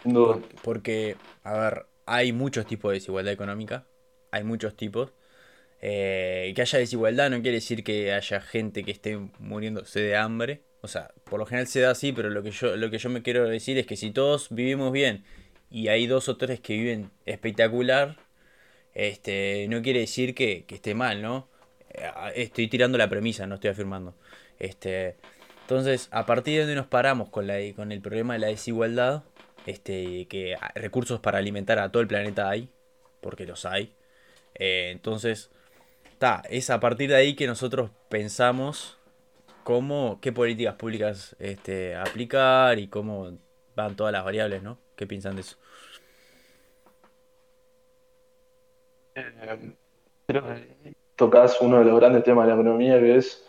Duda. 0.03 0.39
Porque, 0.63 1.15
a 1.43 1.57
ver, 1.57 1.86
hay 2.05 2.31
muchos 2.31 2.65
tipos 2.65 2.89
de 2.91 2.95
desigualdad 2.95 3.33
económica. 3.33 3.86
Hay 4.31 4.43
muchos 4.43 4.75
tipos. 4.75 5.13
Eh, 5.79 6.53
que 6.55 6.62
haya 6.62 6.79
desigualdad 6.79 7.29
no 7.29 7.41
quiere 7.41 7.57
decir 7.57 7.83
que 7.83 8.12
haya 8.12 8.41
gente 8.41 8.83
que 8.83 8.91
esté 8.91 9.17
muriéndose 9.39 9.99
de 9.99 10.15
hambre. 10.15 10.63
O 10.81 10.88
sea, 10.88 11.13
por 11.25 11.39
lo 11.39 11.45
general 11.45 11.67
se 11.67 11.81
da 11.81 11.91
así, 11.91 12.13
pero 12.13 12.29
lo 12.29 12.43
que 12.43 12.51
yo, 12.51 12.75
lo 12.77 12.89
que 12.89 12.97
yo 12.97 13.10
me 13.10 13.21
quiero 13.21 13.47
decir 13.47 13.77
es 13.77 13.86
que 13.86 13.95
si 13.97 14.12
todos 14.12 14.47
vivimos 14.49 14.91
bien 14.91 15.23
y 15.69 15.89
hay 15.89 16.07
dos 16.07 16.29
o 16.29 16.38
tres 16.38 16.60
que 16.62 16.73
viven 16.73 17.12
espectacular, 17.25 18.17
este, 18.93 19.67
no 19.69 19.81
quiere 19.81 19.99
decir 20.01 20.33
que, 20.36 20.65
que 20.65 20.75
esté 20.75 20.95
mal, 20.95 21.21
¿no? 21.21 21.49
Eh, 21.89 22.10
Estoy 22.36 22.67
tirando 22.67 22.97
la 22.97 23.10
premisa, 23.10 23.47
no 23.47 23.55
estoy 23.55 23.71
afirmando. 23.71 24.15
Este, 24.60 25.17
entonces, 25.62 26.10
a 26.12 26.26
partir 26.26 26.56
de 26.56 26.60
donde 26.62 26.76
nos 26.76 26.88
paramos 26.88 27.30
con, 27.30 27.48
la, 27.48 27.56
con 27.76 27.91
el 27.91 28.02
problema 28.02 28.34
de 28.34 28.39
la 28.39 28.48
desigualdad, 28.48 29.24
este, 29.65 30.28
que 30.28 30.56
recursos 30.76 31.20
para 31.20 31.39
alimentar 31.39 31.80
a 31.80 31.91
todo 31.91 32.02
el 32.02 32.08
planeta 32.08 32.50
hay, 32.50 32.70
porque 33.22 33.46
los 33.46 33.65
hay. 33.65 33.93
Eh, 34.56 34.89
entonces, 34.91 35.52
ta, 36.17 36.41
es 36.50 36.70
a 36.70 36.80
partir 36.80 37.10
de 37.10 37.15
ahí 37.15 37.36
que 37.36 37.48
nosotros 37.48 37.91
pensamos 38.10 38.98
cómo, 39.63 40.20
qué 40.22 40.32
políticas 40.32 40.76
públicas 40.76 41.36
este, 41.39 41.96
aplicar 41.96 42.80
y 42.80 42.88
cómo 42.88 43.38
van 43.76 43.96
todas 43.96 44.13
las 44.13 44.24
variables, 44.24 44.63
¿no? 44.63 44.80
¿Qué 44.96 45.06
piensan 45.06 45.36
de 45.36 45.41
eso? 45.41 45.58
Eh, 49.15 49.76
uno 51.60 51.80
de 51.80 51.86
los 51.86 52.00
grandes 52.00 52.24
temas 52.24 52.46
de 52.46 52.54
la 52.54 52.62
economía 52.62 53.00
que 53.00 53.17
es 53.17 53.43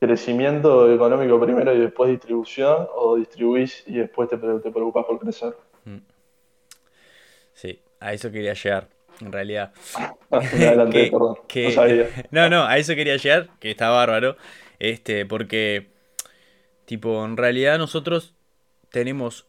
crecimiento 0.00 0.90
económico 0.92 1.38
primero 1.40 1.74
y 1.74 1.78
después 1.78 2.10
distribución, 2.10 2.88
o 2.94 3.16
distribuís 3.16 3.84
y 3.86 3.94
después 3.98 4.28
te, 4.30 4.36
te 4.38 4.70
preocupas 4.70 5.04
por 5.04 5.18
crecer. 5.20 5.54
Mm. 5.84 5.98
Sí, 7.52 7.80
a 8.00 8.12
eso 8.14 8.30
quería 8.32 8.54
llegar. 8.54 8.88
en 9.20 9.30
realidad. 9.32 9.72
Me 10.30 10.66
adelanté, 10.66 11.04
Que- 11.04 11.10
perdón. 11.10 11.36
que- 11.46 11.64
No 11.64 11.70
sabía. 11.72 12.08
No, 12.30 12.48
no, 12.48 12.64
a 12.64 12.78
eso 12.78 12.94
quería 12.94 13.16
llegar, 13.18 13.50
que 13.60 13.70
está 13.70 13.90
bárbaro. 13.90 14.36
Este, 14.78 15.26
porque, 15.26 15.88
tipo, 16.86 17.22
en 17.24 17.36
realidad 17.36 17.76
nosotros 17.78 18.34
tenemos. 18.90 19.46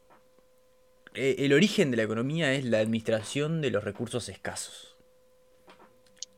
eh, 1.13 1.37
el 1.39 1.53
origen 1.53 1.89
de 1.91 1.97
la 1.97 2.03
economía 2.03 2.53
es 2.53 2.65
la 2.65 2.79
administración 2.79 3.61
de 3.61 3.71
los 3.71 3.83
recursos 3.85 4.27
escasos. 4.27 4.97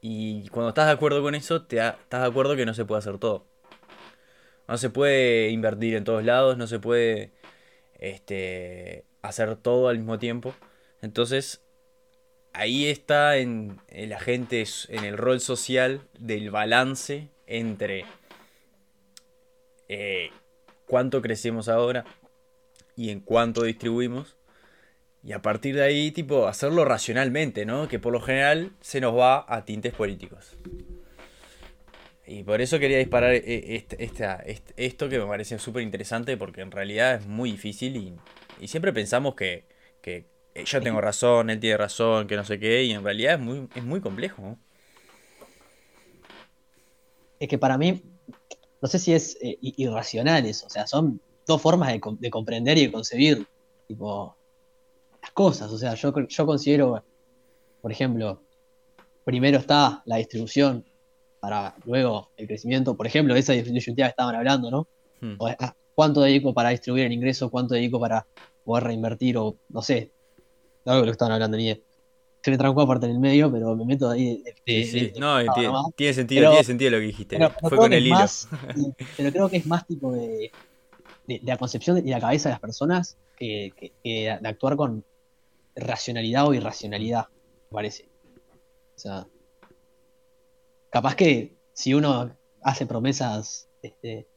Y 0.02 0.48
cuando 0.50 0.70
estás 0.70 0.86
de 0.88 0.92
acuerdo 0.94 1.22
con 1.24 1.34
eso, 1.34 1.64
te 1.64 1.78
estás 1.78 2.22
de 2.22 2.28
acuerdo 2.28 2.56
que 2.56 2.66
no 2.68 2.74
se 2.76 2.86
puede 2.86 3.00
hacer 3.00 3.18
todo. 3.18 3.46
No 4.68 4.78
se 4.78 4.90
puede 4.90 5.50
invertir 5.50 5.96
en 5.96 6.04
todos 6.04 6.24
lados, 6.24 6.58
no 6.58 6.68
se 6.68 6.80
puede 6.80 7.32
este, 8.00 9.06
hacer 9.22 9.56
todo 9.56 9.90
al 9.90 9.98
mismo 9.98 10.20
tiempo. 10.20 10.54
Entonces, 11.02 11.62
ahí 12.54 12.88
está 12.88 13.38
en 13.38 13.80
el 13.90 14.14
agente, 14.14 14.62
s- 14.62 14.94
en 14.96 15.04
el 15.04 15.18
rol 15.18 15.42
social 15.42 16.02
del 16.18 16.50
balance 16.52 17.30
entre 17.46 18.06
eh, 19.90 20.30
cuánto 20.88 21.22
crecemos 21.22 21.68
ahora 21.68 22.06
y 22.96 23.10
en 23.10 23.20
cuánto 23.20 23.64
distribuimos. 23.64 24.38
Y 25.26 25.32
a 25.32 25.42
partir 25.42 25.76
de 25.76 25.84
ahí, 25.84 26.12
tipo, 26.12 26.48
hacerlo 26.48 26.84
racionalmente, 26.84 27.66
¿no? 27.66 27.88
Que 27.88 27.98
por 28.00 28.12
lo 28.12 28.20
general 28.22 28.72
se 28.82 29.00
nos 29.00 29.18
va 29.18 29.46
a 29.48 29.64
tintes 29.66 29.94
políticos. 29.94 30.58
Y 32.26 32.44
por 32.44 32.62
eso 32.62 32.80
quería 32.80 32.98
disparar 33.00 33.34
eh, 33.34 33.86
este- 34.00 34.04
esto 34.78 35.10
que 35.10 35.20
me 35.20 35.26
parece 35.26 35.60
súper 35.60 35.84
interesante 35.84 36.38
porque 36.38 36.62
en 36.62 36.72
realidad 36.72 37.16
es 37.16 37.28
muy 37.28 37.52
difícil 37.52 37.98
y, 38.58 38.68
siempre 38.68 38.94
pensamos 38.94 39.36
que, 39.36 39.66
eh, 40.04 40.26
yo 40.66 40.82
tengo 40.82 41.02
razón, 41.02 41.50
él 41.50 41.60
tiene 41.60 41.78
razón, 41.78 42.28
que 42.28 42.36
no 42.36 42.46
sé 42.46 42.60
qué, 42.60 42.84
y 42.84 42.92
en 42.92 43.04
realidad 43.04 43.34
es 43.36 43.40
muy, 43.40 43.68
es 43.74 43.84
muy 43.84 44.00
complejo. 44.00 44.58
Es 47.40 47.50
que 47.50 47.58
para 47.58 47.78
mí, 47.78 48.02
no 48.82 48.88
sé 48.88 49.00
si 49.00 49.14
es 49.14 49.38
eh, 49.42 49.58
irracional 49.62 50.46
eso, 50.46 50.68
o 50.68 50.70
sea, 50.70 50.88
son 50.88 51.20
dos 51.46 51.62
formas 51.62 51.92
de, 51.92 52.00
com- 52.00 52.18
de 52.20 52.30
comprender 52.30 52.78
y 52.78 52.86
de 52.86 52.92
concebir 52.92 53.46
tipo, 53.88 54.38
las 55.22 55.32
cosas. 55.32 55.72
O 55.72 55.78
sea, 55.78 55.96
yo, 55.96 56.14
yo 56.28 56.46
considero, 56.46 57.04
por 57.82 57.92
ejemplo, 57.92 58.44
primero 59.26 59.58
está 59.60 60.04
la 60.06 60.18
distribución 60.18 60.86
para 61.44 61.76
luego 61.84 62.30
el 62.38 62.48
crecimiento, 62.48 62.96
por 62.96 63.06
ejemplo, 63.06 63.36
esa 63.36 63.52
disyuntiva 63.52 64.08
que 64.08 64.12
estaban 64.12 64.34
hablando, 64.34 64.72
¿no? 64.72 64.88
Hmm. 65.20 65.36
O, 65.40 65.48
ah, 65.48 65.76
¿Cuánto 65.94 66.22
dedico 66.22 66.54
para 66.54 66.70
distribuir 66.70 67.04
el 67.06 67.12
ingreso? 67.12 67.50
¿Cuánto 67.52 67.74
dedico 67.76 68.00
para 68.00 68.26
poder 68.64 68.86
reinvertir? 68.86 69.38
O 69.38 69.58
no 69.68 69.82
sé, 69.82 70.10
algo 70.86 71.02
de 71.02 71.06
lo 71.08 71.12
que 71.12 71.12
estaban 71.12 71.34
hablando 71.34 71.58
ni. 71.58 71.68
Se 72.42 72.50
me 72.52 72.58
trancó 72.58 72.82
aparte 72.82 73.08
en 73.08 73.12
el 73.12 73.20
medio, 73.20 73.52
pero 73.52 73.76
me 73.76 73.84
meto 73.84 74.10
ahí. 74.10 74.42
de- 74.42 74.56
de- 74.66 74.84
Sí, 74.86 74.86
sí, 74.86 75.00
de- 75.08 75.20
no, 75.20 75.38
tiene, 75.54 75.74
tiene 75.98 76.14
sentido, 76.14 76.40
Pero- 76.44 76.52
tiene 76.52 76.64
sentido 76.64 76.92
lo 76.92 76.98
que 77.00 77.04
dijiste. 77.08 77.36
Pero, 77.38 77.50
pero 77.56 77.70
Fue 77.70 77.78
con 77.78 77.92
el 77.94 78.06
hilo. 78.08 78.16
más, 78.16 78.48
pero 79.18 79.32
creo 79.34 79.50
que 79.50 79.58
es 79.58 79.66
más 79.66 79.86
tipo 79.86 80.14
de, 80.14 80.50
de, 81.28 81.40
de 81.40 81.42
la 81.44 81.58
concepción 81.58 81.98
y 82.08 82.10
la 82.10 82.22
cabeza 82.22 82.48
de 82.50 82.54
las 82.54 82.62
personas 82.62 83.18
que, 83.38 83.74
que- 83.78 83.92
que 84.02 84.38
de 84.42 84.48
actuar 84.48 84.78
con 84.78 85.04
racionalidad 85.76 86.48
o 86.48 86.54
irracionalidad, 86.54 87.26
me 87.70 87.76
parece. 87.76 88.08
O 88.96 89.00
sea, 89.00 89.28
capaz 90.94 91.16
que 91.16 91.58
si 91.74 91.96
uno 91.96 92.38
hace 92.62 92.86
promesas 92.86 93.68
este, 93.82 94.28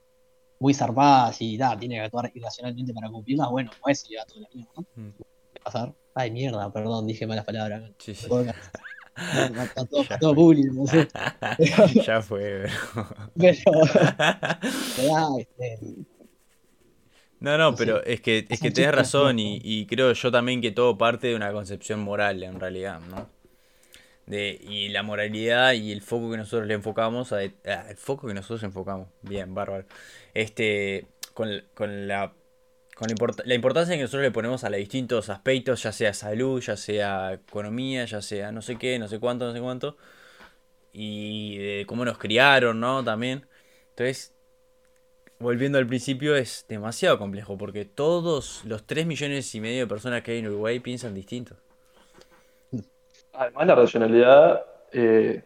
muy 0.58 0.72
zarpadas 0.72 1.42
y 1.42 1.58
da, 1.58 1.78
tiene 1.78 1.96
que 1.96 2.00
actuar 2.00 2.32
irracionalmente 2.34 2.94
para 2.94 3.10
cumplirlas, 3.10 3.50
bueno, 3.50 3.70
pues 3.82 4.00
se 4.00 4.08
lleva 4.08 4.24
toda 4.24 4.40
la 4.40 4.48
vida, 4.48 4.66
¿no? 4.74 4.86
Mm. 4.94 5.10
¿Qué 5.52 5.60
pasar? 5.62 5.94
Ay, 6.14 6.30
mierda, 6.30 6.72
perdón, 6.72 7.06
dije 7.06 7.26
malas 7.26 7.44
palabras. 7.44 7.92
Sí, 7.98 8.14
sí. 8.14 8.26
Está 9.14 9.84
todo, 10.20 10.34
público, 10.34 10.72
no 10.74 10.86
sé. 10.86 11.06
ya 12.06 12.22
fue. 12.22 12.64
Pero, 13.36 13.58
pero, 14.96 15.14
ah, 15.14 15.28
este, 15.38 15.78
No, 17.38 17.58
no, 17.58 17.70
No 17.70 17.76
pero 17.76 18.02
sé. 18.02 18.14
es 18.14 18.20
que, 18.22 18.38
es 18.38 18.46
Es 18.48 18.60
que 18.60 18.70
tenés 18.70 18.92
razón 18.92 19.38
y 19.38 19.86
creo 19.86 20.14
yo 20.14 20.32
también 20.32 20.62
que 20.62 20.72
todo 20.72 20.96
parte 20.96 21.26
de 21.26 21.36
una 21.36 21.52
concepción 21.52 22.00
moral 22.00 22.42
en 22.42 22.58
realidad, 22.58 23.00
¿no? 23.10 23.35
De, 24.26 24.58
y 24.60 24.88
la 24.88 25.04
moralidad 25.04 25.72
y 25.74 25.92
el 25.92 26.02
foco 26.02 26.30
que 26.30 26.36
nosotros 26.36 26.66
le 26.66 26.74
enfocamos, 26.74 27.32
a, 27.32 27.44
el 27.44 27.96
foco 27.96 28.26
que 28.26 28.34
nosotros 28.34 28.62
enfocamos, 28.64 29.08
bien, 29.22 29.54
bárbaro, 29.54 29.86
este, 30.34 31.06
con, 31.32 31.62
con 31.74 32.08
la, 32.08 32.32
con 32.96 33.08
la 33.44 33.54
importancia 33.54 33.94
que 33.94 34.02
nosotros 34.02 34.22
le 34.22 34.30
ponemos 34.32 34.64
a 34.64 34.70
los 34.70 34.78
distintos 34.78 35.28
aspectos, 35.28 35.82
ya 35.82 35.92
sea 35.92 36.14
salud, 36.14 36.60
ya 36.60 36.76
sea 36.76 37.34
economía, 37.34 38.04
ya 38.06 38.22
sea 38.22 38.50
no 38.52 38.62
sé 38.62 38.76
qué, 38.76 38.98
no 38.98 39.06
sé 39.06 39.20
cuánto, 39.20 39.46
no 39.46 39.52
sé 39.52 39.60
cuánto, 39.60 39.96
y 40.92 41.58
de 41.58 41.84
cómo 41.86 42.04
nos 42.04 42.18
criaron, 42.18 42.80
¿no? 42.80 43.04
También. 43.04 43.46
Entonces, 43.90 44.32
volviendo 45.38 45.78
al 45.78 45.86
principio, 45.86 46.36
es 46.36 46.64
demasiado 46.68 47.18
complejo 47.18 47.58
porque 47.58 47.84
todos 47.84 48.64
los 48.64 48.86
3 48.86 49.06
millones 49.06 49.54
y 49.54 49.60
medio 49.60 49.80
de 49.80 49.86
personas 49.86 50.22
que 50.22 50.32
hay 50.32 50.38
en 50.38 50.48
Uruguay 50.48 50.80
piensan 50.80 51.14
distinto. 51.14 51.56
Además, 53.38 53.66
la 53.66 53.74
racionalidad, 53.74 54.64
eh, 54.92 55.42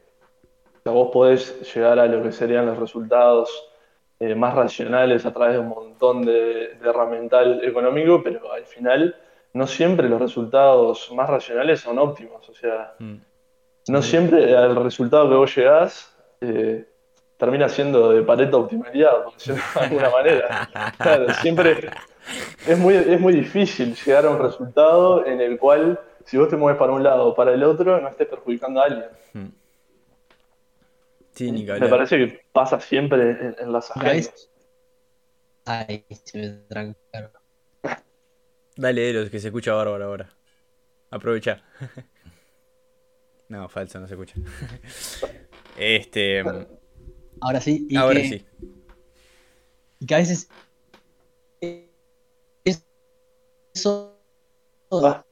vos 0.85 1.11
podés 1.13 1.75
llegar 1.75 1.99
a 1.99 2.07
lo 2.07 2.23
que 2.23 2.33
serían 2.33 2.67
los 2.67 2.79
resultados 2.79 3.69
eh, 4.19 4.35
más 4.35 4.55
racionales 4.55 5.25
a 5.27 5.33
través 5.33 5.55
de 5.55 5.61
un 5.61 5.69
montón 5.69 6.25
de, 6.25 6.75
de 6.81 6.89
herramental 6.89 7.63
económico, 7.65 8.23
pero 8.23 8.53
al 8.53 8.65
final 8.67 9.17
no 9.53 9.67
siempre 9.67 10.09
los 10.09 10.21
resultados 10.21 11.11
más 11.13 11.29
racionales 11.29 11.81
son 11.81 11.99
óptimos. 11.99 12.49
O 12.49 12.55
sea, 12.55 12.95
Mm. 12.99 13.17
no 13.89 14.03
siempre 14.03 14.53
el 14.53 14.77
resultado 14.77 15.29
que 15.29 15.35
vos 15.37 15.57
llegás 15.57 16.17
eh, 16.41 16.87
termina 17.37 17.69
siendo 17.69 18.11
de 18.11 18.23
Pareto 18.23 18.59
optimalidad, 18.61 19.25
por 19.25 19.33
decirlo 19.35 19.63
de 19.75 19.81
alguna 19.87 20.11
manera. 20.11 20.69
Claro, 20.99 21.33
siempre 21.41 21.91
es 22.67 22.79
muy, 22.79 22.95
es 22.95 23.19
muy 23.21 23.33
difícil 23.33 23.95
llegar 23.95 24.27
a 24.27 24.31
un 24.31 24.39
resultado 24.39 25.25
en 25.27 25.41
el 25.41 25.59
cual, 25.59 25.99
si 26.31 26.37
vos 26.37 26.49
te 26.49 26.57
mueves 26.57 26.79
para 26.79 26.93
un 26.93 27.03
lado 27.03 27.27
o 27.29 27.35
para 27.35 27.53
el 27.53 27.65
otro, 27.65 28.01
no 28.01 28.09
estés 28.09 28.29
perjudicando 28.29 28.81
a 28.81 28.85
alguien. 28.85 29.09
Mm. 29.33 29.49
Sí, 31.33 31.51
ni 31.51 31.65
Me 31.65 31.89
parece 31.89 32.19
que 32.19 32.41
pasa 32.53 32.79
siempre 32.81 33.31
en, 33.31 33.57
en 33.59 33.73
las 33.73 33.91
agendas. 33.91 34.51
Ay, 35.65 36.05
se 36.25 36.39
me 36.39 36.49
trancaron. 36.69 37.33
Dale, 38.77 39.11
Eros, 39.11 39.29
que 39.31 39.41
se 39.41 39.49
escucha 39.49 39.75
bárbaro 39.75 40.05
ahora. 40.05 40.31
Aprovecha. 41.11 41.63
No, 43.49 43.69
falso, 43.69 43.99
no 43.99 44.07
se 44.07 44.15
escucha. 44.15 44.37
Este. 45.77 46.45
Ahora 47.41 47.61
sí, 47.61 47.85
y 47.91 47.97
Ahora 47.97 48.21
que, 48.21 48.29
sí. 48.29 48.47
y 49.99 50.07
que 50.07 50.15
a 50.15 50.19
veces 50.19 50.49
es- 51.61 52.87
eso 53.75 54.23
Ah, 54.93 55.25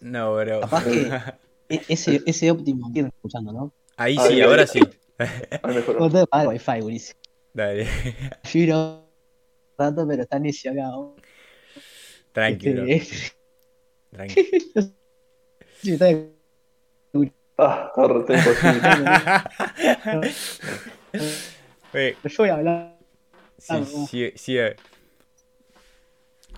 No, 0.00 0.34
bro. 0.36 0.60
capaz 0.60 0.84
que 0.84 1.08
e- 1.68 1.82
ese, 1.88 2.22
ese 2.26 2.50
óptimo 2.50 2.92
que 2.92 3.00
escuchando, 3.00 3.52
¿no? 3.52 3.72
Ahí 3.96 4.16
Ahí, 4.18 4.26
sí, 4.28 4.32
ahí. 4.34 4.40
ahora 4.42 4.66
sí. 4.66 4.80
ahí 5.18 5.74
mejoró. 5.74 5.98
Como 5.98 6.10
todo 6.10 6.26
paga 6.26 6.48
wifi, 6.50 6.80
buenísimo. 6.80 7.20
Dale. 7.52 7.86
Giro 8.44 9.08
rato, 9.76 10.06
pero 10.06 10.22
está 10.22 10.38
necio 10.38 10.70
acá. 10.72 10.82
¿no? 10.82 11.16
Tranqui, 12.32 12.72
bro. 12.72 12.84
Este, 12.86 13.32
Tranqui. 14.10 14.44
sí, 15.82 15.92
está 15.92 16.04
de- 16.06 16.38
Ah, 17.60 17.90
corre, 17.92 18.20
está 18.20 18.34
imposible. 18.34 18.82
Pero 21.90 22.16
yo 22.28 22.36
voy 22.38 22.48
a 22.50 22.54
hablar. 22.54 22.98
sí, 23.58 23.66
Ah, 23.70 23.84
sí, 23.84 24.32
sí, 24.36 24.58
eh. 24.58 24.76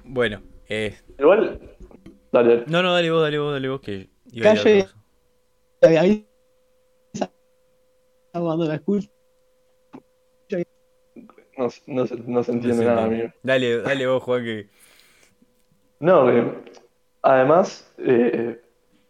Bueno, 0.04 0.42
eh, 0.68 0.98
Igual, 1.18 1.58
dale, 2.32 2.56
dale. 2.56 2.64
no, 2.66 2.82
no, 2.82 2.92
dale 2.94 3.10
vos, 3.10 3.22
dale 3.22 3.38
vos, 3.38 3.52
dale 3.52 3.68
vos, 3.68 3.80
que 3.80 4.10
iba 4.32 4.50
a 4.50 4.52
ir 4.54 4.58
a 4.58 4.62
Calle. 4.62 6.24
cuando 8.32 8.66
la 8.66 8.74
escucho. 8.74 9.08
No, 11.56 11.68
no 11.88 12.06
se, 12.06 12.16
no 12.16 12.42
se 12.42 12.52
entiende 12.52 12.84
No 12.84 12.90
nada, 12.90 13.04
amigo. 13.04 13.28
Dale, 13.42 13.78
dale 13.82 14.06
vos, 14.06 14.22
Juan, 14.22 14.44
que. 14.44 14.68
No, 15.98 16.26
que 16.26 16.72
además, 17.22 17.92
eh, 17.98 18.60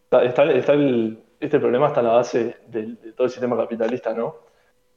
está, 0.05 0.25
está- 0.25 0.73
el- 0.73 1.23
este 1.39 1.61
problema 1.61 1.89
está 1.89 2.01
en 2.01 2.07
la 2.07 2.12
base 2.14 2.57
del- 2.66 3.01
de, 3.01 3.12
todo 3.12 3.27
el 3.27 3.31
sistema 3.31 3.57
capitalista, 3.57 4.12
¿no? 4.12 4.37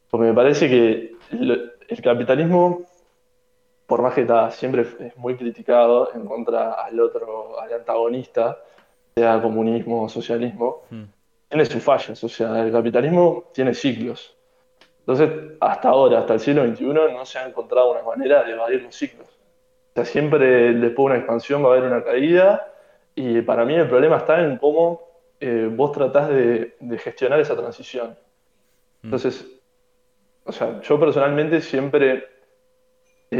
Porque 0.10 0.26
me 0.28 0.34
parece 0.34 0.68
que 0.68 1.16
el, 1.32 1.72
el 1.88 2.02
capitalismo, 2.02 2.86
por 3.86 4.02
más 4.02 4.14
que 4.14 4.22
está, 4.22 4.50
siempre 4.52 4.82
es 4.82 5.18
muy 5.18 5.36
criticado 5.36 6.10
en 6.14 6.26
contra 6.26 6.74
al 6.74 7.00
otro, 7.00 7.60
al 7.60 7.74
antagonista, 7.74 8.60
sea 9.16 9.42
comunismo 9.42 10.04
o 10.04 10.10
socialismo, 10.10 10.84
Mm. 10.90 11.04
tiene 11.50 11.66
sus 11.66 11.84
fallas. 11.84 12.24
O 12.24 12.30
sea, 12.30 12.64
el 12.64 12.72
capitalismo 12.72 13.46
tiene 13.54 13.74
ciclos. 13.74 14.36
Entonces, 15.00 15.30
hasta 15.60 15.90
ahora, 15.90 16.20
hasta 16.20 16.34
el 16.36 16.40
siglo 16.40 16.66
XXI, 16.66 16.86
no 17.14 17.26
se 17.26 17.38
ha 17.38 17.48
encontrado 17.48 17.92
una 17.92 18.02
manera 18.04 18.44
de 18.44 18.54
evadir 18.54 18.82
los 18.84 18.96
ciclos. 18.96 19.28
O 19.28 19.94
sea, 19.96 20.06
siempre 20.06 20.74
después 20.74 20.96
de 20.96 21.04
una 21.04 21.18
expansión 21.18 21.64
va 21.64 21.68
a 21.70 21.72
haber 21.74 21.84
una 21.84 22.04
caída 22.04 22.70
Y 23.16 23.42
para 23.42 23.64
mí 23.64 23.76
el 23.76 23.88
problema 23.88 24.18
está 24.18 24.40
en 24.42 24.58
cómo 24.58 25.02
eh, 25.40 25.70
vos 25.72 25.92
tratás 25.92 26.30
de, 26.30 26.76
de 26.80 26.98
gestionar 26.98 27.40
esa 27.40 27.56
transición. 27.56 28.18
Mm. 29.04 29.06
Entonces, 29.08 29.46
o 30.46 30.52
sea, 30.52 30.82
yo 30.82 31.00
personalmente 31.00 31.62
siempre 31.62 32.24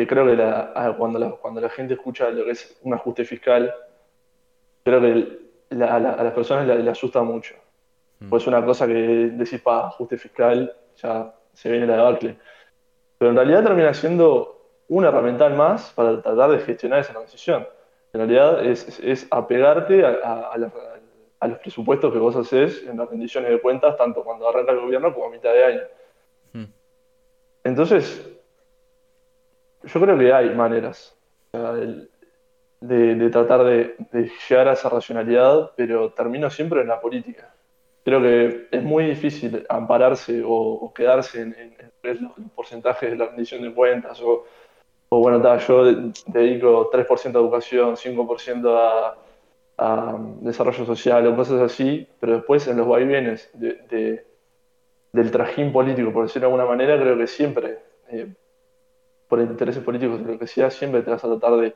eh, 0.02 0.08
creo 0.08 0.26
que 0.26 0.36
la- 0.36 0.72
a- 0.76 0.96
cuando, 0.96 1.20
la, 1.20 1.32
cuando 1.32 1.62
la 1.62 1.70
gente 1.70 1.94
escucha 1.94 2.30
lo 2.30 2.46
que 2.46 2.52
es 2.52 2.78
un 2.84 2.94
ajuste 2.94 3.26
fiscal, 3.26 3.74
creo 4.84 5.02
que 5.02 5.12
el- 5.12 5.40
la- 5.70 5.96
a, 5.96 6.00
la- 6.00 6.14
a 6.14 6.24
las 6.24 6.34
personas 6.34 6.68
le, 6.68 6.90
asusta 6.90 7.22
mucho. 7.24 7.56
Mm. 8.20 8.30
Pues 8.30 8.44
es 8.44 8.48
una 8.48 8.64
cosa 8.66 8.88
que 8.88 8.94
decís, 8.94 9.60
pa, 9.62 9.88
ajuste 9.88 10.18
fiscal, 10.18 10.76
ya 10.96 11.34
se 11.54 11.72
viene 11.72 11.88
la 11.88 11.98
debacle. 11.98 12.38
Pero 13.18 13.32
en 13.32 13.38
realidad 13.38 13.64
termina 13.64 13.94
siendo 13.94 14.50
una 14.88 15.08
herramienta 15.10 15.50
más 15.50 15.92
para 15.94 16.22
tratar 16.22 16.52
de 16.52 16.60
gestionar 16.60 17.00
esa 17.00 17.14
transición. 17.14 17.68
En 18.14 18.20
realidad 18.20 18.64
es, 18.66 18.88
es- 18.88 19.00
es 19.00 19.28
apegarte 19.32 20.06
a, 20.06 20.10
a- 20.24 20.54
a 20.54 20.58
las- 20.58 20.74
a 21.40 21.48
los 21.48 21.60
presupuestos 21.60 22.14
que 22.14 22.20
vos 22.20 22.36
haces 22.38 22.84
en 22.88 22.98
las 22.98 23.10
rendiciones 23.10 23.50
de 23.50 23.60
cuentas, 23.60 23.98
tanto 23.98 24.24
cuando 24.24 24.48
arranca 24.48 24.72
el 24.72 24.80
gobierno 24.80 25.14
como 25.14 25.26
a 25.28 25.30
mitad 25.30 25.52
de 25.52 25.64
año. 25.66 25.82
Mm. 26.54 26.64
Entonces, 27.66 28.30
yo 29.84 30.02
creo 30.02 30.18
que 30.18 30.34
hay 30.34 30.50
maneras 30.56 31.16
de, 32.82 33.30
tratar 33.30 33.64
de, 33.64 33.96
de 34.12 34.32
llegar 34.50 34.68
a 34.68 34.74
esa 34.74 34.90
racionalidad, 34.90 35.72
pero 35.76 36.12
termino 36.12 36.50
siempre 36.50 36.82
en 36.82 36.88
la 36.88 37.00
política. 37.00 37.54
Creo 38.04 38.22
que 38.22 38.68
es 38.72 38.84
muy 38.84 39.06
difícil 39.06 39.66
ampararse 39.70 40.44
o, 40.46 40.92
quedarse 40.94 41.42
en, 41.42 41.76
los, 42.04 42.32
porcentajes 42.56 43.12
de 43.12 43.16
la 43.18 43.28
rendición 43.28 43.62
de 43.62 43.74
cuentas 43.74 44.22
o, 44.22 44.44
bueno, 45.10 45.42
ta, 45.42 45.58
yo 45.58 45.86
de- 45.86 46.12
dedico 46.28 46.90
3% 46.92 47.38
a 47.38 47.42
educación, 47.42 47.96
5% 47.96 48.78
a, 48.78 49.16
a 49.78 50.18
desarrollo 50.42 50.86
social 50.86 51.26
o 51.28 51.36
cosas 51.36 51.62
así, 51.62 52.08
pero 52.20 52.34
después 52.34 52.68
en 52.68 52.78
los 52.78 52.88
vaivenes 52.88 53.50
de- 53.54 54.26
del 55.14 55.32
trajín 55.32 55.72
político, 55.72 56.12
por 56.12 56.24
decirlo 56.24 56.48
de 56.50 56.54
alguna 56.56 56.70
manera, 56.70 57.00
creo 57.00 57.16
que 57.18 57.28
siempre, 57.28 57.78
eh, 58.10 58.34
por 59.34 59.42
intereses 59.42 59.84
políticos 59.84 60.22
o 60.24 60.28
lo 60.28 60.38
que 60.38 60.46
sea, 60.46 60.70
siempre 60.70 61.02
te 61.02 61.10
vas 61.10 61.24
a 61.24 61.28
tratar 61.28 61.58
de, 61.58 61.76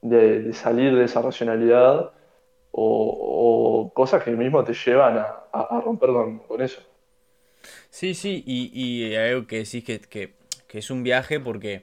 de- 0.00 0.52
salir 0.54 0.96
de 0.96 1.04
esa 1.04 1.20
racionalidad 1.20 2.10
o, 2.70 3.92
cosas 3.94 4.22
que 4.24 4.30
mismo 4.30 4.64
te 4.64 4.72
llevan 4.72 5.18
a, 5.18 5.26
a- 5.52 5.82
romper 5.82 6.08
con, 6.48 6.62
eso. 6.62 6.80
Sí, 7.90 8.14
sí, 8.14 8.42
y, 8.46 9.14
algo 9.14 9.46
que 9.46 9.58
decís 9.58 9.84
que, 9.84 10.00
que, 10.00 10.32
es 10.78 10.90
un 10.90 11.02
viaje 11.02 11.38
porque 11.38 11.82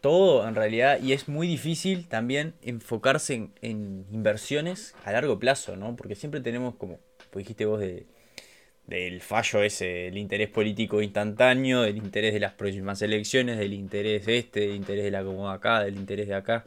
todo 0.00 0.48
en 0.48 0.56
realidad, 0.56 1.00
y 1.00 1.12
es 1.12 1.28
muy 1.28 1.46
difícil 1.46 2.08
también 2.08 2.54
enfocarse 2.62 3.34
en, 3.34 3.52
en 3.62 4.04
inversiones 4.10 4.96
a 5.04 5.12
largo 5.12 5.38
plazo, 5.38 5.76
¿no? 5.76 5.94
Porque 5.94 6.16
siempre 6.16 6.40
tenemos 6.40 6.74
como, 6.74 6.98
dijiste 7.34 7.66
vos, 7.66 7.78
de, 7.78 8.04
del 8.86 9.20
fallo 9.22 9.62
ese, 9.62 10.08
el 10.08 10.18
interés 10.18 10.48
político 10.50 11.00
instantáneo, 11.00 11.82
del 11.82 11.96
interés 11.96 12.34
de 12.34 12.40
las 12.40 12.52
próximas 12.52 13.00
elecciones, 13.02 13.58
del 13.58 13.72
interés 13.72 14.28
este, 14.28 14.60
del 14.60 14.74
interés 14.74 15.04
de 15.04 15.10
la 15.10 15.24
comuna 15.24 15.54
acá, 15.54 15.80
del 15.82 15.96
interés 15.96 16.28
de 16.28 16.34
acá. 16.34 16.66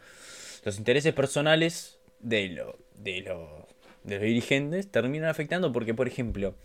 Los 0.66 0.78
intereses 0.80 1.14
personales 1.14 2.00
de, 2.20 2.50
lo, 2.50 2.78
de, 2.96 3.22
lo- 3.22 3.68
de 4.04 4.16
los 4.16 4.24
dirigentes 4.24 4.90
terminan 4.90 5.30
afectando 5.30 5.72
porque, 5.72 5.94
por 5.94 6.08
ejemplo, 6.08 6.56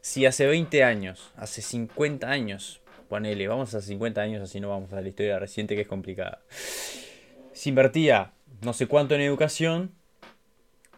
si 0.00 0.26
hace 0.26 0.46
20 0.46 0.84
años, 0.84 1.32
hace 1.36 1.60
50 1.62 2.30
años, 2.30 2.80
ponele, 3.08 3.48
vamos 3.48 3.74
a 3.74 3.80
50 3.82 4.20
años, 4.20 4.42
así 4.42 4.60
no 4.60 4.68
vamos 4.68 4.92
a 4.92 5.00
la 5.00 5.08
historia 5.08 5.38
reciente 5.38 5.74
que 5.74 5.82
es 5.82 5.88
complicada. 5.88 6.42
Se 7.52 7.68
invertía 7.68 8.32
no 8.62 8.72
sé 8.72 8.86
cuánto 8.86 9.14
en 9.14 9.20
educación, 9.22 9.92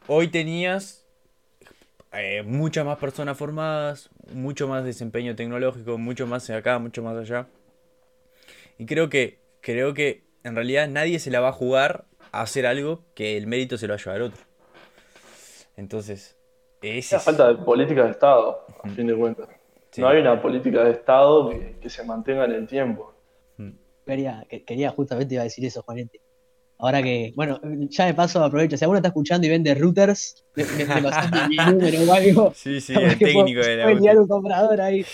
hoy 0.07 0.29
tenías 0.29 1.06
eh, 2.13 2.43
muchas 2.45 2.85
más 2.85 2.99
personas 2.99 3.37
formadas, 3.37 4.11
mucho 4.33 4.69
más 4.69 4.85
desempeño 4.85 5.35
tecnológico, 5.37 5.99
mucho 5.99 6.27
más 6.27 6.49
acá, 6.51 6.79
mucho 6.79 7.03
más 7.03 7.17
allá. 7.17 7.47
Y 8.79 8.87
creo 8.87 9.09
que, 9.09 9.41
creo 9.61 9.95
que 9.95 10.25
en 10.45 10.55
realidad 10.55 10.89
nadie 10.89 11.19
se 11.19 11.31
la 11.31 11.41
va 11.41 11.49
a 11.49 11.53
jugar 11.53 12.05
a 12.33 12.43
hacer 12.43 12.67
algo 12.67 13.05
que 13.15 13.37
el 13.37 13.47
mérito 13.47 13.77
se 13.79 13.87
lo 13.87 13.95
va 13.95 14.01
a 14.01 14.03
llevar 14.05 14.23
otro. 14.23 14.43
Entonces, 15.77 16.37
ese 16.83 17.17
Es 17.17 17.23
falta 17.23 17.49
de 17.49 17.57
política 17.57 18.05
de 18.05 18.11
Estado, 18.11 18.65
a 18.83 18.89
fin 18.89 19.07
de 19.07 19.15
cuentas. 19.17 19.49
Sí. 19.91 20.01
No 20.01 20.09
hay 20.09 20.21
una 20.21 20.41
política 20.41 20.85
de 20.85 20.93
Estado 20.93 21.51
que, 21.51 21.77
que 21.81 21.91
se 21.91 22.05
mantenga 22.05 22.45
en 22.45 22.53
el 22.53 22.67
tiempo. 22.67 23.13
Quería, 24.07 24.47
que- 24.49 24.65
quería 24.65 24.91
justamente 24.91 25.35
iba 25.35 25.41
a 25.41 25.45
decir 25.45 25.65
eso, 25.65 25.83
Juanete. 25.83 26.21
Ahora 26.79 27.03
que, 27.03 27.33
bueno, 27.35 27.59
ya 27.89 28.05
de 28.07 28.15
paso 28.15 28.45
aprovecho, 28.45 28.77
si 28.77 28.85
alguno 28.85 28.99
está 28.99 29.09
escuchando 29.09 29.47
y 29.47 29.51
vende 29.51 29.75
routers, 29.75 30.45
me, 30.55 30.65
me, 30.65 30.85
me 30.85 31.03
pasás 31.03 31.31
mi, 31.33 31.57
mi 31.57 31.57
número 31.73 32.03
o 32.03 32.13
algo. 32.13 32.53
Sí, 32.55 32.81
sí, 32.81 32.93
el 32.95 33.19
técnico 33.19 33.61
puedo- 33.63 33.77
de 33.77 33.77
la 34.05 34.21
un 34.21 34.29
comprador 34.29 34.81
ahí. 34.81 35.05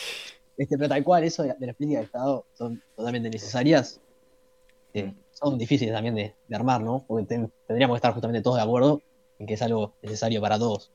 Este, 0.57 0.77
pero 0.77 0.89
tal 0.89 1.05
cual, 1.05 1.25
eso 1.25 1.43
de, 1.45 1.55
de 1.59 1.67
las 1.67 1.77
políticas 1.77 2.01
de 2.03 2.07
Estado 2.07 2.45
son 2.53 2.83
totalmente 2.97 3.31
necesarias. 3.31 4.01
Eh, 4.93 5.13
son 5.31 5.57
difíciles 5.57 5.95
también 5.95 6.15
de, 6.15 6.35
de 6.47 6.57
armar, 6.57 6.83
¿no? 6.83 7.05
Porque 7.07 7.27
ten- 7.27 7.51
tendríamos 7.67 7.95
que 7.95 7.99
estar 7.99 8.13
justamente 8.13 8.43
todos 8.43 8.57
de 8.57 8.63
acuerdo 8.63 9.01
en 9.39 9.47
que 9.47 9.55
es 9.55 9.63
algo 9.63 9.95
necesario 10.03 10.41
para 10.41 10.59
todos. 10.59 10.91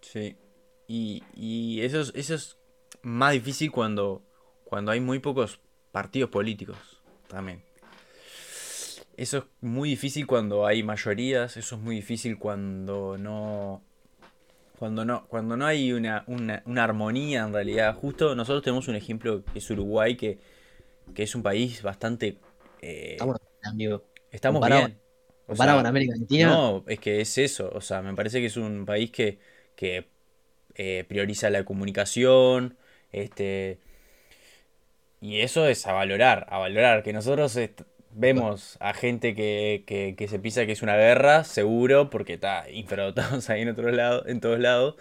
Sí. 0.00 0.36
Y, 0.88 1.22
y 1.34 1.80
eso, 1.82 2.00
es, 2.00 2.12
eso 2.14 2.34
es 2.34 2.56
más 3.02 3.32
difícil 3.32 3.70
cuando, 3.70 4.22
cuando 4.64 4.90
hay 4.92 5.00
muy 5.00 5.18
pocos 5.18 5.60
partidos 5.92 6.30
políticos 6.30 6.76
también. 7.28 7.62
Eso 9.16 9.38
es 9.38 9.44
muy 9.62 9.88
difícil 9.90 10.26
cuando 10.26 10.66
hay 10.66 10.82
mayorías, 10.82 11.56
eso 11.56 11.76
es 11.76 11.80
muy 11.82 11.96
difícil 11.96 12.38
cuando 12.38 13.16
no... 13.18 13.82
Cuando 14.78 15.06
no, 15.06 15.26
cuando 15.28 15.56
no 15.56 15.64
hay 15.66 15.92
una, 15.92 16.22
una, 16.26 16.62
una 16.66 16.84
armonía 16.84 17.44
en 17.44 17.52
realidad. 17.54 17.94
Justo 17.94 18.34
nosotros 18.34 18.62
tenemos 18.62 18.88
un 18.88 18.94
ejemplo 18.96 19.42
que 19.52 19.58
es 19.60 19.70
Uruguay, 19.70 20.16
que, 20.16 20.38
que 21.14 21.22
es 21.22 21.34
un 21.34 21.42
país 21.42 21.82
bastante... 21.82 22.38
eh, 22.82 23.12
Estamos, 23.12 23.38
amigo. 23.62 24.04
estamos 24.30 24.60
comparado- 24.60 24.86
bien. 24.86 25.00
O 25.48 25.48
Comparado 25.48 25.78
sea, 25.78 25.82
con 25.82 25.86
América 25.86 26.14
Latina, 26.18 26.48
No, 26.48 26.84
es 26.88 26.98
que 26.98 27.20
es 27.20 27.38
eso. 27.38 27.70
O 27.72 27.80
sea, 27.80 28.02
me 28.02 28.14
parece 28.14 28.40
que 28.40 28.46
es 28.46 28.56
un 28.56 28.84
país 28.84 29.10
que, 29.12 29.38
que 29.76 30.08
eh, 30.74 31.04
prioriza 31.08 31.50
la 31.50 31.64
comunicación. 31.64 32.76
Este. 33.12 33.78
Y 35.20 35.40
eso 35.40 35.66
es 35.66 35.86
a 35.86 35.92
valorar, 35.92 36.46
a 36.50 36.58
valorar. 36.58 37.02
Que 37.02 37.12
nosotros 37.12 37.56
vemos 38.16 38.76
a 38.80 38.94
gente 38.94 39.34
que, 39.34 39.84
que, 39.86 40.14
que 40.16 40.28
se 40.28 40.38
piensa 40.38 40.66
que 40.66 40.72
es 40.72 40.82
una 40.82 40.96
guerra, 40.96 41.44
seguro, 41.44 42.10
porque 42.10 42.34
está 42.34 42.70
infradotados 42.70 43.50
ahí 43.50 43.62
en 43.62 43.68
otros 43.70 43.92
lados, 43.94 44.24
en 44.26 44.40
todos 44.40 44.58
lados. 44.60 44.96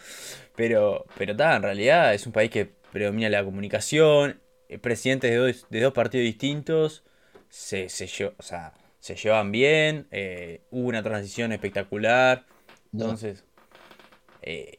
Pero, 0.55 1.05
pero 1.17 1.31
está, 1.33 1.55
en 1.55 1.63
realidad 1.63 2.13
es 2.13 2.25
un 2.27 2.33
país 2.33 2.51
que 2.51 2.65
predomina 2.91 3.29
la 3.29 3.43
comunicación. 3.43 4.41
eh, 4.69 4.79
Presidentes 4.79 5.31
de 5.31 5.37
dos, 5.37 5.67
de 5.69 5.81
dos 5.81 5.93
partidos 5.93 6.25
distintos 6.25 7.03
se, 7.49 7.89
se, 7.89 8.05
o 8.25 8.43
sea, 8.43 8.73
se 8.99 9.15
llevan 9.15 9.51
bien. 9.51 10.07
eh, 10.11 10.61
hubo 10.71 10.87
una 10.87 11.03
transición 11.03 11.51
espectacular. 11.51 12.45
Entonces, 12.93 13.45
eh, 14.41 14.77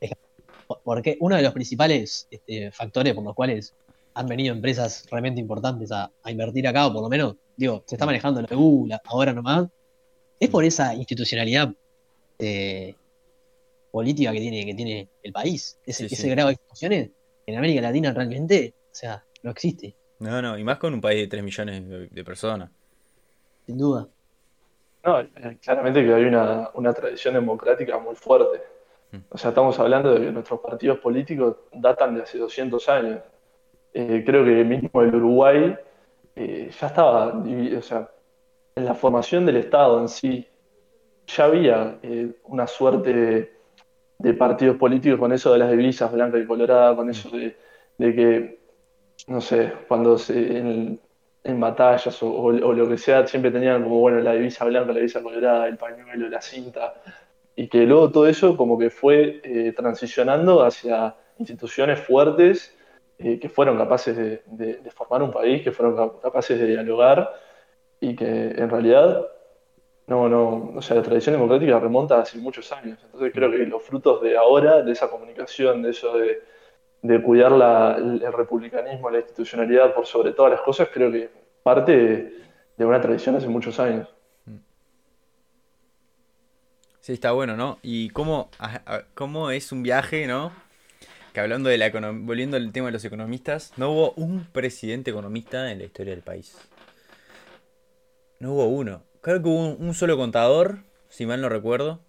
porque 0.85 1.17
uno 1.21 1.37
de 1.37 1.43
los 1.43 1.53
principales 1.53 2.27
este, 2.31 2.71
factores 2.73 3.15
por 3.15 3.25
los 3.25 3.35
cuales 3.35 3.75
han 4.15 4.27
venido 4.29 4.55
empresas 4.55 5.07
realmente 5.11 5.41
importantes 5.41 5.93
a, 5.93 6.11
a 6.23 6.31
invertir 6.31 6.67
acá, 6.67 6.87
o 6.87 6.93
por 6.93 7.03
lo 7.03 7.09
menos, 7.09 7.37
digo, 7.57 7.83
se 7.87 7.95
está 7.97 8.07
manejando 8.07 8.41
la 8.43 8.49
la- 8.89 9.03
ahora 9.05 9.33
nomás, 9.33 9.69
es 10.39 10.51
por 10.51 10.65
esa 10.65 10.95
institucionalidad 10.95 11.73
eh, 12.39 12.95
política 13.91 14.33
que 14.33 14.39
tiene, 14.41 14.65
que 14.67 14.75
tiene 14.75 15.09
el 15.23 15.33
país. 15.33 15.79
Ese, 15.87 16.09
Sí, 16.09 16.15
ese 16.15 16.23
sí. 16.25 16.31
grado 16.31 16.49
de 16.49 16.55
instituciones 16.55 17.11
en 17.47 17.57
América 17.57 17.81
Latina 17.81 18.13
realmente, 18.13 18.75
o 18.91 18.95
sea, 18.95 19.25
no 19.43 19.51
existe, 19.51 19.97
no, 20.19 20.41
no, 20.43 20.59
y 20.59 20.65
más 20.65 20.79
con 20.79 20.95
un 20.95 21.01
país 21.01 21.21
de 21.23 21.29
3 21.29 21.43
millones 21.43 21.89
de, 21.89 22.07
de 22.09 22.25
personas. 22.25 22.71
sin 23.67 23.79
duda. 23.79 24.09
No, 25.05 25.21
eh, 25.21 25.59
claramente 25.63 26.05
que 26.05 26.13
hay 26.13 26.25
una, 26.25 26.71
una 26.75 26.93
tradición 26.93 27.35
democrática 27.35 27.99
muy 27.99 28.15
fuerte. 28.17 28.61
Mm. 29.13 29.19
O 29.31 29.39
sea, 29.39 29.51
estamos 29.51 29.79
hablando 29.79 30.13
de 30.15 30.27
que 30.27 30.33
nuestros 30.33 30.61
partidos 30.61 30.99
políticos 30.99 31.57
datan 31.73 32.17
de 32.17 32.23
hace 32.23 32.39
200 32.39 32.89
años. 32.89 33.21
Eh, 33.95 34.23
creo 34.27 34.45
que 34.45 34.65
mismo 34.65 35.01
el 35.03 35.15
Uruguay 35.15 35.77
eh, 36.37 36.71
ya 36.79 36.87
estaba 36.87 37.29
o 37.29 37.83
sea, 37.83 38.11
en 38.77 38.85
la 38.85 38.95
formación 38.95 39.47
del 39.47 39.57
Estado 39.57 40.01
en 40.01 40.09
sí, 40.09 40.47
ya 41.27 41.45
había 41.45 41.99
eh, 42.03 42.31
una 42.45 42.67
suerte 42.67 43.53
de, 44.19 44.35
partidos 44.35 44.77
políticos 44.77 45.19
con 45.19 45.33
eso 45.33 45.53
de 45.53 45.59
las 45.59 45.71
divisas 45.71 46.13
blanca 46.13 46.39
y 46.39 46.47
colorada, 46.47 46.95
con 46.95 47.11
eso 47.11 47.31
de, 47.31 47.57
que, 47.99 48.61
no 49.27 49.41
sé, 49.41 49.73
cuando 49.89 50.19
se, 50.19 50.59
en, 50.59 51.01
en 51.43 51.61
batallas 51.61 52.23
o 52.23 52.53
lo 52.53 52.89
que 52.89 52.99
sea, 52.99 53.27
siempre 53.27 53.51
tenían 53.51 53.83
como, 53.83 54.01
bueno, 54.01 54.21
la 54.21 54.35
divisa 54.35 54.65
blanca, 54.67 54.93
la 54.93 54.99
divisa 54.99 55.23
colorada, 55.23 55.67
el 55.69 55.79
pañuelo, 55.79 56.29
la 56.29 56.43
cinta, 56.43 56.95
y 57.57 57.69
que 57.69 57.85
luego 57.85 58.11
todo 58.11 58.27
eso 58.27 58.57
como 58.57 58.79
que 58.79 58.91
fue 58.91 59.41
eh, 59.43 59.73
transicionando 59.75 60.63
hacia 60.63 61.15
instituciones 61.39 62.01
fuertes 62.01 62.76
eh, 63.19 63.39
que 63.39 63.49
fueron 63.49 63.79
capaces 63.79 64.15
de, 64.17 64.91
formar 64.95 65.23
un 65.23 65.31
país, 65.31 65.63
que 65.63 65.73
fueron 65.73 65.97
cap- 65.97 66.21
capaces 66.21 66.59
de 66.59 66.67
dialogar 66.67 67.33
y 67.99 68.15
que 68.15 68.51
en 68.51 68.69
realidad 68.69 69.27
no, 70.07 70.29
no, 70.29 70.73
o 70.77 70.83
sea, 70.83 70.97
la 70.97 71.03
tradición 71.03 71.35
democrática 71.35 71.81
remonta 71.81 72.21
hace 72.21 72.39
muchos 72.39 72.71
años. 72.73 72.99
Entonces 73.05 73.33
creo 73.35 73.51
que 73.51 73.59
los 73.59 73.83
frutos 73.83 74.23
de 74.23 74.37
ahora, 74.37 74.83
de 74.83 74.93
esa 74.93 75.11
comunicación, 75.11 75.83
de 75.83 75.91
eso 75.91 76.17
de, 76.17 77.23
cuidar 77.23 77.53
el, 77.99 78.33
republicanismo, 78.33 79.11
la 79.11 79.19
institucionalidad 79.19 79.95
por 79.95 80.07
sobre 80.07 80.33
todas 80.33 80.53
las 80.53 80.61
cosas, 80.61 80.89
creo 80.93 81.11
que 81.11 81.31
parte 81.63 81.93
de, 82.77 82.85
una 82.85 83.01
tradición 83.01 83.37
hace 83.37 83.49
muchos 83.49 83.81
años. 83.81 84.09
Sí, 87.01 87.13
está 87.13 87.33
bueno, 87.33 87.57
¿no? 87.57 87.79
Y 87.83 88.11
cómo, 88.11 88.51
cómo 89.15 89.51
es 89.51 89.73
un 89.73 89.83
viaje, 89.83 90.27
¿no? 90.27 90.53
Que 91.37 91.41
hablando 91.41 91.69
de 91.69 91.77
la 91.77 91.91
volviendo 91.91 92.57
al 92.57 92.73
tema 92.73 92.87
de 92.87 92.93
los 92.93 93.05
economistas, 93.05 93.75
no 93.77 93.91
hubo 93.91 94.13
un 94.13 94.47
presidente 94.47 95.11
economista 95.11 95.71
en 95.71 95.81
la 95.81 95.85
historia 95.85 96.15
del 96.15 96.23
país. 96.23 96.57
No 98.41 98.55
hubo 98.55 98.69
uno. 98.69 99.03
Creo 99.21 99.43
que 99.43 99.49
hubo 99.51 99.75
un, 99.75 99.93
solo 99.93 100.17
contador, 100.17 100.79
si 101.11 101.27
mal 101.27 101.43
no 101.43 101.51
recuerdo, 101.51 102.01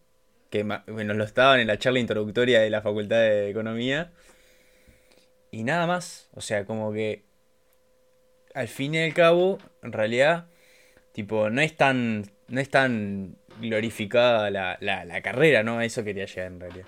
que 0.49 0.63
ma- 0.63 0.86
bueno, 0.88 1.13
lo 1.13 1.25
estaban 1.25 1.59
en 1.59 1.67
la 1.67 1.78
charla 1.78 1.99
introductoria 1.99 2.61
de 2.61 2.69
la 2.69 2.82
Facultad 2.82 3.17
de 3.17 3.49
Economía. 3.49 4.13
Y 5.51 5.63
nada 5.63 5.88
más. 5.88 6.30
O 6.34 6.39
sea, 6.39 6.63
como 6.63 6.93
que 6.93 7.25
al 8.53 8.69
fin 8.69 8.95
y 8.95 8.99
al 8.99 9.13
cabo, 9.13 9.57
en 9.84 9.91
realidad, 9.91 10.45
tipo, 11.11 11.49
no 11.49 11.59
es 11.59 11.75
tan, 11.75 12.32
no 12.47 12.61
es 12.61 12.69
tan 12.69 13.36
glorificada 13.59 14.49
la, 14.51 14.78
la, 14.80 15.03
la 15.03 15.21
carrera, 15.21 15.63
¿no? 15.63 15.80
A 15.80 15.84
eso 15.84 16.05
quería 16.05 16.28
llegar 16.28 16.47
en 16.47 16.61
realidad. 16.61 16.86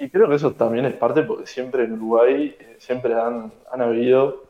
Y 0.00 0.08
creo 0.08 0.28
que 0.28 0.36
eso 0.36 0.52
también 0.52 0.86
es 0.86 0.94
parte 0.94 1.22
porque 1.22 1.46
siempre 1.46 1.84
en 1.84 1.92
Uruguay 1.92 2.56
eh, 2.58 2.76
siempre 2.78 3.12
han, 3.14 3.52
han 3.70 3.82
habido 3.82 4.44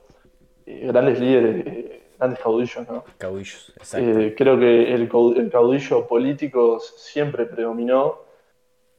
eh, 0.65 0.87
grandes 0.87 1.19
líderes, 1.19 1.67
eh, 1.67 2.03
grandes 2.19 2.39
caudillos, 2.39 2.89
¿no? 2.89 3.05
Caudillos, 3.19 3.73
exacto. 3.77 4.07
Creo 4.37 4.59
que 4.59 4.95
el, 4.95 5.09
cau- 5.09 5.37
el 5.37 5.51
caudillo 5.51 6.07
político 6.07 6.79
siempre 6.79 7.47
predominó. 7.47 8.21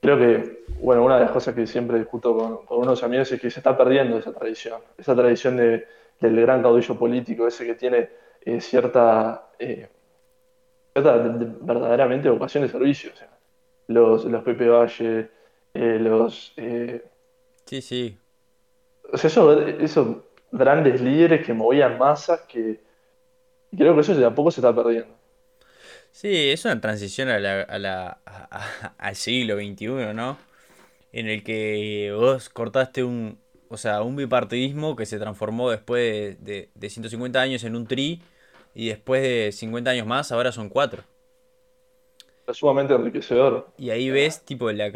Creo 0.02 0.18
que, 0.18 0.64
bueno, 0.82 1.06
una 1.06 1.16
de 1.16 1.22
las 1.22 1.32
cosas 1.32 1.56
que 1.56 1.66
siempre 1.66 1.98
discuto 2.00 2.36
con, 2.36 2.66
con 2.66 2.80
unos 2.80 3.02
amigos 3.04 3.32
es 3.32 3.40
que 3.40 3.50
se 3.50 3.60
está 3.62 3.78
perdiendo 3.78 4.18
esa 4.18 4.34
tradición, 4.34 4.82
esa 4.98 5.16
tradición 5.16 5.56
de- 5.56 5.86
del 6.20 6.42
gran 6.42 6.62
caudillo 6.62 6.96
político, 7.00 7.48
ese 7.48 7.66
que 7.66 7.76
tiene 7.76 8.10
cierta, 8.60 9.48
cierta 10.94 11.18
de- 11.18 11.46
de- 11.46 11.52
verdaderamente 11.62 12.30
vocación 12.30 12.64
de 12.64 12.70
servicio. 12.70 13.12
O 13.14 13.16
sea, 13.16 13.30
los, 13.88 14.26
los 14.26 14.44
Pepe 14.44 14.68
Valle, 14.68 15.30
eh, 15.74 15.98
los, 16.00 16.54
eh, 16.58 17.04
Sí, 17.66 17.82
sí. 17.82 18.20
o 19.14 19.18
sea, 19.18 19.28
esos, 19.30 19.68
esos 19.80 20.18
grandes 20.52 21.02
líderes 21.02 21.46
que 21.46 21.54
movían 21.54 21.98
masas, 21.98 22.42
que 22.42 22.80
creo 23.78 23.96
que 23.96 24.02
eso 24.02 24.16
de 24.16 24.26
a 24.26 24.36
poco 24.36 24.52
se 24.52 24.62
está 24.62 24.76
perdiendo. 24.76 25.16
Sí, 26.12 26.50
es 26.52 26.66
una 26.66 26.80
transición 26.82 27.30
a 27.30 27.40
la, 27.40 27.62
a 27.62 27.80
la, 27.80 28.22
a- 28.26 28.48
a- 28.52 28.96
al 28.98 29.16
siglo 29.16 29.56
XXI, 29.56 30.14
¿no? 30.14 30.38
En 31.14 31.28
el 31.30 31.44
que 31.44 32.14
vos 32.18 32.50
cortaste 32.50 33.04
un, 33.04 33.40
o 33.70 33.78
sea, 33.78 34.02
un 34.04 34.16
bipartidismo 34.16 34.96
que 34.96 35.06
se 35.06 35.20
transformó 35.20 35.72
después 35.72 36.38
de, 36.44 36.54
de, 36.54 36.72
de 36.76 36.90
150 36.90 37.42
años 37.42 37.64
en 37.66 37.76
un 37.76 37.88
tri 37.88 38.22
y 38.76 38.90
después 38.90 39.22
de 39.24 39.52
50 39.54 39.92
años 39.92 40.08
más 40.08 40.32
ahora 40.32 40.52
son 40.52 40.70
cuatro. 40.70 41.04
Es 42.48 42.58
sumamente 42.58 42.94
enriquecedor. 42.94 43.68
Y 43.78 43.90
ahí 43.90 44.10
ves, 44.10 44.44
tipo, 44.46 44.72
la 44.72 44.92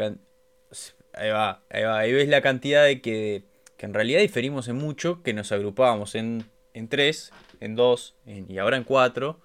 Ahí 1.16 1.30
va, 1.30 1.62
ahí 1.70 1.82
va, 1.82 1.98
ahí 1.98 2.12
ves 2.12 2.28
la 2.28 2.42
cantidad 2.42 2.84
de 2.84 3.00
que, 3.00 3.42
que 3.76 3.86
en 3.86 3.94
realidad 3.94 4.20
diferimos 4.20 4.68
en 4.68 4.76
mucho, 4.76 5.22
que 5.22 5.32
nos 5.34 5.50
agrupábamos 5.52 6.14
en, 6.14 6.44
en 6.74 6.88
tres, 6.88 7.32
en 7.60 7.74
dos, 7.74 8.14
en- 8.26 8.50
y 8.50 8.58
ahora 8.58 8.76
en 8.76 8.84
cuatro. 8.84 9.40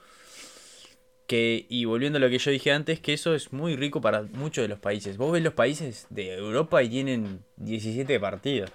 Que, 1.28 1.66
y 1.70 1.86
volviendo 1.86 2.18
a 2.18 2.20
lo 2.20 2.30
que 2.30 2.40
yo 2.40 2.52
dije 2.52 2.74
antes, 2.74 3.00
que 3.00 3.14
eso 3.14 3.34
es 3.34 3.54
muy 3.54 3.78
rico 3.78 4.02
para 4.02 4.24
muchos 4.24 4.64
de 4.64 4.68
los 4.68 4.80
países. 4.80 5.16
Vos 5.18 5.32
ves 5.32 5.42
los 5.42 5.54
países 5.54 6.06
de 6.10 6.34
Europa 6.34 6.84
y 6.84 6.90
tienen 6.90 7.46
17 7.56 8.20
partidos. 8.20 8.70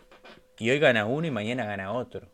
Y 0.59 0.70
hoy 0.70 0.78
gana 0.78 1.05
uno 1.05 1.26
y 1.26 1.30
mañana 1.30 1.66
gana 1.66 1.92
otro. 1.92 2.26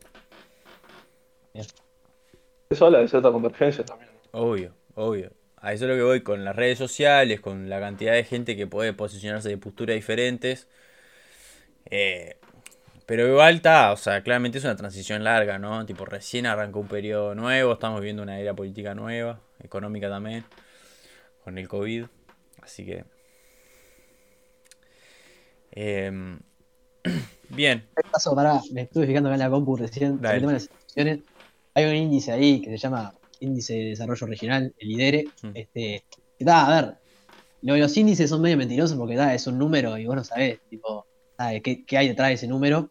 Eso 2.70 2.86
habla 2.86 2.98
de 3.00 3.08
cierta 3.08 3.30
convergencia 3.30 3.84
también. 3.84 4.10
Obvio, 4.32 4.72
obvio. 4.94 5.30
A 5.62 5.72
eso 5.72 5.84
es 5.84 5.90
lo 5.90 5.96
que 5.96 6.02
voy 6.02 6.22
con 6.22 6.44
las 6.44 6.56
redes 6.56 6.76
sociales, 6.76 7.40
con 7.40 7.70
la 7.70 7.78
cantidad 7.78 8.14
de 8.14 8.24
gente 8.24 8.56
que 8.56 8.66
puede 8.66 8.92
posicionarse 8.94 9.48
de 9.48 9.58
posturas 9.58 9.94
diferentes. 9.94 10.66
Eh, 11.88 12.36
pero 13.06 13.28
igual 13.28 13.56
está, 13.56 13.92
o 13.92 13.96
sea, 13.96 14.22
claramente 14.24 14.58
es 14.58 14.64
una 14.64 14.74
transición 14.74 15.22
larga, 15.22 15.60
¿no? 15.60 15.86
Tipo, 15.86 16.04
recién 16.04 16.46
arrancó 16.46 16.80
un 16.80 16.88
periodo 16.88 17.36
nuevo, 17.36 17.74
estamos 17.74 18.00
viviendo 18.00 18.24
una 18.24 18.40
era 18.40 18.54
política 18.54 18.96
nueva, 18.96 19.40
económica 19.62 20.08
también, 20.08 20.44
con 21.44 21.56
el 21.56 21.68
COVID. 21.68 22.06
Así 22.60 22.84
que... 22.84 23.04
em, 25.70 26.40
bien, 27.50 27.86
pará, 28.34 28.60
me 28.72 28.82
estuve 28.82 29.06
fijando 29.06 29.28
acá 29.28 29.34
en 29.34 29.40
la 29.40 29.50
compu 29.50 29.76
recién. 29.76 30.18
Hay 31.74 31.84
un 31.84 31.94
índice 31.94 32.32
ahí 32.32 32.60
que 32.60 32.70
se 32.70 32.78
llama 32.78 33.14
Índice 33.42 33.74
de 33.74 33.84
Desarrollo 33.90 34.26
Regional, 34.26 34.74
el 34.78 34.90
IDERE. 34.90 35.28
Mm. 35.42 35.50
Este, 35.54 36.04
da, 36.40 36.66
a 36.66 36.80
ver, 36.82 36.94
lo 37.62 37.74
de 37.74 37.80
los 37.80 37.96
índices 37.96 38.30
son 38.30 38.42
medio 38.42 38.56
mentirosos 38.56 38.96
porque 38.96 39.14
da, 39.16 39.34
es 39.34 39.46
un 39.46 39.58
número 39.58 39.96
y 39.98 40.06
vos 40.06 40.16
no 40.16 40.24
sabés, 40.24 40.60
tipo, 40.68 41.06
da, 41.38 41.58
qué, 41.60 41.84
qué 41.84 41.98
hay 41.98 42.08
detrás 42.08 42.28
de 42.28 42.34
ese 42.34 42.48
número. 42.48 42.90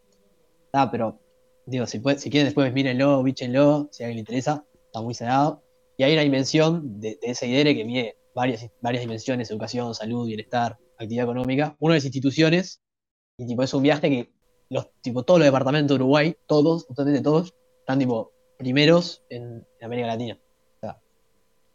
Da, 0.72 0.90
pero, 0.90 1.20
digo, 1.66 1.86
si, 1.86 2.00
puede- 2.00 2.18
si 2.20 2.30
quieren 2.30 2.46
después 2.48 2.72
mírenlo, 2.74 3.22
bíchenlo, 3.24 3.90
si 3.92 4.04
a 4.04 4.08
alguien 4.08 4.18
le 4.18 4.22
interesa, 4.22 4.66
está 4.86 5.02
muy 5.02 5.14
cerrado. 5.14 5.64
Y 5.98 6.04
hay 6.04 6.14
una 6.14 6.22
dimensión 6.24 7.00
de, 7.00 7.20
de 7.22 7.32
ese 7.32 7.48
IDERE 7.48 7.76
que 7.76 7.84
mide 7.86 8.18
varias, 8.34 8.68
varias 8.82 9.02
dimensiones, 9.02 9.52
educación, 9.52 9.94
salud, 9.94 10.26
bienestar, 10.26 10.78
actividad 10.98 11.26
económica. 11.26 11.76
Una 11.80 11.94
de 11.94 11.98
las 11.98 12.06
instituciones, 12.06 12.82
y 13.38 13.46
tipo, 13.46 13.64
es 13.64 13.74
un 13.74 13.84
viaje 13.84 14.10
que 14.10 14.32
los, 14.70 14.88
tipo, 15.02 15.24
todos 15.24 15.40
los 15.40 15.46
departamentos 15.46 15.98
de 15.98 16.04
Uruguay, 16.04 16.36
todos, 16.48 16.88
totalmente 16.88 17.22
todos, 17.22 17.54
están 17.80 18.00
tipo 18.00 18.32
primeros 18.58 19.22
en, 19.30 19.66
en 19.80 19.86
América 19.86 20.08
Latina. 20.08 20.40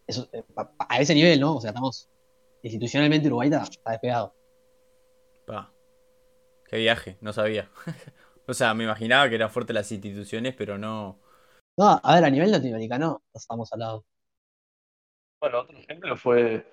Eso, 0.06 0.28
eh, 0.32 0.42
a 0.78 1.00
ese 1.00 1.14
nivel, 1.14 1.40
¿no? 1.40 1.56
O 1.56 1.60
sea, 1.60 1.70
estamos 1.70 2.08
institucionalmente 2.62 3.26
Uruguay 3.28 3.48
está, 3.48 3.62
está 3.64 3.90
despegado. 3.90 4.34
pa. 5.46 5.72
Qué 6.68 6.78
viaje, 6.78 7.16
no 7.20 7.32
sabía. 7.32 7.70
O 8.48 8.54
sea, 8.54 8.74
me 8.74 8.84
imaginaba 8.84 9.28
que 9.28 9.34
eran 9.34 9.50
fuertes 9.50 9.74
las 9.74 9.90
instituciones, 9.90 10.54
pero 10.54 10.78
no... 10.78 11.18
No, 11.76 12.00
a 12.00 12.14
ver, 12.14 12.24
a 12.24 12.30
nivel 12.30 12.52
latinoamericano 12.52 13.24
estamos 13.34 13.72
al 13.72 13.80
lado. 13.80 14.04
Bueno, 15.42 15.62
otro 15.62 15.76
ejemplo 15.76 16.16
fue, 16.16 16.64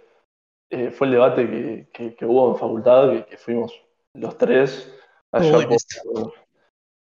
eh, 0.70 0.92
fue 0.92 1.08
el 1.08 1.14
debate 1.14 1.50
que, 1.50 1.90
que- 1.92 2.16
que 2.16 2.26
hubo 2.28 2.52
en 2.52 2.58
facultad, 2.58 3.10
que, 3.12 3.26
que 3.26 3.38
fuimos 3.38 3.74
los 4.14 4.38
tres 4.38 4.96
allá 5.32 5.58
Uy, 5.58 5.66
por 5.66 6.34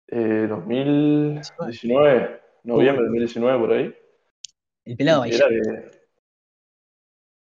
eh, 0.08 0.46
2019, 0.46 2.42
noviembre 2.64 3.02
de 3.04 3.08
2019 3.08 3.58
por 3.58 3.72
ahí. 3.72 3.94
El 4.84 4.96
pelado 4.98 5.22
ahí. 5.22 5.32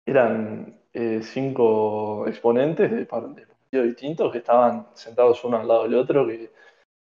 Eran 0.07 0.79
eh, 0.93 1.21
cinco 1.23 2.27
exponentes 2.27 2.91
de, 2.91 3.05
par- 3.05 3.29
de 3.29 3.47
partidos 3.47 3.87
distintos 3.87 4.31
que 4.31 4.39
estaban 4.39 4.87
sentados 4.95 5.43
uno 5.45 5.57
al 5.59 5.67
lado 5.67 5.83
del 5.83 5.95
otro, 5.95 6.27
que, 6.27 6.51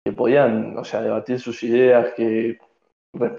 que 0.05 0.12
podían, 0.12 0.76
o 0.78 0.84
sea, 0.84 1.03
debatir 1.03 1.40
sus 1.40 1.62
ideas, 1.62 2.14
que 2.14 2.59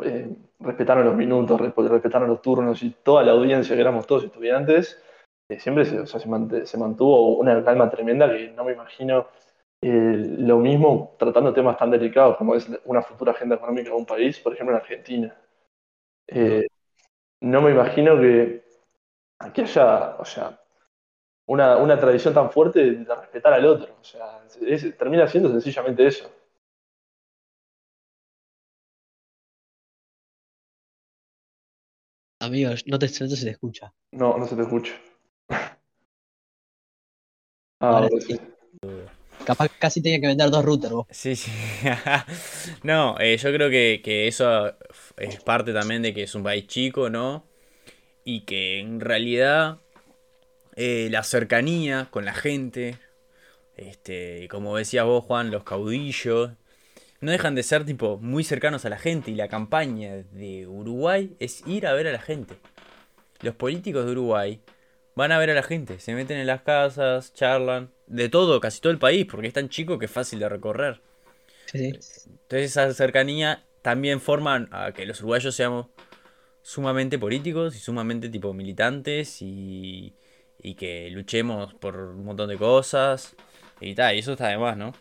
eh, 0.05 0.37
respetaron 0.59 1.05
los 1.05 1.15
minutos, 1.15 1.59
resp- 1.61 1.87
respetaron 1.89 2.29
los 2.29 2.41
turnos 2.41 2.81
y 2.83 2.91
toda 3.03 3.23
la 3.23 3.33
audiencia, 3.33 3.75
que 3.75 3.81
éramos 3.81 4.07
todos 4.07 4.23
estudiantes, 4.25 5.01
eh, 5.49 5.59
siempre 5.59 5.85
se, 5.85 5.99
o 5.99 6.05
sea, 6.07 6.19
se, 6.19 6.29
mant- 6.29 6.65
se 6.65 6.77
mantuvo 6.77 7.37
una 7.37 7.63
calma 7.63 7.89
tremenda 7.89 8.29
que 8.31 8.49
no 8.51 8.63
me 8.63 8.73
imagino 8.73 9.27
eh, 9.81 10.35
lo 10.39 10.57
mismo 10.59 11.15
tratando 11.19 11.53
temas 11.53 11.77
tan 11.77 11.91
delicados 11.91 12.37
como 12.37 12.55
es 12.55 12.67
una 12.85 13.01
futura 13.03 13.31
agenda 13.33 13.55
económica 13.55 13.89
de 13.89 13.95
un 13.95 14.05
país, 14.05 14.39
por 14.39 14.53
ejemplo 14.53 14.75
en 14.75 14.81
Argentina. 14.81 15.35
No 17.41 17.61
me 17.61 17.71
imagino 17.71 18.19
que, 18.19 18.64
que 19.53 19.61
haya, 19.61 20.15
o 20.17 20.25
sea, 20.25 20.59
una, 21.47 21.77
una 21.77 21.99
tradición 21.99 22.33
tan 22.33 22.51
fuerte 22.51 22.79
de, 22.79 22.91
de 23.05 23.15
respetar 23.15 23.53
al 23.53 23.65
otro. 23.65 23.97
O 24.01 24.03
sea, 24.03 24.41
es- 24.61 24.97
termina 24.97 25.27
siendo 25.27 25.49
sencillamente 25.51 26.07
eso. 26.07 26.31
Amigos, 32.39 32.83
no 32.87 32.97
te, 32.97 33.07
no 33.07 33.11
se 33.35 33.45
te 33.45 33.51
escucha. 33.51 33.93
No, 34.13 34.37
no 34.37 34.47
se 34.47 34.55
te 34.55 34.61
escucha. 34.61 34.93
Ah, 37.79 38.07
sí. 38.25 38.39
Capaz 39.45 39.69
casi 39.79 40.01
tenía 40.01 40.19
que 40.19 40.27
vender 40.27 40.49
dos 40.49 40.63
routers 40.65 40.93
vos. 40.93 41.07
Sí, 41.11 41.35
sí. 41.35 41.51
No, 42.83 43.17
eh, 43.19 43.37
yo 43.37 43.51
creo 43.53 43.69
que, 43.69 44.01
que 44.03 44.27
eso 44.27 44.73
es 45.17 45.43
parte 45.43 45.73
también 45.73 46.01
de 46.01 46.13
que 46.13 46.23
es 46.23 46.35
un 46.35 46.43
país 46.43 46.67
chico, 46.67 47.09
¿no? 47.09 47.43
Y 48.25 48.41
que 48.41 48.79
en 48.79 48.99
realidad 48.99 49.79
eh, 50.75 51.07
la 51.09 51.23
cercanía 51.23 52.09
con 52.11 52.25
la 52.25 52.33
gente, 52.33 52.97
este, 53.77 54.49
como 54.49 54.75
decías 54.75 55.05
vos, 55.05 55.23
Juan, 55.23 55.51
los 55.51 55.63
caudillos, 55.63 56.51
no 57.21 57.31
dejan 57.31 57.55
de 57.55 57.63
ser 57.63 57.85
tipo 57.85 58.17
muy 58.17 58.43
cercanos 58.43 58.85
a 58.85 58.89
la 58.89 58.97
gente 58.97 59.31
y 59.31 59.35
la 59.35 59.47
campaña 59.47 60.23
de 60.31 60.67
Uruguay 60.67 61.35
es 61.39 61.65
ir 61.65 61.87
a 61.87 61.93
ver 61.93 62.07
a 62.07 62.11
la 62.11 62.21
gente. 62.21 62.55
Los 63.41 63.55
políticos 63.55 64.05
de 64.05 64.11
Uruguay 64.11 64.61
van 65.15 65.31
a 65.31 65.39
ver 65.39 65.49
a 65.49 65.53
la 65.53 65.63
gente, 65.63 65.99
se 65.99 66.13
meten 66.13 66.37
en 66.37 66.47
las 66.47 66.61
casas, 66.61 67.33
charlan, 67.33 67.89
de 68.07 68.29
todo, 68.29 68.59
casi 68.59 68.81
todo 68.81 68.91
el 68.91 68.99
país, 68.99 69.25
porque 69.29 69.47
es 69.47 69.53
tan 69.53 69.69
chico 69.69 69.97
que 69.97 70.05
es 70.05 70.11
fácil 70.11 70.39
de 70.39 70.49
recorrer. 70.49 71.01
Sí. 71.67 71.85
Entonces 71.85 72.71
esa 72.71 72.93
cercanía 72.93 73.63
también 73.81 74.19
forma 74.19 74.67
a 74.71 74.91
que 74.91 75.05
los 75.05 75.19
uruguayos 75.21 75.55
seamos 75.55 75.87
sumamente 76.65 77.19
políticos 77.19 77.75
y 77.75 77.79
sumamente 77.79 78.27
tipo 78.27 78.51
militantes 78.51 79.39
y, 79.43 80.15
y 80.57 80.73
que 80.73 81.11
luchemos 81.11 81.75
por 81.75 81.95
un 81.95 82.25
montón 82.25 82.49
de 82.49 82.57
cosas 82.57 83.35
y 83.79 83.93
tal, 83.93 84.15
y 84.15 84.19
eso 84.19 84.31
está 84.31 84.47
de 84.47 84.57
más, 84.57 84.75
¿no? 84.75 84.91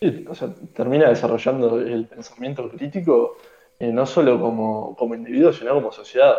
Sí, 0.00 0.24
o 0.26 0.34
sea, 0.34 0.54
termina 0.74 1.10
desarrollando 1.10 1.78
el 1.80 2.06
pensamiento 2.06 2.70
crítico 2.70 3.36
eh, 3.78 3.92
no 3.92 4.06
solo 4.06 4.40
como, 4.40 4.96
como 4.96 5.14
individuo, 5.14 5.52
sino 5.52 5.74
como 5.74 5.92
sociedad. 5.92 6.36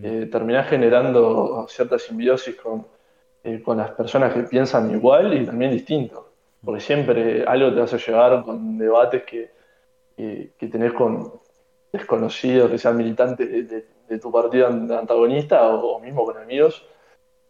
Eh, 0.00 0.28
termina 0.30 0.62
generando 0.62 1.66
cierta 1.68 1.98
simbiosis 1.98 2.54
con, 2.54 2.86
eh, 3.42 3.60
con 3.60 3.78
las 3.78 3.90
personas 3.90 4.32
que 4.32 4.44
piensan 4.44 4.88
igual 4.92 5.34
y 5.34 5.44
también 5.44 5.72
distinto. 5.72 6.30
Porque 6.64 6.80
siempre 6.80 7.44
algo 7.44 7.74
te 7.74 7.80
vas 7.80 7.92
a 7.92 7.96
llevar 7.96 8.44
con 8.44 8.78
debates 8.78 9.24
que, 9.24 9.50
que, 10.16 10.52
que 10.56 10.68
tenés 10.68 10.92
con 10.92 11.39
desconocidos, 11.92 12.70
que 12.70 12.78
sean 12.78 12.96
militantes 12.96 13.48
de, 13.50 13.62
de- 13.64 13.86
de 14.08 14.18
tu 14.18 14.30
partido 14.32 14.66
an- 14.66 14.90
antagonista 14.90 15.68
o, 15.68 15.96
o 15.96 16.00
mismo 16.00 16.24
con 16.24 16.36
amigos. 16.38 16.84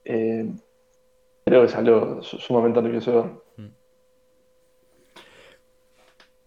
Eh, 0.05 0.51
creo 1.45 1.61
que 1.63 1.67
es 1.67 1.75
algo 1.75 2.23
su- 2.23 2.39
sumamente 2.39 2.79
enriquecedor. 2.81 3.45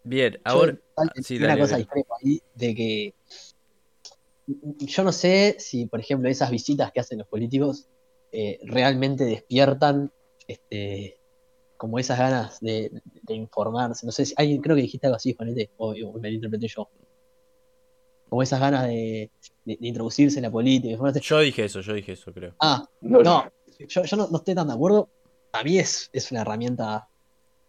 Bien, 0.06 0.34
Yo, 0.34 0.40
ahora... 0.44 0.78
igual, 0.92 1.12
sí, 1.24 1.38
una 1.38 1.48
dale, 1.48 1.62
cosa 1.62 1.78
dale. 1.78 1.88
ahí 2.22 2.42
de 2.56 2.76
que 2.76 3.14
yo 4.86 5.04
no 5.04 5.12
sé 5.14 5.56
si, 5.60 5.86
por 5.86 6.00
ejemplo, 6.02 6.30
esas 6.30 6.52
visitas 6.52 6.92
que 6.92 7.00
hacen 7.00 7.20
los 7.20 7.28
políticos 7.28 7.88
eh, 8.32 8.60
realmente 8.66 9.24
despiertan 9.24 10.12
este, 10.48 11.18
como 11.78 12.00
esas 12.00 12.20
ganas 12.20 12.60
de, 12.60 12.92
de 13.22 13.34
informarse. 13.36 14.06
No 14.06 14.12
sé 14.12 14.26
si 14.26 14.34
alguien 14.36 14.62
creo 14.62 14.76
que 14.76 14.82
dijiste 14.82 15.08
algo 15.08 15.16
así, 15.16 15.34
Juanete, 15.34 15.72
o, 15.78 15.92
o 15.92 16.20
me 16.20 16.30
lo 16.30 16.36
interpreté 16.36 16.68
yo. 16.68 16.90
Como 18.34 18.42
esas 18.42 18.60
ganas 18.60 18.88
de, 18.88 19.30
de- 19.64 19.78
de 19.80 19.88
introducirse 19.88 20.40
en 20.40 20.44
la 20.46 20.50
política. 20.50 20.98
Yo 21.22 21.40
dije 21.40 21.66
eso, 21.66 21.82
yo 21.82 21.94
dije 21.94 22.14
eso, 22.14 22.34
creo. 22.34 22.56
Ah, 22.60 22.84
No, 23.00 23.22
no, 23.22 23.44
yo, 23.88 24.04
yo 24.04 24.18
no, 24.18 24.28
no 24.28 24.38
estoy 24.38 24.56
tan 24.56 24.68
de 24.70 24.74
acuerdo. 24.74 25.08
A 25.52 25.64
mí 25.64 25.78
es, 25.78 26.10
es 26.12 26.32
una 26.32 26.42
herramienta 26.42 27.08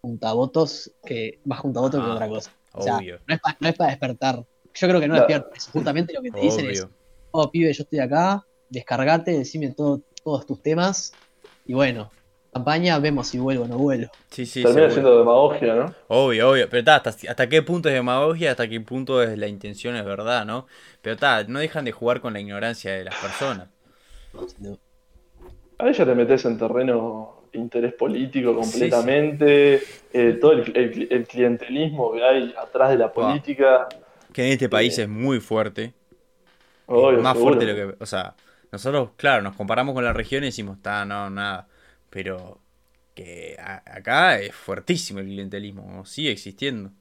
votos 0.03 0.91
que 1.05 1.39
más 1.45 1.61
votos 1.63 2.01
que 2.03 2.07
Ah, 2.11 2.15
otra 2.15 2.29
cosa. 2.31 2.51
O 2.73 2.81
sea, 2.83 2.97
Obvio, 2.97 3.21
no 3.27 3.35
es, 3.35 3.41
pa- 3.43 3.57
no 3.61 3.69
es 3.69 3.75
para 3.77 3.91
despertar. 3.91 4.37
Yo 4.73 4.89
creo 4.89 5.01
que 5.01 5.07
no 5.07 5.15
No. 5.17 5.21
despierta. 5.21 5.51
Es 5.55 5.69
justamente 5.69 6.15
lo 6.15 6.23
que 6.23 6.31
te 6.31 6.41
dicen 6.41 6.71
es, 6.71 6.81
obvio. 6.81 6.97
oh, 7.33 7.51
pibe, 7.51 7.71
yo 7.71 7.83
estoy 7.83 7.99
acá, 7.99 8.43
descargate, 8.71 9.33
decime 9.37 9.71
todo, 9.73 10.01
todos 10.25 10.47
tus 10.47 10.63
temas. 10.63 11.19
Y 11.67 11.75
bueno, 11.75 12.11
campaña, 12.55 12.99
vemos 12.99 13.29
si 13.29 13.39
vuelvo 13.39 13.65
o 13.65 13.69
no 13.69 13.77
vuelvo. 13.79 14.11
Sí, 14.31 14.47
sí, 14.47 14.63
termina 14.63 14.91
siendo 14.91 15.19
demagogia, 15.19 15.75
¿no? 15.75 15.95
Obvio, 16.09 16.51
obvio. 16.51 16.69
Pero 16.71 16.79
está, 16.79 16.97
hasta, 16.97 17.11
hasta 17.31 17.49
qué 17.49 17.63
punto 17.63 17.89
es 17.91 17.95
demagogia, 17.95 18.53
hasta 18.53 18.67
qué 18.69 18.81
punto 18.81 19.23
es 19.23 19.37
la 19.37 19.47
intención, 19.49 19.97
es 19.97 20.05
verdad, 20.05 20.47
¿no? 20.47 20.67
Pero 21.03 21.15
está, 21.15 21.45
no 21.45 21.59
dejan 21.59 21.85
de 21.85 21.93
jugar 21.93 22.21
con 22.21 22.33
la 22.33 22.41
ignorancia 22.41 22.93
de 22.93 23.05
las 23.05 23.15
personas. 23.17 23.69
No. 24.59 24.79
Ahí 25.79 25.93
ya 25.93 26.05
te 26.05 26.15
metes 26.15 26.45
en 26.45 26.57
terreno 26.59 27.43
interés 27.53 27.93
político 27.95 28.55
completamente, 28.55 29.83
eh, 30.13 30.39
todo 30.41 30.53
el, 30.53 30.77
el- 30.77 31.09
el 31.11 31.27
clientelismo 31.27 32.13
que 32.13 32.25
hay 32.25 32.55
atrás 32.61 32.91
de 32.91 32.99
la 32.99 33.13
política. 33.13 33.89
Que 34.33 34.47
en 34.47 34.53
este 34.53 34.69
país 34.69 34.95
Sí. 34.97 35.03
es 35.03 35.09
muy 35.09 35.39
fuerte. 35.41 35.95
Obvio, 36.87 37.19
es 37.19 37.23
más 37.23 37.35
seguro. 37.35 37.55
fuerte 37.55 37.67
de 37.73 37.85
lo 37.85 37.93
que. 37.97 38.03
O 38.03 38.07
sea, 38.07 38.35
nosotros, 38.73 39.11
claro, 39.17 39.43
nos 39.43 39.55
comparamos 39.57 39.95
con 39.95 40.05
la 40.05 40.13
región 40.13 40.43
y 40.43 40.47
decimos, 40.47 40.77
está, 40.79 41.05
no, 41.05 41.31
nada. 41.31 41.69
Pero 42.15 42.63
que 43.15 43.57
acá 43.59 44.41
es 44.41 44.55
fuertísimo 44.55 45.21
el 45.21 45.27
clientelismo, 45.27 46.05
sigue 46.07 46.33
existiendo. 46.33 46.93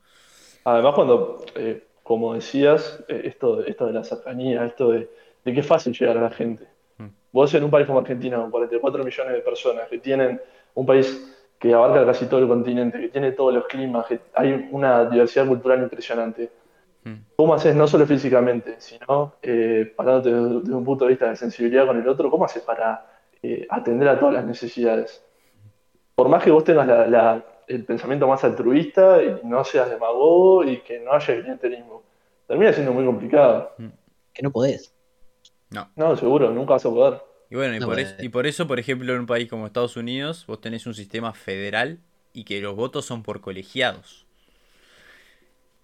Además, 0.66 0.96
cuando, 0.96 1.46
eh, 1.56 1.84
como 2.04 2.34
decías, 2.34 3.04
eh, 3.08 3.22
esto, 3.26 3.58
de- 3.58 3.70
esto 3.70 3.86
de 3.86 3.94
la 3.94 4.04
cercanía, 4.04 4.66
esto 4.66 4.90
de, 4.92 5.10
de 5.44 5.54
que 5.54 5.60
es 5.60 5.66
fácil 5.68 5.94
llegar 5.94 6.18
a 6.18 6.22
la 6.22 6.32
gente. 6.32 6.68
Mm. 7.00 7.14
Vos 7.32 7.54
en 7.56 7.64
un 7.64 7.72
país 7.72 7.88
como 7.88 8.00
Argentina, 8.00 8.38
con 8.38 8.52
44 8.52 9.04
millones 9.04 9.34
de 9.34 9.42
personas, 9.42 9.88
que 9.90 10.00
tienen 10.00 10.42
un 10.76 10.86
país 10.86 11.30
que 11.60 11.74
abarca 11.74 12.06
casi 12.06 12.28
todo 12.28 12.42
el 12.42 12.48
continente, 12.48 13.00
que 13.00 13.10
tiene 13.10 13.32
todos 13.34 13.54
los 13.54 13.66
climas, 13.68 14.06
que 14.08 14.20
hay 14.36 14.70
una 14.72 15.06
diversidad 15.06 15.48
cultural 15.48 15.84
impresionante. 15.84 16.52
Mm. 17.06 17.26
¿Cómo 17.36 17.54
haces 17.56 17.76
no 17.76 17.88
solo 17.88 18.06
físicamente, 18.06 18.76
sino 18.80 19.36
eh, 19.42 19.92
parándote 19.96 20.32
desde, 20.34 20.60
desde 20.62 20.76
un 20.76 20.86
punto 20.86 21.06
de 21.06 21.12
vista 21.12 21.30
de 21.30 21.36
sensibilidad 21.36 21.88
con 21.88 22.00
el 22.00 22.08
otro? 22.08 22.30
¿Cómo 22.30 22.46
haces 22.46 22.64
para 22.64 23.13
eh, 23.44 23.68
atender 23.70 24.08
a 24.08 24.20
todas 24.20 24.34
las 24.34 24.46
necesidades? 24.46 25.24
Por 26.16 26.30
más 26.30 26.44
que 26.44 26.52
vos 26.52 26.64
tengas 26.64 26.88
la- 26.88 27.08
la- 27.08 27.46
el 27.68 27.86
pensamiento 27.86 28.28
más 28.28 28.44
altruista 28.44 29.22
y 29.24 29.40
no 29.44 29.64
seas 29.64 29.90
demagogo 29.90 30.64
y 30.64 30.78
que 30.82 31.00
no 31.00 31.14
haya 31.14 31.40
clientelismo, 31.42 32.04
termina 32.48 32.74
siendo 32.74 32.92
muy 32.94 33.06
complicado. 33.06 33.72
Que 34.34 34.42
no 34.44 34.52
podés. 34.52 34.94
No. 35.70 35.90
No, 35.96 36.16
seguro, 36.18 36.52
nunca 36.52 36.74
vas 36.74 36.86
a 36.86 36.90
poder. 36.90 37.22
Y 37.50 37.56
bueno, 37.56 37.76
y, 37.76 37.80
No, 37.80 37.86
por, 37.86 37.96
bueno. 37.96 38.10
es- 38.10 38.24
y 38.24 38.30
por 38.30 38.48
eso, 38.48 38.68
por 38.68 38.80
ejemplo, 38.80 39.14
en 39.14 39.22
un 39.22 39.26
país 39.26 39.50
como 39.50 39.66
Estados 39.66 39.96
Unidos, 39.98 40.46
vos 40.48 40.60
tenés 40.60 40.86
un 40.88 40.94
sistema 40.94 41.34
federal 41.34 42.00
y 42.34 42.44
que 42.44 42.60
los 42.62 42.76
votos 42.76 43.06
son 43.06 43.24
por 43.24 43.42
colegiados. 43.42 44.26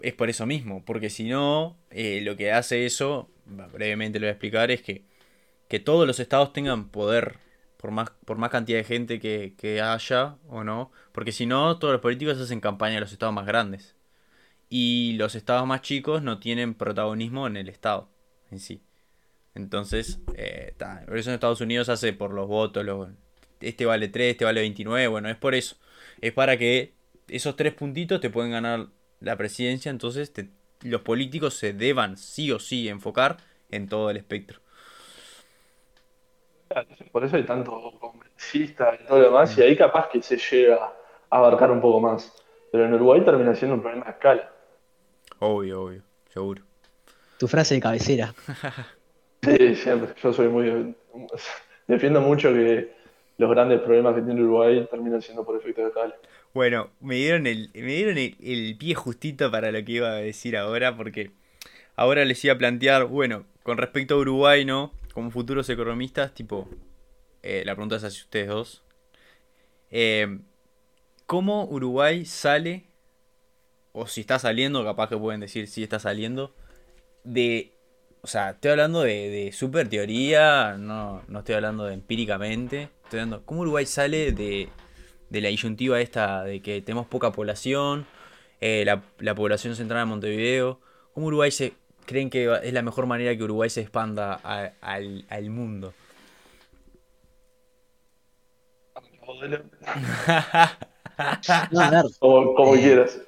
Es 0.00 0.14
por 0.14 0.30
eso 0.30 0.46
mismo, 0.46 0.82
porque 0.84 1.10
si 1.10 1.28
no, 1.28 1.76
eh, 1.90 2.20
lo 2.22 2.36
que 2.36 2.52
hace 2.52 2.86
eso, 2.86 3.28
brevemente 3.46 4.18
lo 4.18 4.24
voy 4.24 4.28
a 4.28 4.32
explicar, 4.32 4.70
es 4.70 4.82
que, 4.82 5.02
que 5.68 5.78
todos 5.78 6.06
los 6.06 6.18
estados 6.20 6.52
tengan 6.52 6.88
poder, 6.88 7.36
por 7.80 7.90
más, 7.92 8.10
por 8.24 8.38
más 8.38 8.50
cantidad 8.50 8.78
de 8.78 8.84
gente 8.84 9.20
que, 9.20 9.54
que 9.58 9.80
haya 9.80 10.36
o 10.48 10.64
no, 10.64 10.92
porque 11.12 11.32
si 11.32 11.46
no, 11.46 11.78
todos 11.78 11.92
los 11.92 12.02
políticos 12.02 12.38
hacen 12.40 12.60
campaña 12.60 12.94
en 12.96 13.00
los 13.00 13.12
estados 13.12 13.34
más 13.34 13.46
grandes. 13.46 13.96
Y 14.68 15.14
los 15.14 15.34
estados 15.34 15.66
más 15.66 15.82
chicos 15.82 16.22
no 16.22 16.38
tienen 16.40 16.74
protagonismo 16.74 17.46
en 17.46 17.56
el 17.56 17.68
estado 17.68 18.08
en 18.50 18.60
sí. 18.60 18.82
Entonces, 19.54 20.20
eh, 20.36 20.74
por 21.06 21.18
eso 21.18 21.30
en 21.30 21.34
Estados 21.34 21.60
Unidos 21.60 21.88
hace 21.88 22.12
por 22.12 22.32
los 22.32 22.46
votos, 22.48 22.84
este 23.60 23.84
vale 23.86 24.08
3, 24.08 24.32
este 24.32 24.44
vale 24.44 24.60
29, 24.60 25.08
bueno, 25.08 25.28
es 25.28 25.36
por 25.36 25.54
eso. 25.54 25.76
Es 26.20 26.32
para 26.32 26.56
que 26.56 26.94
esos 27.28 27.56
tres 27.56 27.74
puntitos 27.74 28.20
te 28.20 28.30
pueden 28.30 28.52
ganar 28.52 28.88
la 29.20 29.36
presidencia, 29.36 29.90
entonces 29.90 30.32
te- 30.32 30.50
los 30.82 31.02
políticos 31.02 31.54
se 31.54 31.72
deban 31.72 32.16
sí 32.16 32.50
o 32.52 32.58
sí 32.58 32.88
enfocar 32.88 33.38
en 33.70 33.88
todo 33.88 34.10
el 34.10 34.16
espectro. 34.16 34.60
Por 37.10 37.24
eso 37.24 37.36
hay 37.36 37.44
tanto 37.44 37.92
congresista 37.98 38.96
y 39.00 39.04
todo 39.04 39.18
lo 39.18 39.24
demás, 39.24 39.56
y 39.58 39.62
ahí 39.62 39.76
capaz 39.76 40.08
que 40.08 40.22
se 40.22 40.36
llega 40.36 40.76
a 41.28 41.36
abarcar 41.36 41.70
un 41.70 41.80
poco 41.80 42.00
más. 42.00 42.32
Pero 42.70 42.84
en 42.84 42.94
Uruguay 42.94 43.24
termina 43.24 43.54
siendo 43.54 43.74
un 43.74 43.82
problema 43.82 44.04
de 44.06 44.12
escala. 44.12 44.52
Obvio, 45.40 45.82
obvio, 45.82 46.02
seguro. 46.28 46.62
Tu 47.38 47.48
frase 47.48 47.74
de 47.74 47.80
cabecera. 47.80 48.34
Sí, 49.42 49.74
siempre. 49.74 50.12
Yo 50.22 50.34
soy 50.34 50.48
muy. 50.48 50.94
Defiendo 51.86 52.20
mucho 52.20 52.52
que 52.52 52.92
los 53.38 53.50
grandes 53.50 53.80
problemas 53.80 54.14
que 54.14 54.20
tiene 54.20 54.42
Uruguay 54.42 54.86
terminan 54.90 55.22
siendo 55.22 55.46
por 55.46 55.56
efecto 55.56 55.80
de 55.80 55.88
escala. 55.88 56.14
Bueno, 56.52 56.90
me 57.00 57.14
dieron 57.14 57.46
el, 57.46 57.70
me 57.72 57.94
dieron 57.94 58.18
el, 58.18 58.36
el 58.42 58.76
pie 58.76 58.94
justito 58.94 59.50
para 59.50 59.72
lo 59.72 59.82
que 59.82 59.92
iba 59.92 60.10
a 60.10 60.16
decir 60.16 60.58
ahora, 60.58 60.94
porque 60.94 61.30
ahora 61.96 62.26
les 62.26 62.44
iba 62.44 62.52
a 62.52 62.58
plantear, 62.58 63.06
bueno, 63.06 63.46
con 63.62 63.78
respecto 63.78 64.16
a 64.16 64.18
Uruguay, 64.18 64.66
¿no? 64.66 64.92
Como 65.20 65.32
futuros 65.32 65.68
economistas, 65.68 66.32
tipo, 66.32 66.66
eh, 67.42 67.62
la 67.66 67.74
pregunta 67.74 67.96
es 67.96 68.04
hacia 68.04 68.22
ustedes 68.22 68.48
dos. 68.48 68.82
Eh, 69.90 70.38
¿Cómo 71.26 71.66
Uruguay 71.66 72.24
sale, 72.24 72.86
o 73.92 74.06
si 74.06 74.22
está 74.22 74.38
saliendo, 74.38 74.82
capaz 74.82 75.10
que 75.10 75.18
pueden 75.18 75.40
decir 75.40 75.68
si 75.68 75.82
está 75.82 75.98
saliendo, 75.98 76.54
de... 77.22 77.74
O 78.22 78.28
sea, 78.28 78.52
estoy 78.52 78.70
hablando 78.70 79.02
de, 79.02 79.28
de 79.28 79.52
super 79.52 79.90
teoría, 79.90 80.78
no, 80.78 81.22
no 81.28 81.40
estoy 81.40 81.56
hablando 81.56 81.84
de 81.84 81.92
empíricamente. 81.92 82.88
Estoy 83.04 83.20
hablando, 83.20 83.44
¿cómo 83.44 83.60
Uruguay 83.60 83.84
sale 83.84 84.32
de, 84.32 84.70
de 85.28 85.40
la 85.42 85.50
disyuntiva 85.50 86.00
esta 86.00 86.44
de 86.44 86.62
que 86.62 86.80
tenemos 86.80 87.06
poca 87.08 87.30
población, 87.30 88.06
eh, 88.62 88.84
la, 88.86 89.02
la 89.18 89.34
población 89.34 89.76
centrada 89.76 90.04
en 90.04 90.08
Montevideo. 90.08 90.80
¿Cómo 91.12 91.26
Uruguay 91.26 91.50
se 91.50 91.74
creen 92.10 92.28
que 92.28 92.52
es 92.64 92.72
la 92.72 92.82
mejor 92.82 93.06
manera 93.06 93.36
que 93.36 93.44
Uruguay 93.44 93.70
se 93.70 93.82
expanda 93.82 94.40
a- 94.42 94.72
al, 94.80 95.24
al 95.28 95.48
mundo? 95.50 95.94
No, 101.70 101.80
a 101.80 101.90
ver, 101.90 102.04
Como, 102.18 102.54
como 102.54 102.74
Eh. 102.74 102.80
quieras. 102.80 103.18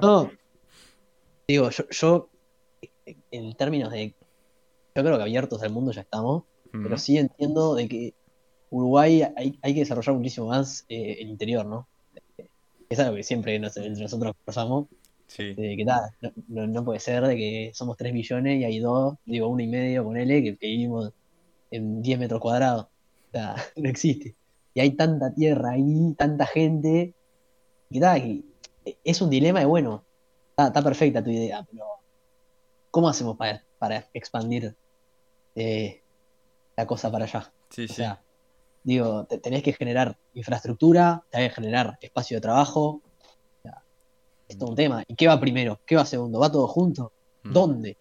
no. 0.00 0.30
Digo, 1.48 1.70
yo, 1.70 1.84
yo, 1.90 2.28
en 3.30 3.54
términos 3.56 3.90
de. 3.92 4.14
Yo 4.94 5.02
creo 5.02 5.16
que 5.16 5.22
abiertos 5.22 5.62
al 5.62 5.70
mundo 5.70 5.90
ya 5.92 6.02
estamos, 6.02 6.44
pero 6.70 6.96
sí 6.98 7.18
entiendo 7.18 7.74
de 7.74 7.88
que 7.88 8.14
Uruguay 8.70 9.22
hay, 9.36 9.58
hay 9.62 9.74
que 9.74 9.80
desarrollar 9.80 10.14
muchísimo 10.14 10.48
más 10.48 10.84
eh, 10.88 11.16
el 11.20 11.28
interior, 11.28 11.66
¿no? 11.66 11.88
es 12.88 12.98
algo 13.00 13.16
que 13.16 13.22
siempre 13.24 13.58
nos- 13.58 13.76
entre 13.76 14.02
nosotros 14.02 14.34
conversamos, 14.36 14.86
Sí. 15.26 15.54
de 15.54 15.76
que 15.76 15.84
tal, 15.84 16.10
no, 16.48 16.84
puede 16.84 17.00
ser 17.00 17.26
de 17.26 17.36
que 17.36 17.70
somos 17.74 17.96
3 17.96 18.12
millones 18.12 18.60
y 18.60 18.64
hay 18.64 18.78
dos, 18.78 19.16
digo, 19.24 19.48
uno 19.48 19.62
y 19.62 19.66
medio, 19.66 20.04
ponele, 20.04 20.42
que, 20.42 20.56
que 20.56 20.66
vivimos 20.66 21.12
en 21.70 22.02
10 22.02 22.18
metros 22.18 22.40
cuadrados. 22.40 22.84
O 22.84 23.30
sea, 23.32 23.56
no 23.76 23.88
existe. 23.88 24.34
Y 24.74 24.80
hay 24.80 24.90
tanta 24.92 25.32
tierra 25.34 25.70
ahí, 25.72 26.14
tanta 26.16 26.46
gente, 26.46 27.14
que 27.90 28.00
tal, 28.00 28.20
que 28.22 28.42
es 29.04 29.20
un 29.22 29.30
dilema 29.30 29.62
y 29.62 29.64
bueno, 29.64 30.04
está, 30.50 30.66
está 30.68 30.82
perfecta 30.82 31.22
tu 31.24 31.30
idea, 31.30 31.66
pero 31.70 31.84
¿cómo 32.90 33.08
hacemos 33.08 33.36
para, 33.36 33.62
para 33.78 34.08
expandir 34.12 34.74
eh, 35.54 36.02
la 36.76 36.86
cosa 36.86 37.10
para 37.10 37.24
allá? 37.24 37.52
Sí, 37.70 37.84
O 37.84 37.88
sí. 37.88 37.94
sea, 37.94 38.20
digo, 38.82 39.24
te- 39.24 39.38
tenés 39.38 39.62
que 39.62 39.72
generar 39.72 40.16
infraestructura, 40.34 41.24
tenés 41.30 41.50
que 41.50 41.54
generar 41.56 41.98
espacio 42.00 42.36
de 42.36 42.40
trabajo. 42.42 43.00
O 44.46 44.46
sea, 44.46 44.54
es 44.54 44.58
todo 44.58 44.70
un 44.70 44.76
tema. 44.76 45.02
¿Y 45.06 45.14
qué 45.14 45.26
va 45.26 45.40
primero? 45.40 45.80
¿Qué 45.86 45.96
va 45.96 46.04
segundo? 46.04 46.38
¿Va 46.38 46.50
todo 46.50 46.66
junto? 46.68 47.12
¿Dónde? 47.42 47.96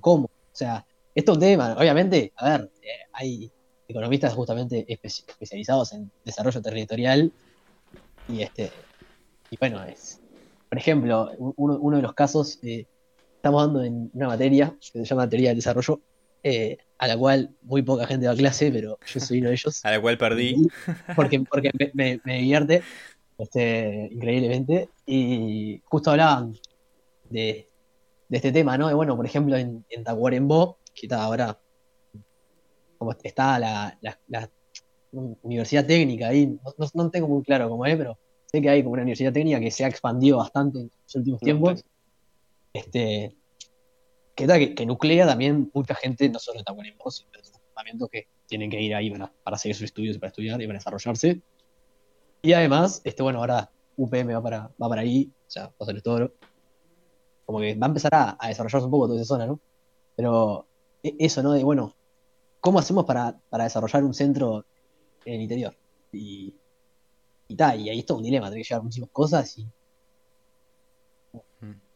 ¿Cómo? 0.00 0.26
O 0.26 0.30
sea, 0.54 0.86
es 1.14 1.24
todo 1.24 1.36
un 1.36 1.40
tema. 1.40 1.74
Obviamente, 1.78 2.32
a 2.36 2.50
ver, 2.58 2.70
eh, 2.82 2.88
hay 3.12 3.52
economistas 3.88 4.34
justamente 4.34 4.86
espe- 4.88 5.24
especializados 5.28 5.92
en 5.92 6.10
desarrollo 6.24 6.62
territorial 6.62 7.32
y 8.26 8.42
este 8.42 8.86
y 9.50 9.56
bueno, 9.58 9.84
es 9.84 10.20
por 10.68 10.78
ejemplo, 10.78 11.30
uno, 11.38 11.78
uno 11.80 11.96
de 11.98 12.02
los 12.02 12.14
casos 12.14 12.58
eh, 12.62 12.86
estamos 13.36 13.62
dando 13.66 13.82
en 13.84 14.10
una 14.14 14.28
materia 14.28 14.74
que 14.80 15.00
se 15.00 15.04
llama 15.04 15.28
teoría 15.28 15.50
del 15.50 15.58
desarrollo, 15.58 16.00
eh, 16.42 16.78
a 16.98 17.06
la 17.08 17.18
cual 17.18 17.54
muy 17.62 17.82
poca 17.82 18.06
gente 18.06 18.26
va 18.26 18.32
a 18.32 18.36
clase, 18.36 18.72
pero 18.72 18.98
yo 19.04 19.20
soy 19.20 19.40
uno 19.40 19.48
de 19.50 19.54
ellos 19.56 19.80
A 19.84 19.90
la 19.90 20.00
cual 20.00 20.16
perdí. 20.16 20.56
porque, 21.14 21.40
porque 21.40 21.70
me, 21.78 21.90
me- 21.94 22.20
me 22.24 22.38
divierte 22.38 22.82
este, 23.42 24.08
increíblemente. 24.12 24.88
Y 25.06 25.80
justo 25.84 26.10
hablaban 26.10 26.54
de, 27.30 27.68
de 28.28 28.36
este 28.36 28.52
tema, 28.52 28.76
¿no? 28.78 28.88
De, 28.88 28.94
bueno, 28.94 29.16
por 29.16 29.26
ejemplo, 29.26 29.56
en, 29.56 29.84
en 29.88 30.04
Tacuarembó, 30.04 30.78
que 30.94 31.06
está 31.06 31.22
ahora, 31.22 31.58
como 32.98 33.12
está 33.22 33.58
la, 33.58 33.98
la- 34.00 34.18
la 34.28 34.50
universidad 35.42 35.86
técnica 35.86 36.28
ahí, 36.28 36.46
no, 36.46 36.60
no- 36.78 36.90
no 36.94 37.10
tengo 37.10 37.28
muy 37.28 37.42
claro 37.42 37.68
cómo 37.68 37.84
es, 37.86 37.96
pero 37.96 38.18
sé 38.46 38.62
que 38.62 38.70
hay 38.70 38.82
como 38.82 38.94
una 38.94 39.02
universidad 39.02 39.32
técnica 39.32 39.60
que 39.60 39.70
se 39.70 39.84
ha 39.84 39.88
expandido 39.88 40.38
bastante 40.38 40.78
en 40.78 40.90
los 41.04 41.14
últimos 41.16 41.40
tiempos. 41.40 41.84
Este, 42.72 43.36
que, 44.34 44.46
que, 44.46 44.74
que 44.74 44.86
nuclea 44.86 45.26
también 45.26 45.70
mucha 45.74 45.94
gente, 45.94 46.28
no 46.28 46.38
solo 46.38 46.58
de 46.58 46.64
Tacuarembó, 46.64 47.10
sino 47.10 47.30
de 47.32 47.38
otros 47.40 47.52
departamentos 47.52 48.08
que 48.10 48.28
tienen 48.46 48.70
que 48.70 48.80
ir 48.80 48.94
ahí 48.94 49.10
para, 49.10 49.30
para 49.42 49.58
seguir 49.58 49.74
sus 49.76 49.84
estudios, 49.84 50.16
para 50.18 50.28
estudiar 50.28 50.60
y 50.62 50.66
para 50.66 50.78
desarrollarse. 50.78 51.40
Y 52.42 52.52
además, 52.52 53.00
este, 53.04 53.22
bueno, 53.22 53.38
ahora 53.38 53.70
UPM 53.96 54.34
va 54.34 54.42
para, 54.42 54.70
va 54.82 54.88
para 54.88 55.02
ahí, 55.02 55.30
o 55.46 55.50
sea, 55.50 55.66
va 55.66 55.74
a 55.78 55.84
ser 55.84 56.02
todo. 56.02 56.32
Como 57.46 57.60
que 57.60 57.74
va 57.76 57.86
a 57.86 57.88
empezar 57.88 58.14
a, 58.14 58.36
a 58.38 58.48
desarrollarse 58.48 58.84
un 58.84 58.90
poco 58.90 59.06
toda 59.06 59.20
esa 59.20 59.28
zona, 59.28 59.46
¿no? 59.46 59.60
Pero 60.16 60.66
e- 61.02 61.14
eso, 61.20 61.42
¿no? 61.42 61.52
De, 61.52 61.62
bueno, 61.62 61.94
¿cómo 62.60 62.80
hacemos 62.80 63.04
para, 63.04 63.38
para 63.48 63.64
desarrollar 63.64 64.02
un 64.02 64.14
centro 64.14 64.64
en 65.24 65.34
el 65.34 65.42
interior? 65.42 65.76
Y, 66.12 66.54
y 67.46 67.54
tal, 67.54 67.80
y 67.80 67.90
ahí 67.90 68.00
es 68.00 68.06
todo 68.06 68.18
un 68.18 68.24
dilema, 68.24 68.50
tenés 68.50 68.66
que 68.66 68.74
llevar 68.74 68.84
muchísimas 68.84 69.10
cosas 69.10 69.58
y 69.58 69.66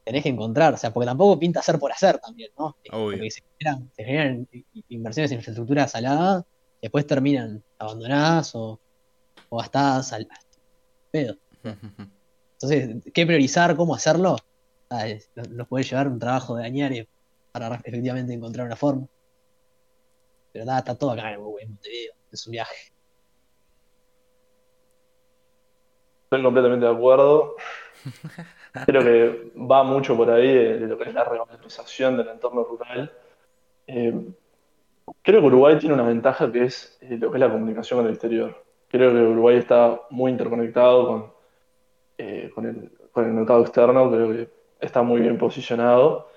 tenés 0.05 0.23
que 0.23 0.29
encontrar, 0.29 0.73
o 0.73 0.77
sea, 0.77 0.93
porque 0.93 1.07
tampoco 1.07 1.37
pinta 1.37 1.59
hacer 1.59 1.81
por 1.81 1.91
hacer 1.91 2.21
también, 2.21 2.51
¿no? 2.57 2.77
Obvio. 2.93 3.17
Porque 3.17 3.31
se 3.33 3.43
generan, 3.59 3.91
se 3.97 4.05
generan 4.05 4.49
inversiones 4.89 5.33
en 5.33 5.39
infraestructura 5.39 5.89
salada, 5.89 6.47
después 6.81 7.05
terminan 7.09 7.65
abandonadas 7.77 8.55
o, 8.55 8.79
o 9.57 9.59
gastadas 9.59 10.13
al 10.13 10.29
pedo. 11.11 11.37
Entonces, 12.53 13.03
¿qué 13.13 13.27
priorizar? 13.27 13.75
¿Cómo 13.77 13.95
hacerlo? 13.95 14.37
Ah, 14.91 15.09
es- 15.09 15.31
nos 15.35 15.49
nos 15.49 15.69
puede 15.69 15.85
llevar 15.85 16.09
un 16.09 16.19
trabajo 16.19 16.57
de 16.57 16.65
añares 16.67 17.07
para 17.53 17.75
efectivamente 17.85 18.33
encontrar 18.35 18.67
una 18.67 18.77
forma. 18.77 19.07
Pero 20.53 20.65
nada, 20.65 20.79
está 20.81 20.95
todo 20.97 21.11
acá 21.13 21.33
en 21.33 21.41
en 21.41 21.69
Montevideo, 21.71 22.15
es 22.31 22.47
un 22.47 22.53
viaje. 22.53 22.77
Estoy 26.25 26.43
completamente 26.43 26.87
de 26.87 26.93
acuerdo. 26.93 27.57
Creo 28.85 29.03
que 29.03 29.53
va 29.59 29.85
mucho 29.85 30.17
por 30.17 30.31
ahí 30.31 30.53
de, 30.53 30.79
de 30.81 30.87
lo 30.87 30.99
que 30.99 31.09
es 31.09 31.15
la 31.15 31.25
revalorización 31.25 32.17
del 32.17 32.29
entorno 32.29 32.65
rural. 32.65 33.13
Eh, 33.87 34.13
creo 35.23 35.41
que 35.41 35.47
Uruguay 35.47 35.79
tiene 35.79 35.95
una 35.95 36.03
ventaja 36.05 36.51
que 36.53 36.65
es 36.65 36.99
eh, 37.01 37.17
lo 37.17 37.31
que 37.31 37.37
es 37.37 37.41
la 37.41 37.51
comunicación 37.51 37.99
con 38.01 38.07
el 38.07 38.13
exterior. 38.13 38.66
Creo 38.97 39.13
que 39.13 39.19
Uruguay 39.19 39.57
está 39.59 40.01
muy 40.11 40.31
interconectado 40.31 41.07
con, 41.07 41.33
eh, 42.19 42.51
con 42.55 42.67
el, 42.67 42.91
con 43.13 43.25
el 43.25 43.33
mercado 43.33 43.63
externo, 43.63 44.11
creo 44.11 44.29
que 44.31 44.49
está 44.81 45.03
muy 45.03 45.21
bien 45.21 45.39
posicionado. 45.39 46.29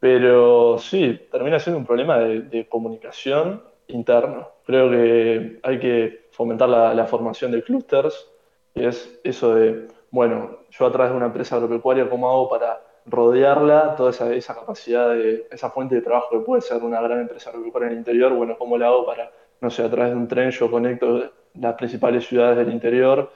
Pero 0.00 0.78
sí, 0.78 1.26
termina 1.30 1.58
siendo 1.58 1.78
un 1.78 1.86
problema 1.86 2.18
de, 2.18 2.66
comunicación 2.68 3.62
interno. 3.88 4.48
Creo 4.64 4.90
que 4.90 5.58
hay 5.62 5.78
que 5.80 6.28
fomentar 6.30 6.68
la, 6.68 7.06
formación 7.06 7.50
de 7.50 7.62
clústeres, 7.62 8.30
que 8.74 8.88
es 8.88 9.20
eso 9.24 9.54
de, 9.54 9.88
bueno, 10.10 10.58
yo 10.70 10.86
a 10.86 10.92
través 10.92 11.10
de 11.10 11.16
una 11.16 11.26
empresa 11.26 11.56
agropecuaria, 11.56 12.08
¿cómo 12.08 12.30
hago 12.30 12.48
para 12.48 12.80
rodearla 13.06 13.96
toda 13.96 14.10
esa, 14.10 14.32
esa 14.34 14.54
capacidad 14.54 15.10
de, 15.10 15.46
esa 15.50 15.70
fuente 15.70 15.96
de 15.96 16.02
trabajo 16.02 16.28
que 16.30 16.44
puede 16.44 16.62
ser 16.62 16.82
una 16.84 17.00
gran 17.00 17.20
empresa 17.20 17.50
agropecuaria 17.50 17.88
en 17.88 17.92
el 17.94 17.98
interior? 17.98 18.32
Bueno, 18.34 18.56
¿cómo 18.56 18.78
la 18.78 18.86
hago 18.86 19.04
para, 19.04 19.32
no 19.60 19.70
sé, 19.70 19.82
a 19.82 19.90
través 19.90 20.12
de 20.12 20.16
un 20.18 20.28
tren 20.28 20.50
yo 20.50 20.70
conecto 20.70 21.32
las 21.60 21.74
principales 21.74 22.26
ciudades 22.26 22.56
del 22.58 22.72
interior, 22.72 23.32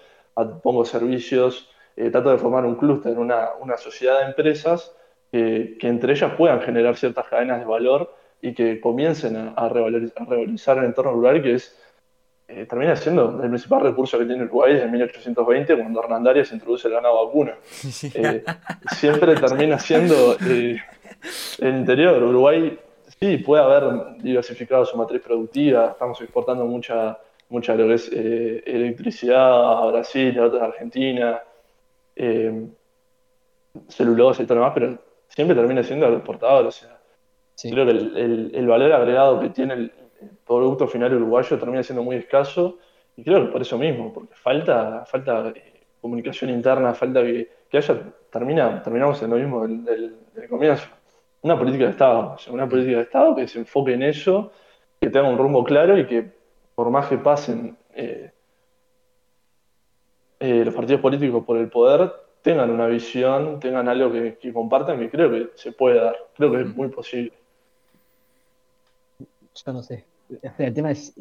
pongo 0.63 0.85
servicios, 0.85 1.69
eh, 1.97 2.11
trato 2.11 2.31
de 2.31 2.39
formar 2.39 2.65
un 2.65 2.77
clúster, 2.77 3.19
una, 3.19 3.51
una 3.61 3.77
sociedad 3.77 4.21
de 4.21 4.27
empresas 4.27 4.95
que, 5.31 5.77
que 5.79 5.89
entre 5.89 6.13
ellas 6.13 6.33
puedan 6.37 6.61
generar 6.61 6.97
ciertas 6.97 7.27
cadenas 7.27 7.59
de 7.59 7.65
valor 7.67 8.15
y 8.41 8.55
que 8.55 8.81
comiencen 8.81 9.37
a, 9.37 9.49
a 9.57 9.69
revaloriz- 9.71 10.13
a 10.17 10.25
revalorizar 10.25 10.79
el 10.79 10.85
entorno 10.85 11.13
rural, 11.13 11.43
que 11.43 11.55
es 11.55 11.79
eh, 12.49 12.67
termina 12.67 12.95
siendo 12.97 13.41
el 13.43 13.49
principal 13.49 13.81
recurso 13.83 14.19
que 14.19 14.27
tiene 14.27 14.43
Uruguay 14.45 14.75
desde 14.75 14.89
1820, 14.89 15.77
cuando 15.77 16.03
Hernán 16.03 16.27
Arias 16.29 16.53
introduce 16.53 16.89
ganado 16.89 17.25
vacuno. 17.27 17.53
Eh, 18.15 18.45
siempre 18.97 19.35
termina 19.37 19.79
siendo 19.79 20.37
eh, 20.47 20.77
el 21.61 21.75
interior. 21.77 22.23
Uruguay 22.23 22.79
sí 23.21 23.39
puede 23.39 23.63
haber 23.63 24.17
diversificado 24.19 24.85
su 24.85 24.97
matriz 24.99 25.23
productiva, 25.23 25.91
estamos 25.93 26.21
exportando 26.21 26.65
mucha, 26.67 27.17
mucha 27.53 27.75
lo 27.77 27.87
que 27.89 27.95
es, 27.95 28.11
eh, 28.13 28.63
electricidad 28.67 29.79
a 29.83 29.87
Brasil, 29.87 30.39
a 30.39 30.47
otras 30.47 30.63
Argentina, 30.63 31.41
eh, 32.17 32.67
celulosa 33.89 34.43
y 34.43 34.47
todo 34.47 34.57
lo 34.59 34.63
demás, 34.63 34.75
pero 34.75 34.99
siempre 35.29 35.57
termina 35.57 35.83
siendo 35.83 36.07
el 36.07 36.15
exportador. 36.15 36.67
O 36.67 36.71
sea, 36.71 36.99
Sí. 37.55 37.71
creo 37.71 37.85
que 37.85 37.93
el, 37.93 38.17
el- 38.17 38.51
el 38.55 38.67
valor 38.67 38.93
agregado 38.93 39.41
que 39.41 39.51
tiene 39.51 39.75
el, 39.75 39.93
el 40.21 40.31
producto 40.47 40.87
final 40.89 41.15
uruguayo 41.15 41.59
termina 41.59 41.83
siendo 41.83 42.03
muy 42.03 42.17
escaso 42.17 42.79
y 43.17 43.23
creo 43.23 43.45
que 43.47 43.53
por 43.53 43.61
eso 43.61 43.79
mismo, 43.79 44.13
porque 44.13 44.35
falta, 44.35 45.05
falta 45.07 45.49
eh, 45.55 45.81
comunicación 46.01 46.51
interna, 46.51 46.95
falta 46.95 47.23
que, 47.23 47.49
que 47.69 47.77
haya, 47.77 47.95
termina, 48.31 48.83
terminamos 48.83 49.23
en 49.23 49.31
lo 49.31 49.37
mismo 49.37 49.63
del, 49.67 49.85
del- 49.85 50.17
del 50.35 50.49
comienzo. 50.49 50.89
Una 51.43 51.59
política 51.59 51.85
de 51.85 51.91
Estado, 51.91 52.33
o 52.35 52.39
sea, 52.39 52.53
una 52.53 52.69
política 52.69 52.97
de 52.99 53.03
Estado 53.03 53.35
que 53.37 53.47
se 53.49 53.59
enfoque 53.59 53.93
en 53.95 54.03
eso, 54.05 54.53
que 55.01 55.11
tenga 55.11 55.29
un 55.29 55.37
rumbo 55.39 55.65
claro 55.65 55.99
y 55.99 56.07
que 56.07 56.31
por 56.75 56.91
más 56.91 57.09
que 57.09 57.19
pasen 57.19 57.77
eh, 57.95 58.33
eh, 60.41 60.65
los 60.65 60.75
partidos 60.75 61.01
políticos 61.01 61.45
por 61.45 61.57
el 61.59 61.69
poder, 61.71 62.13
tengan 62.43 62.71
una 62.71 62.87
visión, 62.87 63.61
tengan 63.61 63.89
algo 63.89 64.11
que, 64.13 64.39
que 64.39 64.53
compartan, 64.53 64.99
que 64.99 65.11
creo 65.11 65.31
que 65.31 65.51
se 65.57 65.73
puede 65.73 66.01
dar, 66.01 66.17
creo 66.35 66.51
que 66.51 66.63
es 66.63 66.67
muy 66.75 66.89
posible. 66.89 67.33
Yo 69.65 69.73
no 69.73 69.83
sé. 69.83 70.05
El 70.59 70.73
tema 70.75 70.91
es, 70.91 71.13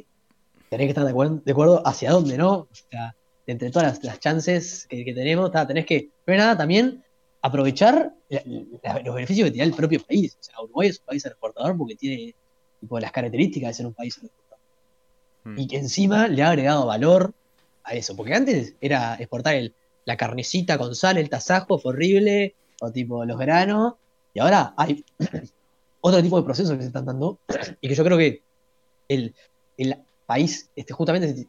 tenés 0.69 0.85
que 0.85 0.89
estar 0.89 1.03
de 1.03 1.11
acuerdo, 1.11 1.41
de 1.43 1.51
acuerdo 1.51 1.85
hacia 1.85 2.11
dónde, 2.11 2.37
¿no? 2.37 2.51
O 2.61 2.69
sea, 2.73 3.15
entre 3.45 3.69
todas 3.69 3.89
las, 3.89 4.03
las 4.03 4.19
chances 4.19 4.87
que, 4.87 5.03
que 5.03 5.13
tenemos, 5.13 5.51
tenés 5.67 5.85
que, 5.85 6.09
primero 6.23 6.43
nada, 6.45 6.57
también 6.57 7.03
aprovechar 7.41 8.13
la- 8.29 8.41
la- 8.83 8.99
los 9.01 9.15
beneficios 9.15 9.45
que 9.47 9.51
te 9.51 9.57
da 9.59 9.65
el 9.65 9.73
propio 9.73 9.99
país. 10.03 10.37
O 10.39 10.43
sea, 10.43 10.55
Uruguay 10.61 10.89
es 10.89 10.99
un 10.99 11.05
país 11.05 11.25
exportador 11.25 11.77
porque 11.77 11.95
tiene 11.95 12.33
tipo, 12.79 12.99
las 12.99 13.11
características 13.11 13.69
de 13.69 13.73
ser 13.73 13.85
un 13.87 13.93
país 13.93 14.15
exportador. 14.15 14.40
Mm. 15.43 15.59
Y 15.59 15.67
que 15.67 15.77
encima 15.77 16.27
le 16.27 16.43
ha 16.43 16.49
agregado 16.49 16.85
valor 16.85 17.33
a 17.83 17.93
eso. 17.93 18.15
Porque 18.15 18.33
antes 18.33 18.75
era 18.81 19.15
exportar 19.15 19.55
el- 19.55 19.73
la 20.05 20.17
carnecita 20.17 20.77
con 20.77 20.95
sal, 20.95 21.17
el 21.17 21.29
tasajo, 21.29 21.79
fue 21.79 21.93
horrible, 21.93 22.55
o 22.81 22.91
tipo 22.91 23.25
los 23.25 23.37
granos. 23.37 23.93
Y 24.33 24.39
ahora 24.39 24.73
hay 24.77 25.03
otro 26.01 26.21
tipo 26.21 26.37
de 26.37 26.43
procesos 26.43 26.73
que 26.75 26.81
se 26.81 26.87
están 26.87 27.05
dando 27.05 27.39
y 27.81 27.87
que 27.87 27.95
yo 27.95 28.03
creo 28.03 28.17
que 28.17 28.41
el, 29.07 29.33
el 29.77 29.97
país, 30.25 30.69
este, 30.75 30.93
justamente, 30.93 31.47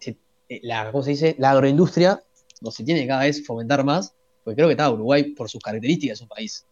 eh, 0.49 0.61
la, 0.63 0.91
¿cómo 0.91 1.05
dice? 1.05 1.37
La 1.39 1.53
agroindustria 1.53 2.23
no 2.61 2.71
se 2.71 2.85
tiene 2.85 3.03
que 3.03 3.09
cada 3.09 3.23
vez 3.23 3.45
fomentar 3.47 3.85
más, 3.85 4.15
porque 4.45 4.57
creo 4.57 4.69
que 4.69 4.73
está 4.73 4.91
Uruguay, 4.91 5.33
por 5.35 5.49
sus 5.49 5.63
características, 5.63 6.19
es 6.19 6.23
un 6.23 6.29
país. 6.29 6.65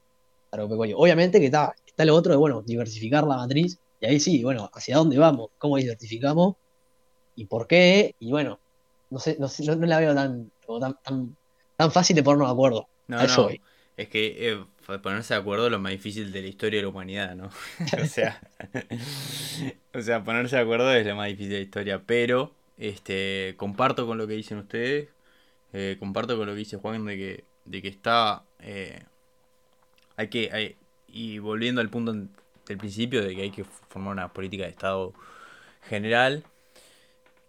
Obviamente 0.52 1.38
que 1.38 1.46
está, 1.46 1.74
está 1.86 2.04
lo 2.04 2.14
otro 2.14 2.32
de, 2.32 2.38
bueno, 2.38 2.62
diversificar 2.62 3.24
la 3.26 3.36
matriz, 3.36 3.78
y 4.00 4.06
ahí 4.06 4.18
sí, 4.18 4.42
bueno, 4.42 4.68
¿hacia 4.72 4.96
dónde 4.96 5.18
vamos? 5.18 5.50
¿Cómo 5.58 5.76
diversificamos? 5.76 6.56
¿Y 7.40 7.46
por 7.46 7.66
qué? 7.66 8.14
Y 8.18 8.30
bueno, 8.32 8.60
no 9.10 9.18
sé, 9.18 9.36
no, 9.38 9.48
sé, 9.48 9.64
no, 9.64 9.76
no 9.76 9.86
la 9.86 9.98
veo 10.00 10.14
tan, 10.14 10.52
tan, 10.80 10.94
tan, 11.02 11.38
tan 11.76 11.92
fácil 11.92 12.16
de 12.16 12.22
ponernos 12.22 12.48
de 12.48 12.52
acuerdo. 12.52 12.90
No, 13.08 13.22
A 13.22 13.26
eso 13.26 13.44
no. 13.44 13.44
voy. 13.44 13.62
Es 13.96 14.08
que 14.08 14.50
eh, 14.50 14.64
ponerse 15.02 15.34
de 15.34 15.40
acuerdo 15.40 15.66
es 15.66 15.72
lo 15.72 15.78
más 15.78 15.92
difícil 15.92 16.32
de 16.32 16.42
la 16.42 16.48
historia 16.48 16.78
de 16.78 16.82
la 16.84 16.88
humanidad, 16.88 17.34
¿no? 17.36 17.50
o 18.02 18.06
sea, 18.06 18.40
o 19.94 20.00
sea, 20.02 20.24
ponerse 20.24 20.56
de 20.56 20.62
acuerdo 20.62 20.92
es 20.94 21.06
lo 21.06 21.16
más 21.16 21.28
difícil 21.28 21.50
de 21.50 21.56
la 21.58 21.62
historia, 21.64 22.02
pero 22.06 22.54
este 22.78 23.54
comparto 23.58 24.06
con 24.06 24.18
lo 24.18 24.26
que 24.26 24.34
dicen 24.34 24.58
ustedes, 24.58 25.08
eh, 25.72 25.96
comparto 26.00 26.36
con 26.38 26.46
lo 26.46 26.52
que 26.54 26.58
dice 26.60 26.76
Juan 26.78 27.04
de 27.06 27.16
que, 27.16 27.44
de 27.66 27.82
que 27.82 27.88
está 27.88 28.44
eh, 28.60 29.04
hay 30.16 30.28
que 30.28 30.50
hay- 30.52 30.76
y 31.08 31.38
volviendo 31.38 31.80
al 31.80 31.90
punto 31.90 32.12
del 32.12 32.78
principio 32.78 33.22
de 33.24 33.34
que 33.34 33.42
hay 33.42 33.50
que 33.50 33.64
formar 33.64 34.12
una 34.12 34.32
política 34.32 34.64
de 34.64 34.70
Estado 34.70 35.12
general. 35.88 36.44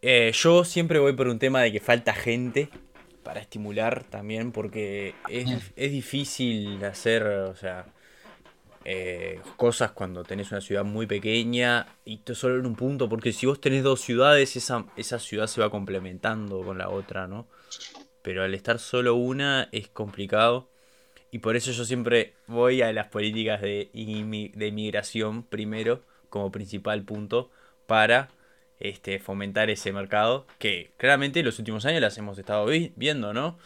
Eh, 0.02 0.32
yo 0.34 0.64
siempre 0.64 0.99
voy 0.99 1.14
por 1.14 1.28
un 1.28 1.39
tema 1.39 1.62
de 1.62 1.72
que 1.72 1.80
falta 1.80 2.14
gente 2.14 2.70
para 3.24 3.39
estimular 3.39 4.04
también, 4.06 4.52
porque 4.52 5.14
es, 5.30 5.45
dif- 5.47 5.72
es 5.76 5.91
difícil 5.91 6.84
hacer, 6.84 7.24
o 7.24 7.56
sea, 7.56 7.86
eh, 8.84 9.39
cosas 9.58 9.91
cuando 9.91 10.24
tenés 10.24 10.52
una 10.52 10.62
ciudad 10.62 10.84
muy 10.84 11.06
pequeña 11.06 11.88
y 12.04 12.18
tú 12.18 12.34
solo 12.34 12.60
en 12.60 12.66
un 12.66 12.76
punto, 12.76 13.08
porque 13.10 13.32
si 13.32 13.45
vos 13.45 13.62
tenés 13.62 13.84
dos 13.84 14.02
ciudades, 14.02 14.56
esa, 14.56 14.86
esa 14.95 15.20
ciudad 15.20 15.47
se 15.47 15.62
va 15.62 15.70
complementando 15.70 16.64
con 16.64 16.78
la 16.80 16.89
otra, 16.89 17.28
¿no? 17.28 17.47
Pero 18.22 18.43
al 18.43 18.54
estar 18.54 18.80
solo 18.80 19.16
una 19.16 19.70
es 19.72 19.88
complicado. 19.89 20.70
Y 21.32 21.39
por 21.39 21.56
eso 21.56 21.72
yo 21.72 21.86
siempre 21.86 22.34
voy 22.47 22.82
a 22.82 22.91
las 22.93 23.08
políticas 23.08 23.62
de, 23.62 23.89
inmi- 23.93 24.52
de 24.54 24.68
inmigración 24.68 25.43
primero 25.43 26.02
como 26.30 26.52
principal 26.52 27.04
punto 27.04 27.52
para 27.88 28.30
este, 28.82 29.19
fomentar 29.19 29.69
ese 29.69 29.93
mercado 29.93 30.45
que 30.59 30.91
claramente 30.97 31.39
en 31.39 31.45
los 31.45 31.59
últimos 31.59 31.86
años 31.86 32.01
las 32.01 32.17
hemos 32.17 32.38
estado 32.38 32.65
vi- 32.65 32.93
viendo, 32.95 33.34
¿no? 33.34 33.57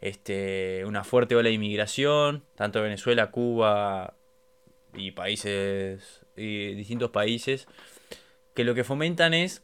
Este, 0.00 0.84
una 0.86 1.04
fuerte 1.04 1.36
ola 1.36 1.48
de 1.48 1.54
inmigración, 1.54 2.44
tanto 2.54 2.80
Venezuela, 2.80 3.30
Cuba 3.30 4.14
y 4.94 5.10
países, 5.10 6.22
y 6.36 6.74
distintos 6.74 7.10
países, 7.10 7.66
que 8.54 8.64
lo 8.64 8.74
que 8.74 8.84
fomentan 8.84 9.34
es, 9.34 9.62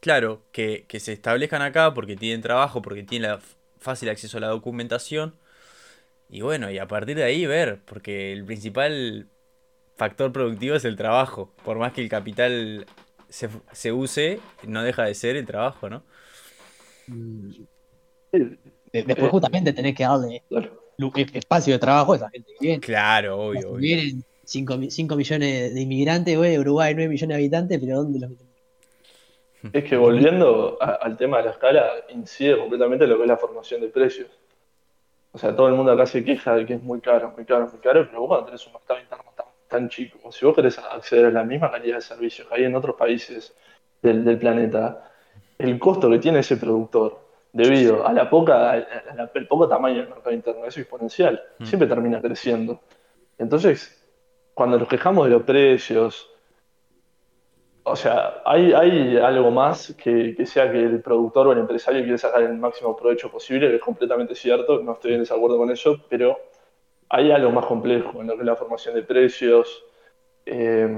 claro, 0.00 0.42
que, 0.52 0.84
que 0.86 1.00
se 1.00 1.12
establezcan 1.12 1.62
acá 1.62 1.94
porque 1.94 2.16
tienen 2.16 2.42
trabajo, 2.42 2.80
porque 2.80 3.02
tienen 3.02 3.38
fácil 3.78 4.08
acceso 4.08 4.38
a 4.38 4.40
la 4.40 4.48
documentación, 4.48 5.34
y 6.28 6.40
bueno, 6.40 6.70
y 6.70 6.78
a 6.78 6.88
partir 6.88 7.16
de 7.16 7.24
ahí 7.24 7.46
ver, 7.46 7.80
porque 7.84 8.32
el 8.32 8.44
principal 8.44 9.28
factor 9.96 10.32
productivo 10.32 10.74
es 10.74 10.84
el 10.84 10.96
trabajo. 10.96 11.52
Por 11.64 11.78
más 11.78 11.92
que 11.92 12.00
el 12.00 12.08
capital 12.08 12.86
se, 13.34 13.48
se 13.72 13.90
use, 13.90 14.38
no 14.68 14.84
deja 14.84 15.04
de 15.04 15.14
ser 15.14 15.34
el 15.34 15.44
trabajo, 15.44 15.90
¿no? 15.90 16.04
Mm, 17.08 17.50
Sí, 17.50 17.68
de- 18.32 18.58
Después 18.92 19.26
Eh, 19.26 19.30
justamente 19.30 19.72
tenés 19.72 19.96
que 19.96 20.04
darle 20.04 20.42
espacio 21.34 21.72
de 21.72 21.78
trabajo 21.80 22.12
a 22.12 22.16
esa 22.16 22.30
gente 22.30 22.52
que 22.52 22.64
viene. 22.64 22.80
Claro, 22.80 23.40
obvio, 23.40 23.60
Si 23.60 23.66
obvio. 23.66 23.78
Vienen 23.80 24.24
5 24.44 25.16
millones 25.16 25.74
de 25.74 25.80
inmigrantes, 25.80 26.36
güey, 26.36 26.56
Uruguay 26.58 26.94
9 26.94 27.08
millones 27.08 27.36
de 27.36 27.42
habitantes, 27.42 27.80
pero 27.80 27.96
¿dónde 27.96 28.20
los 28.20 28.30
metemos? 28.30 28.54
Es 29.72 29.84
que 29.84 29.96
volviendo 29.96 30.78
a- 30.80 30.94
al 31.02 31.16
tema 31.16 31.38
de 31.38 31.44
la 31.46 31.50
escala, 31.50 31.90
incide 32.10 32.56
completamente 32.56 33.04
en 33.04 33.10
lo 33.10 33.16
que 33.16 33.22
es 33.22 33.28
la 33.28 33.36
formación 33.36 33.80
de 33.80 33.88
precios. 33.88 34.28
O 35.32 35.38
sea, 35.38 35.56
todo 35.56 35.66
el 35.68 35.74
mundo 35.74 35.90
acá 35.90 36.06
se 36.06 36.24
queja 36.24 36.54
de 36.54 36.66
que 36.66 36.74
es 36.74 36.82
muy 36.82 37.00
caro, 37.00 37.32
muy 37.36 37.44
caro, 37.44 37.66
muy 37.68 37.80
caro, 37.80 38.06
pero 38.06 38.20
vos 38.20 38.28
cuando 38.28 38.46
tenés 38.46 38.64
un 38.68 38.74
mercado 38.74 39.00
interno 39.00 39.23
tan, 39.74 39.88
chico, 39.88 40.30
si 40.30 40.46
vos 40.46 40.54
querés 40.54 40.78
acceder 40.78 41.26
a 41.26 41.30
la 41.30 41.44
misma 41.44 41.70
calidad 41.70 41.96
de 41.96 42.02
servicios 42.02 42.46
que 42.48 42.54
hay 42.54 42.64
en 42.64 42.76
otros 42.76 42.94
países 42.96 43.54
del, 44.00 44.24
del 44.24 44.38
planeta, 44.38 45.10
el 45.58 45.78
costo 45.78 46.08
que 46.10 46.18
tiene 46.18 46.38
ese 46.40 46.56
productor, 46.56 47.18
debido 47.52 48.06
a 48.06 48.12
la 48.12 48.28
poca, 48.28 48.72
a 48.72 49.14
la- 49.14 49.30
poco 49.48 49.68
tamaño 49.68 49.96
del 49.98 50.08
mercado 50.08 50.32
interno, 50.32 50.64
es 50.64 50.76
exponencial, 50.76 51.40
Mm. 51.58 51.64
siempre 51.64 51.88
termina 51.88 52.20
creciendo. 52.20 52.80
Entonces, 53.38 53.76
cuando 54.54 54.78
nos 54.78 54.88
quejamos 54.88 55.24
de 55.26 55.30
los 55.32 55.42
precios, 55.42 56.30
o 57.84 57.96
sea, 57.96 58.42
hay, 58.44 58.72
hay 58.72 59.16
algo 59.18 59.50
más 59.50 59.94
que, 60.02 60.34
que 60.36 60.46
sea 60.46 60.70
que 60.72 60.82
el 60.82 61.00
productor 61.02 61.48
o 61.48 61.52
el 61.52 61.58
empresario 61.58 62.02
quiere 62.02 62.18
sacar 62.18 62.42
el 62.42 62.54
máximo 62.54 62.96
provecho 62.96 63.30
posible, 63.30 63.68
que 63.68 63.76
es 63.76 63.82
completamente 63.82 64.34
cierto, 64.34 64.80
no 64.82 64.92
estoy 64.92 65.14
en 65.14 65.20
desacuerdo 65.20 65.58
con 65.58 65.70
eso, 65.70 66.00
pero 66.08 66.38
hay 67.08 67.30
algo 67.32 67.50
más 67.50 67.66
complejo 67.66 68.20
en 68.20 68.26
lo 68.28 68.34
que 68.34 68.40
es 68.40 68.46
la 68.46 68.56
formación 68.56 68.94
de 68.94 69.02
precios, 69.02 69.84
eh, 70.46 70.88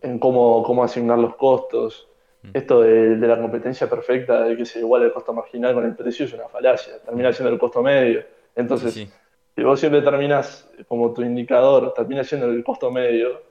en 0.00 0.18
cómo, 0.18 0.62
cómo 0.62 0.82
asignar 0.84 1.18
los 1.18 1.36
costos. 1.36 2.08
Esto 2.52 2.80
de, 2.80 3.16
de 3.18 3.28
la 3.28 3.40
competencia 3.40 3.88
perfecta, 3.88 4.42
de 4.42 4.56
que 4.56 4.64
se 4.64 4.80
iguala 4.80 5.04
el 5.04 5.12
costo 5.12 5.32
marginal 5.32 5.74
con 5.74 5.84
el 5.84 5.94
precio, 5.94 6.24
es 6.26 6.32
una 6.32 6.48
falacia, 6.48 7.00
termina 7.04 7.32
siendo 7.32 7.52
el 7.52 7.58
costo 7.60 7.82
medio. 7.84 8.24
Entonces, 8.56 8.92
Sí, 8.94 9.06
sí. 9.06 9.12
si 9.54 9.62
vos 9.62 9.78
siempre 9.78 10.02
terminas 10.02 10.68
como 10.88 11.12
tu 11.14 11.22
indicador, 11.22 11.94
termina 11.94 12.24
siendo 12.24 12.46
el 12.48 12.64
costo 12.64 12.90
medio, 12.90 13.42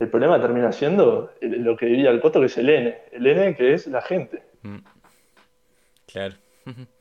el 0.00 0.08
problema 0.08 0.40
termina 0.40 0.72
siendo 0.72 1.30
el- 1.40 1.62
lo 1.62 1.76
que 1.76 1.86
divide 1.86 2.08
el 2.08 2.20
costo, 2.20 2.40
que 2.40 2.46
es 2.46 2.58
el 2.58 2.68
N. 2.68 2.98
El 3.12 3.26
N 3.28 3.54
que 3.54 3.74
es 3.74 3.86
la 3.86 4.02
gente. 4.02 4.42
Mm. 4.62 4.78
Claro. 6.06 6.34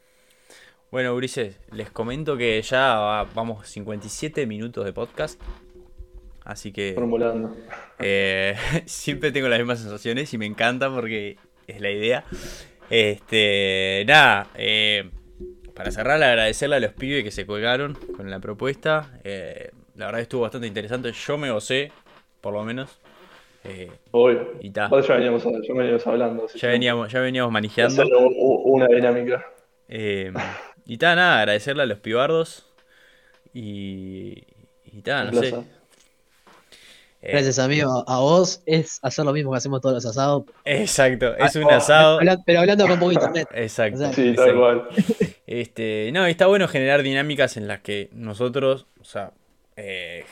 Bueno, 0.92 1.16
Ulises, 1.16 1.58
les 1.72 1.90
comento 1.90 2.36
que 2.38 2.62
ya 2.62 2.96
va- 2.98 3.24
vamos 3.34 3.68
57 3.68 4.46
minutos 4.46 4.84
de 4.84 4.92
podcast. 4.94 5.42
Así 6.44 6.72
que 6.74 6.94
Formulando. 6.96 7.56
eh, 8.00 8.56
siempre 8.86 9.32
tengo 9.32 9.48
las 9.48 9.60
mismas 9.60 9.80
sensaciones 9.80 10.34
y 10.34 10.38
me 10.38 10.46
encanta 10.46 10.94
porque 10.94 11.38
es 11.68 11.80
la 11.80 11.92
idea. 11.92 12.26
Este, 12.90 14.04
nada, 14.06 14.48
eh, 14.56 15.10
para 15.74 15.92
cerrar, 15.92 16.22
agradecerle 16.22 16.76
a 16.76 16.80
los 16.82 16.92
pibes 16.92 17.24
que 17.24 17.32
se 17.32 17.46
colgaron 17.46 17.94
con 18.18 18.30
la 18.30 18.40
propuesta. 18.40 19.18
Eh, 19.24 19.70
la 19.96 20.08
verdad 20.08 20.22
estuvo 20.22 20.42
bastante 20.42 20.68
interesante. 20.68 21.12
Yo 21.14 21.38
me 21.38 21.52
gocé, 21.52 21.92
por 22.42 22.54
lo 22.54 22.64
menos. 22.64 23.00
Eh, 23.64 23.92
Obvio. 24.12 24.56
y 24.60 24.72
ta, 24.72 24.90
Ya 24.90 25.14
veníamos, 25.16 25.44
ya 25.44 25.74
veníamos 25.74 26.08
hablando. 26.08 26.48
ya 26.54 26.68
veníamos, 26.68 27.12
ya 27.14 27.20
veníamos 27.22 27.52
manejando. 27.54 28.04
una 28.66 28.88
dinámica. 28.88 29.46
Eh, 29.88 30.32
y 30.86 30.98
ta, 30.98 31.16
nada, 31.16 31.40
agradecerle 31.40 31.84
a 31.84 31.86
los 31.86 32.00
pibardos. 32.00 32.66
Y. 33.54 34.44
Y 34.86 35.02
ta, 35.04 35.24
Un 35.24 35.36
no 35.36 35.42
sé. 35.42 35.56
Eh, 37.24 37.34
Gracias, 37.34 37.60
amigo. 37.60 38.04
A 38.08 38.20
vos 38.20 38.64
es 38.66 38.98
hacer 39.04 39.24
lo 39.26 39.32
mismo 39.34 39.52
que 39.52 39.58
hacemos 39.58 39.80
todos 39.80 39.94
los 39.96 40.06
asados. 40.06 40.44
Exacto, 40.66 41.36
es 41.38 41.56
un 41.56 41.70
Ah, 41.70 41.78
asado. 41.78 42.20
Pero 42.46 42.60
hablando 42.62 42.88
con 42.88 43.00
poco 43.00 43.12
internet. 43.12 43.48
Exacto. 43.54 43.98
O 43.98 44.00
sea, 44.00 44.14
Sí, 44.14 44.34
tal 44.36 44.50
exacto. 44.50 44.60
cual. 44.60 44.88
Este, 45.48 46.12
no, 46.14 46.26
está 46.28 46.48
bueno 46.48 46.68
generar 46.70 47.04
dinámicas 47.04 47.58
en 47.58 47.68
las 47.68 47.82
que 47.82 48.10
nosotros, 48.14 48.86
o 49.02 49.04
sea, 49.04 49.34
eh, 49.76 50.24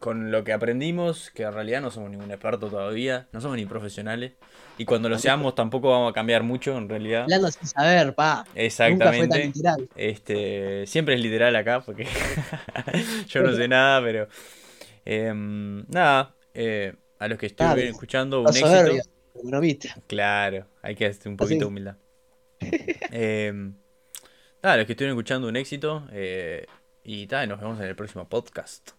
con 0.00 0.32
lo 0.32 0.42
que 0.42 0.52
aprendimos, 0.52 1.30
que 1.30 1.44
en 1.44 1.52
realidad 1.54 1.80
no 1.80 1.92
somos 1.92 2.10
ningún 2.10 2.32
experto 2.32 2.68
todavía, 2.68 3.28
no 3.32 3.40
somos 3.40 3.56
ni 3.56 3.64
profesionales, 3.64 4.32
y 4.80 4.86
cuando 4.86 5.10
lo 5.10 5.18
seamos 5.18 5.54
tampoco 5.54 5.90
vamos 5.90 6.10
a 6.10 6.14
cambiar 6.14 6.42
mucho 6.42 6.74
en 6.78 6.88
realidad. 6.88 7.24
Hablando 7.24 7.50
sin 7.50 7.66
saber, 7.68 8.14
pa. 8.14 8.38
Nunca 8.38 8.46
fue 8.46 8.56
tan 8.56 8.64
Exactamente. 8.64 9.46
literal. 9.46 9.88
Este, 9.94 10.86
siempre 10.86 11.16
es 11.16 11.20
literal 11.20 11.54
acá, 11.54 11.80
porque 11.82 12.06
yo 13.28 13.42
no 13.42 13.52
sé 13.54 13.68
nada, 13.68 14.02
pero 14.02 14.26
em, 15.04 15.84
nada, 15.88 16.34
eh, 16.54 16.94
a 17.18 17.28
los 17.28 17.38
que 17.38 17.46
estuvieron 17.46 17.76
Claro, 17.76 17.90
escuchando, 17.90 18.40
un 18.40 18.48
éxito. 18.48 18.66
soberbia. 18.68 19.02
Claro, 20.06 20.66
hay 20.80 20.94
que 20.94 21.04
hacer 21.06 21.28
un 21.28 21.36
poquito 21.36 21.56
de 21.58 21.64
Así. 21.64 21.68
humildad. 21.68 21.96
Em, 23.12 23.74
nada, 24.62 24.76
los 24.78 24.86
que 24.86 24.92
estuvieron 24.92 25.16
escuchando, 25.18 25.46
un 25.48 25.56
éxito. 25.56 26.04
y 27.04 27.26
tal, 27.26 27.48
nos 27.50 27.60
vemos 27.60 27.78
en 27.80 27.86
el 27.86 27.96
próximo 27.96 28.26
podcast. 28.30 28.92